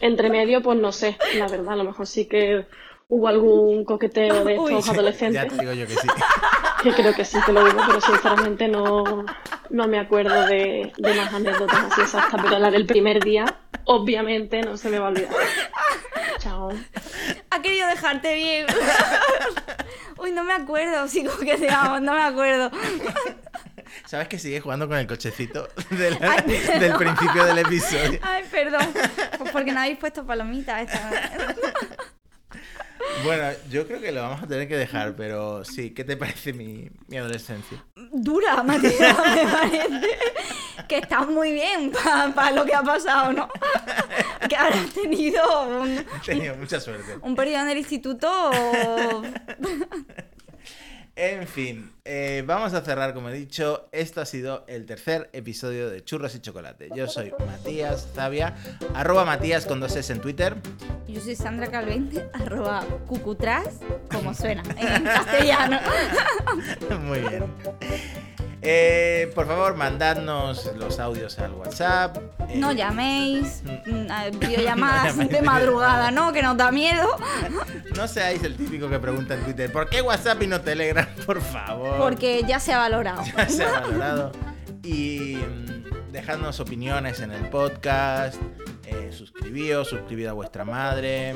Entre 0.00 0.30
medio, 0.30 0.62
pues 0.62 0.78
no 0.78 0.92
sé, 0.92 1.16
la 1.36 1.46
verdad, 1.46 1.74
a 1.74 1.76
lo 1.76 1.84
mejor 1.84 2.06
sí 2.06 2.26
que 2.26 2.66
hubo 3.10 3.28
algún 3.28 3.84
coqueteo 3.84 4.44
de 4.44 4.58
Uy. 4.58 4.72
estos 4.72 4.86
Ya 4.86 4.92
adolescentes, 4.92 5.48
te 5.48 5.58
digo 5.58 5.72
yo 5.72 5.86
que 5.86 5.94
sí. 5.94 6.08
que 6.82 6.92
creo 6.94 7.12
que 7.14 7.24
sí 7.24 7.38
que 7.44 7.52
lo 7.52 7.62
hubo, 7.62 7.86
pero 7.86 8.00
sinceramente 8.00 8.68
no, 8.68 9.26
no 9.68 9.88
me 9.88 9.98
acuerdo 9.98 10.46
de, 10.46 10.92
de 10.96 11.14
más 11.14 11.34
anécdotas 11.34 11.92
así 11.92 12.00
exactas, 12.00 12.40
pero 12.42 12.58
la 12.58 12.70
del 12.70 12.86
primer 12.86 13.22
día, 13.22 13.44
obviamente, 13.84 14.62
no 14.62 14.76
se 14.76 14.88
me 14.88 14.98
va 14.98 15.06
a 15.06 15.08
olvidar. 15.10 15.30
Chao. 16.38 16.70
Ha 17.50 17.60
querido 17.62 17.86
dejarte 17.88 18.34
bien. 18.34 18.66
Uy, 20.18 20.30
no 20.30 20.44
me 20.44 20.52
acuerdo 20.54 21.06
si 21.08 21.24
coqueteamos, 21.24 22.00
no 22.00 22.14
me 22.14 22.22
acuerdo. 22.22 22.70
¿Sabes 24.06 24.28
que 24.28 24.38
sigue 24.38 24.60
jugando 24.60 24.86
con 24.88 24.96
el 24.96 25.06
cochecito 25.06 25.68
del, 25.90 26.16
Ay, 26.22 26.78
del 26.78 26.94
principio 26.94 27.44
del 27.44 27.58
episodio? 27.58 28.20
Ay, 28.22 28.44
perdón. 28.50 28.86
Pues 29.38 29.50
porque 29.50 29.72
no 29.72 29.80
habéis 29.80 29.98
puesto 29.98 30.24
palomitas 30.24 30.82
esta 30.82 31.10
vez. 31.10 31.20
Bueno, 33.24 33.44
yo 33.70 33.86
creo 33.86 34.00
que 34.00 34.12
lo 34.12 34.22
vamos 34.22 34.42
a 34.42 34.46
tener 34.46 34.68
que 34.68 34.76
dejar, 34.76 35.14
pero 35.16 35.64
sí, 35.64 35.90
¿qué 35.90 36.04
te 36.04 36.16
parece 36.16 36.52
mi, 36.52 36.88
mi 37.08 37.16
adolescencia? 37.16 37.84
Dura, 38.12 38.62
Matías, 38.62 39.16
me 39.34 39.46
parece. 39.46 40.08
Que 40.88 40.98
está 40.98 41.20
muy 41.20 41.52
bien 41.52 41.92
para 42.34 42.50
lo 42.50 42.64
que 42.64 42.74
ha 42.74 42.82
pasado, 42.82 43.32
¿no? 43.32 43.48
Que 44.48 44.56
habrás 44.56 44.90
tenido 44.92 45.68
un, 45.68 45.98
He 45.98 46.04
tenido 46.26 46.56
mucha 46.56 46.80
suerte. 46.80 47.16
un 47.22 47.36
periodo 47.36 47.62
en 47.62 47.68
el 47.70 47.78
instituto. 47.78 48.50
En 51.22 51.46
fin, 51.46 51.92
eh, 52.06 52.42
vamos 52.46 52.72
a 52.72 52.80
cerrar, 52.80 53.12
como 53.12 53.28
he 53.28 53.34
dicho. 53.34 53.90
Esto 53.92 54.22
ha 54.22 54.24
sido 54.24 54.64
el 54.66 54.86
tercer 54.86 55.28
episodio 55.34 55.90
de 55.90 56.02
Churros 56.02 56.34
y 56.34 56.40
Chocolate. 56.40 56.88
Yo 56.96 57.08
soy 57.08 57.30
Matías 57.46 58.08
Zavia, 58.14 58.56
arroba 58.94 59.26
Matías 59.26 59.66
con 59.66 59.80
dos 59.80 59.94
S 59.94 60.10
en 60.10 60.22
Twitter. 60.22 60.56
Yo 61.06 61.20
soy 61.20 61.36
Sandra 61.36 61.70
Calvente, 61.70 62.30
arroba 62.32 62.86
cucutras, 63.06 63.80
como 64.10 64.32
suena 64.32 64.62
en 64.78 65.04
castellano. 65.04 65.78
Muy 67.02 67.18
bien. 67.18 67.44
Eh, 68.62 69.32
por 69.34 69.46
favor, 69.46 69.74
mandadnos 69.74 70.70
los 70.76 70.98
audios 70.98 71.38
al 71.38 71.54
WhatsApp. 71.54 72.18
eh, 72.48 72.56
No 72.58 72.72
llaméis, 72.72 73.62
mm, 73.64 74.06
a- 74.10 74.30
No 74.30 74.38
videollamadas 74.38 75.16
de 75.16 75.40
madrugada, 75.42 76.10
¿no? 76.10 76.32
Que 76.32 76.42
nos 76.42 76.56
da 76.56 76.70
miedo. 76.70 77.08
No 77.96 78.06
seáis 78.08 78.42
el 78.44 78.56
típico 78.56 78.88
que 78.88 78.98
pregunta 78.98 79.34
en 79.34 79.44
Twitter, 79.44 79.70
¿por 79.72 79.88
qué 79.88 80.00
WhatsApp 80.00 80.40
y 80.42 80.46
no 80.46 80.60
Telegram? 80.60 81.06
Por 81.26 81.40
favor. 81.42 81.98
Porque 81.98 82.42
ya 82.46 82.58
se 82.60 82.72
ha 82.72 82.78
valorado. 82.78 83.22
ya 83.36 83.48
se 83.48 83.64
ha 83.64 83.80
valorado. 83.80 84.32
Y 84.82 85.36
mm, 85.36 86.12
dejadnos 86.12 86.60
opiniones 86.60 87.20
en 87.20 87.32
el 87.32 87.46
podcast. 87.50 88.36
Eh, 88.86 89.10
suscribíos, 89.12 89.88
suscribid 89.88 90.26
a 90.28 90.32
vuestra 90.32 90.64
madre. 90.64 91.34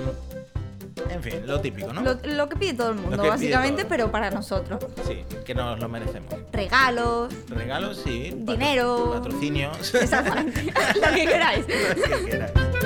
En 1.10 1.22
fin, 1.22 1.46
lo 1.46 1.60
típico, 1.60 1.92
¿no? 1.92 2.02
Lo, 2.02 2.18
lo 2.22 2.48
que 2.48 2.56
pide 2.56 2.74
todo 2.74 2.90
el 2.90 2.96
mundo, 2.96 3.22
básicamente, 3.22 3.82
todo. 3.82 3.88
pero 3.88 4.12
para 4.12 4.30
nosotros. 4.30 4.84
Sí, 5.06 5.24
que 5.44 5.54
nos 5.54 5.78
lo 5.78 5.88
merecemos. 5.88 6.32
Regalos, 6.52 7.32
Regalos, 7.48 8.00
sí. 8.04 8.32
Dinero. 8.34 9.12
Patrocinios. 9.14 9.94
exactamente. 9.94 10.64
lo 10.94 11.14
que 11.14 11.26
queráis. 11.26 11.66
Lo 11.68 12.16
que 12.18 12.24
queráis. 12.30 12.83